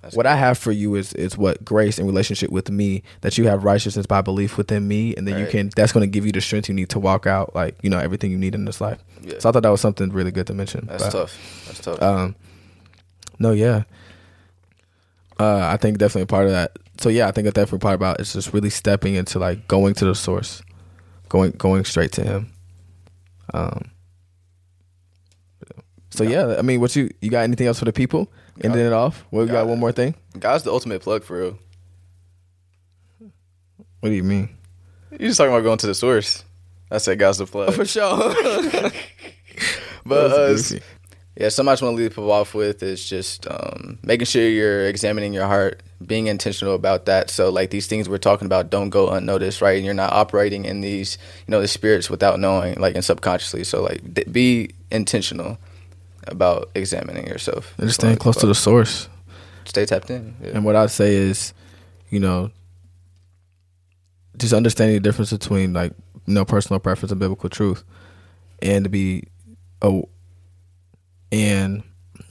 That's 0.02 0.16
what 0.16 0.26
I 0.26 0.38
have 0.38 0.58
for 0.58 0.72
you 0.72 0.96
is 0.96 1.12
is 1.14 1.38
what 1.38 1.66
grace 1.66 1.98
and 1.98 2.08
relationship 2.08 2.52
with 2.52 2.70
me 2.70 3.04
that 3.22 3.38
you 3.38 3.48
have 3.50 3.66
righteousness 3.66 4.06
by 4.06 4.22
belief 4.22 4.58
within 4.58 4.88
me 4.88 5.14
and 5.18 5.28
then 5.28 5.38
you 5.40 5.48
can 5.48 5.72
that's 5.76 5.92
going 5.92 6.04
to 6.04 6.08
give 6.10 6.26
you 6.26 6.32
the 6.32 6.40
strength 6.40 6.70
you 6.70 6.76
need 6.76 6.90
to 6.90 7.00
walk 7.00 7.28
out 7.28 7.54
like 7.54 7.76
you 7.82 7.90
know 7.90 8.00
everything 8.00 8.32
you 8.32 8.38
need 8.38 8.56
in 8.56 8.64
this 8.64 8.80
life 8.80 9.04
Yeah. 9.22 9.40
so 9.40 9.50
I 9.50 9.52
thought 9.52 9.64
that 9.64 9.70
was 9.72 9.82
something 9.82 10.10
really 10.14 10.32
good 10.32 10.48
to 10.48 10.54
mention 10.54 10.86
That's 10.86 11.04
But- 11.04 11.12
tough. 11.12 11.66
That's 11.68 11.80
tough. 11.82 12.02
um, 12.02 12.36
no, 13.40 13.52
yeah. 13.52 13.84
Uh, 15.44 15.68
I 15.74 15.76
think 15.76 15.98
definitely 15.98 16.22
a 16.22 16.28
part 16.28 16.46
of 16.46 16.52
that. 16.52 16.78
So 17.00 17.10
yeah, 17.10 17.28
I 17.28 17.32
think 17.32 17.48
a 17.48 17.52
definitely 17.52 17.80
part 17.80 17.96
about 17.96 18.22
it's 18.22 18.32
just 18.32 18.54
really 18.54 18.70
stepping 18.70 19.16
into 19.16 19.40
like 19.40 19.68
going 19.68 19.94
to 19.96 20.06
the 20.06 20.16
source. 20.16 20.62
going 21.28 21.52
going 21.52 21.84
straight 21.84 22.14
to 22.14 22.24
Him. 22.24 22.54
Um. 23.54 23.92
So 26.12 26.24
yeah, 26.24 26.56
I 26.58 26.62
mean, 26.62 26.80
what 26.80 26.96
you 26.96 27.10
you 27.20 27.30
got 27.30 27.42
anything 27.42 27.68
else 27.68 27.80
for 27.80 27.86
the 27.86 27.92
people? 27.92 28.32
Ending 28.62 28.86
it 28.86 28.94
off. 28.94 29.26
What 29.32 29.42
we 29.42 29.48
got? 29.48 29.64
Got 29.64 29.68
One 29.68 29.80
more 29.80 29.92
thing. 29.92 30.16
God's 30.40 30.64
the 30.64 30.72
ultimate 30.72 31.02
plug 31.02 31.24
for 31.24 31.38
real. 31.38 31.58
What 34.00 34.10
do 34.10 34.16
you 34.16 34.24
mean? 34.24 34.50
You 35.12 35.28
just 35.28 35.38
talking 35.38 35.52
about 35.52 35.64
going 35.64 35.80
to 35.80 35.88
the 35.88 35.96
source. 35.96 36.46
I 36.90 37.00
said 37.00 37.20
God's 37.20 37.40
the 37.40 37.48
plug. 37.48 37.74
For 37.74 37.86
sure. 37.86 38.34
but 40.06 40.32
uh, 40.32 40.58
yeah, 41.36 41.50
something 41.50 41.69
I 41.69 41.74
just 41.74 41.82
want 41.82 41.98
to 41.98 42.02
leave 42.02 42.12
people 42.12 42.32
off 42.32 42.54
with 42.54 42.84
is 42.84 43.08
just 43.08 43.48
um, 43.50 43.98
making 44.04 44.26
sure 44.26 44.48
you're 44.48 44.88
examining 44.88 45.34
your 45.34 45.48
heart, 45.48 45.82
being 46.06 46.28
intentional 46.28 46.76
about 46.76 47.06
that. 47.06 47.32
So 47.32 47.50
like 47.50 47.72
these 47.72 47.88
things 47.88 48.08
we're 48.08 48.19
talking 48.19 48.46
about 48.46 48.69
don't 48.69 48.89
go 48.89 49.10
unnoticed, 49.10 49.60
right? 49.60 49.76
And 49.76 49.86
you're 49.86 49.96
not 49.96 50.13
operating 50.13 50.65
in 50.65 50.82
these, 50.82 51.17
you 51.48 51.52
know, 51.52 51.60
the 51.60 51.67
spirits 51.67 52.08
without 52.08 52.39
knowing, 52.39 52.80
like 52.80 52.93
and 52.93 53.04
subconsciously. 53.04 53.63
So 53.63 53.82
like 53.82 54.13
d- 54.13 54.26
be 54.32 54.72
intentional 54.91 55.58
about 56.28 56.69
examining 56.76 57.26
yourself. 57.26 57.74
And 57.80 57.88
just 57.88 58.00
staying 58.00 58.17
close 58.17 58.38
to 58.38 58.46
the 58.46 58.56
source. 58.56 59.10
Stay 59.65 59.86
tapped 59.86 60.12
in. 60.12 60.36
Yeah. 60.41 60.52
And 60.54 60.65
what 60.65 60.76
I'd 60.76 60.91
say 60.91 61.15
is, 61.15 61.54
you 62.10 62.19
know, 62.19 62.52
just 64.38 64.54
understanding 64.54 64.96
the 64.96 65.00
difference 65.00 65.32
between 65.32 65.74
like 65.74 65.93
you 66.28 66.34
know 66.34 66.46
personal 66.46 66.80
preference 66.80 67.12
and 67.12 67.19
biblical 67.19 67.50
truth, 67.50 67.84
and 68.62 68.84
to 68.84 68.89
be, 68.89 69.24
oh, 69.82 70.10
and 71.34 71.84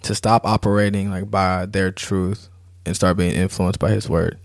to 0.02 0.14
stop 0.14 0.46
operating 0.46 1.10
like 1.10 1.30
by 1.30 1.66
their 1.66 1.90
truth 1.90 2.48
and 2.86 2.94
start 2.94 3.16
being 3.16 3.34
influenced 3.34 3.80
by 3.80 3.90
His 3.90 4.08
word. 4.08 4.38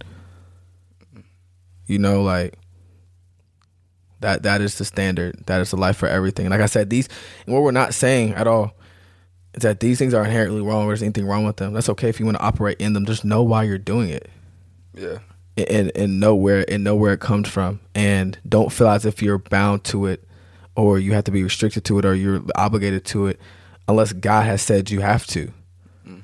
You 1.86 2.00
know, 2.00 2.24
like 2.24 2.58
that. 4.20 4.44
That 4.44 4.62
is 4.62 4.78
the 4.78 4.86
standard. 4.86 5.46
That 5.46 5.62
is 5.62 5.72
the 5.72 5.78
life 5.78 5.96
for 5.96 6.08
everything. 6.08 6.48
And 6.48 6.52
like 6.52 6.62
I 6.62 6.66
said, 6.66 6.90
these 6.90 7.08
and 7.46 7.54
what 7.54 7.62
we're 7.62 7.72
not 7.72 7.94
saying 7.94 8.34
at 8.34 8.48
all 8.48 8.74
is 9.54 9.62
that 9.62 9.80
these 9.80 10.00
things 10.00 10.14
are 10.14 10.26
inherently 10.26 10.62
wrong. 10.62 10.86
Or 10.86 10.88
there's 10.88 11.04
anything 11.04 11.28
wrong 11.28 11.46
with 11.46 11.58
them. 11.58 11.74
That's 11.74 11.90
okay 11.90 12.10
if 12.10 12.20
you 12.20 12.26
want 12.26 12.38
to 12.38 12.44
operate 12.44 12.82
in 12.82 12.94
them. 12.94 13.06
Just 13.06 13.24
know 13.24 13.44
why 13.44 13.64
you're 13.64 13.78
doing 13.78 14.10
it 14.10 14.30
yeah. 14.98 15.20
and 15.56 15.92
and 15.96 16.20
know 16.20 16.36
where 16.36 16.70
and 16.70 16.84
know 16.84 16.96
where 16.96 17.14
it 17.14 17.20
comes 17.20 17.48
from 17.48 17.80
and 17.96 18.38
don't 18.48 18.72
feel 18.72 18.90
as 18.90 19.06
if 19.06 19.22
you're 19.22 19.38
bound 19.38 19.84
to 19.86 20.08
it 20.08 20.24
or 20.76 21.00
you 21.00 21.14
have 21.14 21.24
to 21.26 21.32
be 21.32 21.44
restricted 21.44 21.84
to 21.86 22.00
it 22.00 22.06
or 22.06 22.14
you're 22.14 22.42
obligated 22.56 23.06
to 23.06 23.28
it 23.28 23.40
unless 23.88 24.14
God 24.14 24.46
has 24.46 24.62
said 24.62 24.90
you 24.90 25.02
have 25.02 25.26
to. 25.28 25.52
Mm. 26.08 26.22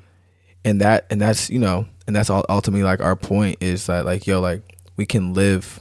And 0.64 0.80
that 0.80 1.06
and 1.10 1.20
that's 1.20 1.50
you 1.50 1.58
know 1.58 1.86
and 2.06 2.14
that's 2.14 2.30
all 2.30 2.44
ultimately 2.48 2.84
like 2.84 3.00
our 3.00 3.16
point 3.16 3.58
is 3.60 3.86
that 3.86 4.04
like 4.04 4.26
yo 4.26 4.40
like 4.40 4.78
we 4.96 5.06
can 5.06 5.34
live 5.34 5.80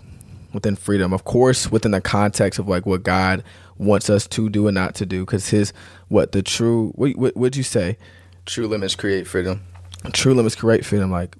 within 0.53 0.75
freedom 0.75 1.13
of 1.13 1.23
course 1.23 1.71
within 1.71 1.91
the 1.91 2.01
context 2.01 2.59
of 2.59 2.67
like 2.67 2.85
what 2.85 3.03
God 3.03 3.43
wants 3.77 4.09
us 4.09 4.27
to 4.27 4.49
do 4.49 4.67
and 4.67 4.75
not 4.75 4.95
to 4.95 5.05
do 5.05 5.25
because 5.25 5.49
his 5.49 5.73
what 6.07 6.31
the 6.31 6.43
true 6.43 6.91
what 6.95 7.15
what 7.15 7.35
would 7.35 7.55
you 7.55 7.63
say 7.63 7.97
True 8.45 8.67
limits 8.67 8.95
create 8.95 9.25
freedom. 9.25 9.63
true 10.11 10.33
limits 10.33 10.55
create 10.55 10.85
freedom 10.85 11.09
like 11.09 11.35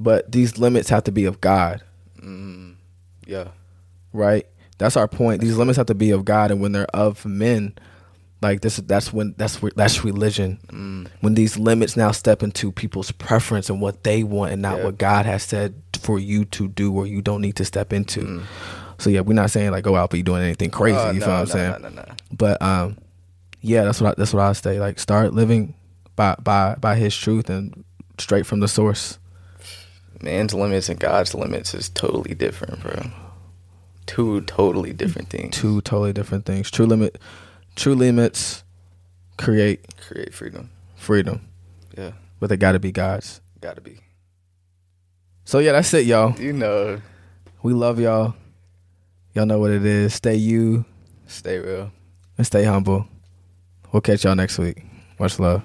but 0.00 0.30
these 0.32 0.58
limits 0.58 0.88
have 0.88 1.04
to 1.04 1.12
be 1.12 1.24
of 1.24 1.40
God 1.40 1.82
mm-hmm. 2.18 2.72
Yeah. 3.26 3.48
right? 4.12 4.46
That's 4.78 4.96
our 4.96 5.08
point. 5.08 5.40
These 5.40 5.56
limits 5.56 5.76
have 5.76 5.86
to 5.86 5.94
be 5.94 6.10
of 6.10 6.24
God, 6.24 6.50
and 6.50 6.60
when 6.60 6.72
they're 6.72 6.86
of 6.94 7.24
men, 7.26 7.74
like 8.42 8.60
this, 8.60 8.76
that's 8.76 9.12
when 9.12 9.34
that's 9.38 9.58
that's 9.76 10.04
religion. 10.04 11.08
When 11.20 11.34
these 11.34 11.58
limits 11.58 11.96
now 11.96 12.12
step 12.12 12.42
into 12.42 12.70
people's 12.70 13.10
preference 13.12 13.70
and 13.70 13.80
what 13.80 14.04
they 14.04 14.22
want, 14.22 14.52
and 14.52 14.62
not 14.62 14.78
Yeah. 14.78 14.84
what 14.84 14.98
God 14.98 15.26
has 15.26 15.42
said 15.42 15.74
for 15.98 16.18
you 16.18 16.44
to 16.46 16.68
do, 16.68 16.92
or 16.94 17.06
you 17.06 17.22
don't 17.22 17.40
need 17.40 17.56
to 17.56 17.64
step 17.64 17.92
into. 17.92 18.42
So 18.98 19.10
yeah, 19.10 19.20
we're 19.20 19.34
not 19.34 19.50
saying 19.50 19.70
like 19.72 19.84
go 19.84 19.96
out 19.96 20.10
be 20.10 20.22
doing 20.22 20.42
anything 20.42 20.70
crazy. 20.70 20.98
Oh, 20.98 21.10
you 21.10 21.20
no, 21.20 21.26
feel 21.26 21.34
what 21.34 21.40
I'm 21.40 21.48
no, 21.48 21.52
saying? 21.52 21.82
No, 21.82 21.88
no, 21.88 22.02
no. 22.02 22.14
But 22.32 22.62
um, 22.62 22.98
yeah, 23.60 23.84
that's 23.84 24.00
what 24.00 24.10
I, 24.10 24.14
that's 24.16 24.32
what 24.34 24.42
I 24.42 24.52
say. 24.52 24.80
Like 24.80 24.98
start 24.98 25.32
living 25.34 25.74
by 26.14 26.36
by 26.42 26.76
by 26.78 26.94
His 26.96 27.16
truth 27.16 27.48
and 27.50 27.84
straight 28.18 28.46
from 28.46 28.60
the 28.60 28.68
source. 28.68 29.18
Man's 30.22 30.54
limits 30.54 30.88
and 30.88 30.98
God's 30.98 31.34
limits 31.34 31.74
is 31.74 31.88
totally 31.90 32.34
different, 32.34 32.80
bro. 32.80 33.10
Two 34.06 34.40
totally 34.42 34.92
different 34.92 35.28
things. 35.30 35.54
Two 35.56 35.80
totally 35.82 36.12
different 36.12 36.46
things. 36.46 36.70
True 36.70 36.86
limit, 36.86 37.18
true 37.76 37.94
limits 37.94 38.64
create 39.38 39.84
Create 40.08 40.32
freedom. 40.34 40.70
freedom. 40.96 41.40
Yeah. 41.96 42.12
but 42.40 42.48
they 42.48 42.56
got 42.56 42.72
to 42.72 42.78
be 42.78 42.90
God's. 42.92 43.40
Gotta 43.60 43.80
be. 43.80 43.98
So 45.44 45.58
yeah, 45.60 45.72
that's 45.72 45.92
it, 45.94 46.06
y'all. 46.06 46.38
You 46.40 46.52
know, 46.52 47.00
We 47.62 47.72
love 47.72 47.98
y'all. 48.00 48.34
Y'all 49.34 49.46
know 49.46 49.58
what 49.58 49.70
it 49.70 49.84
is. 49.84 50.14
Stay 50.14 50.34
you 50.36 50.84
stay 51.26 51.58
real. 51.58 51.90
and 52.38 52.46
stay 52.46 52.64
humble. 52.64 53.06
We'll 53.92 54.00
catch 54.00 54.24
y'all 54.24 54.34
next 54.34 54.58
week. 54.58 54.82
Much 55.18 55.38
love. 55.38 55.62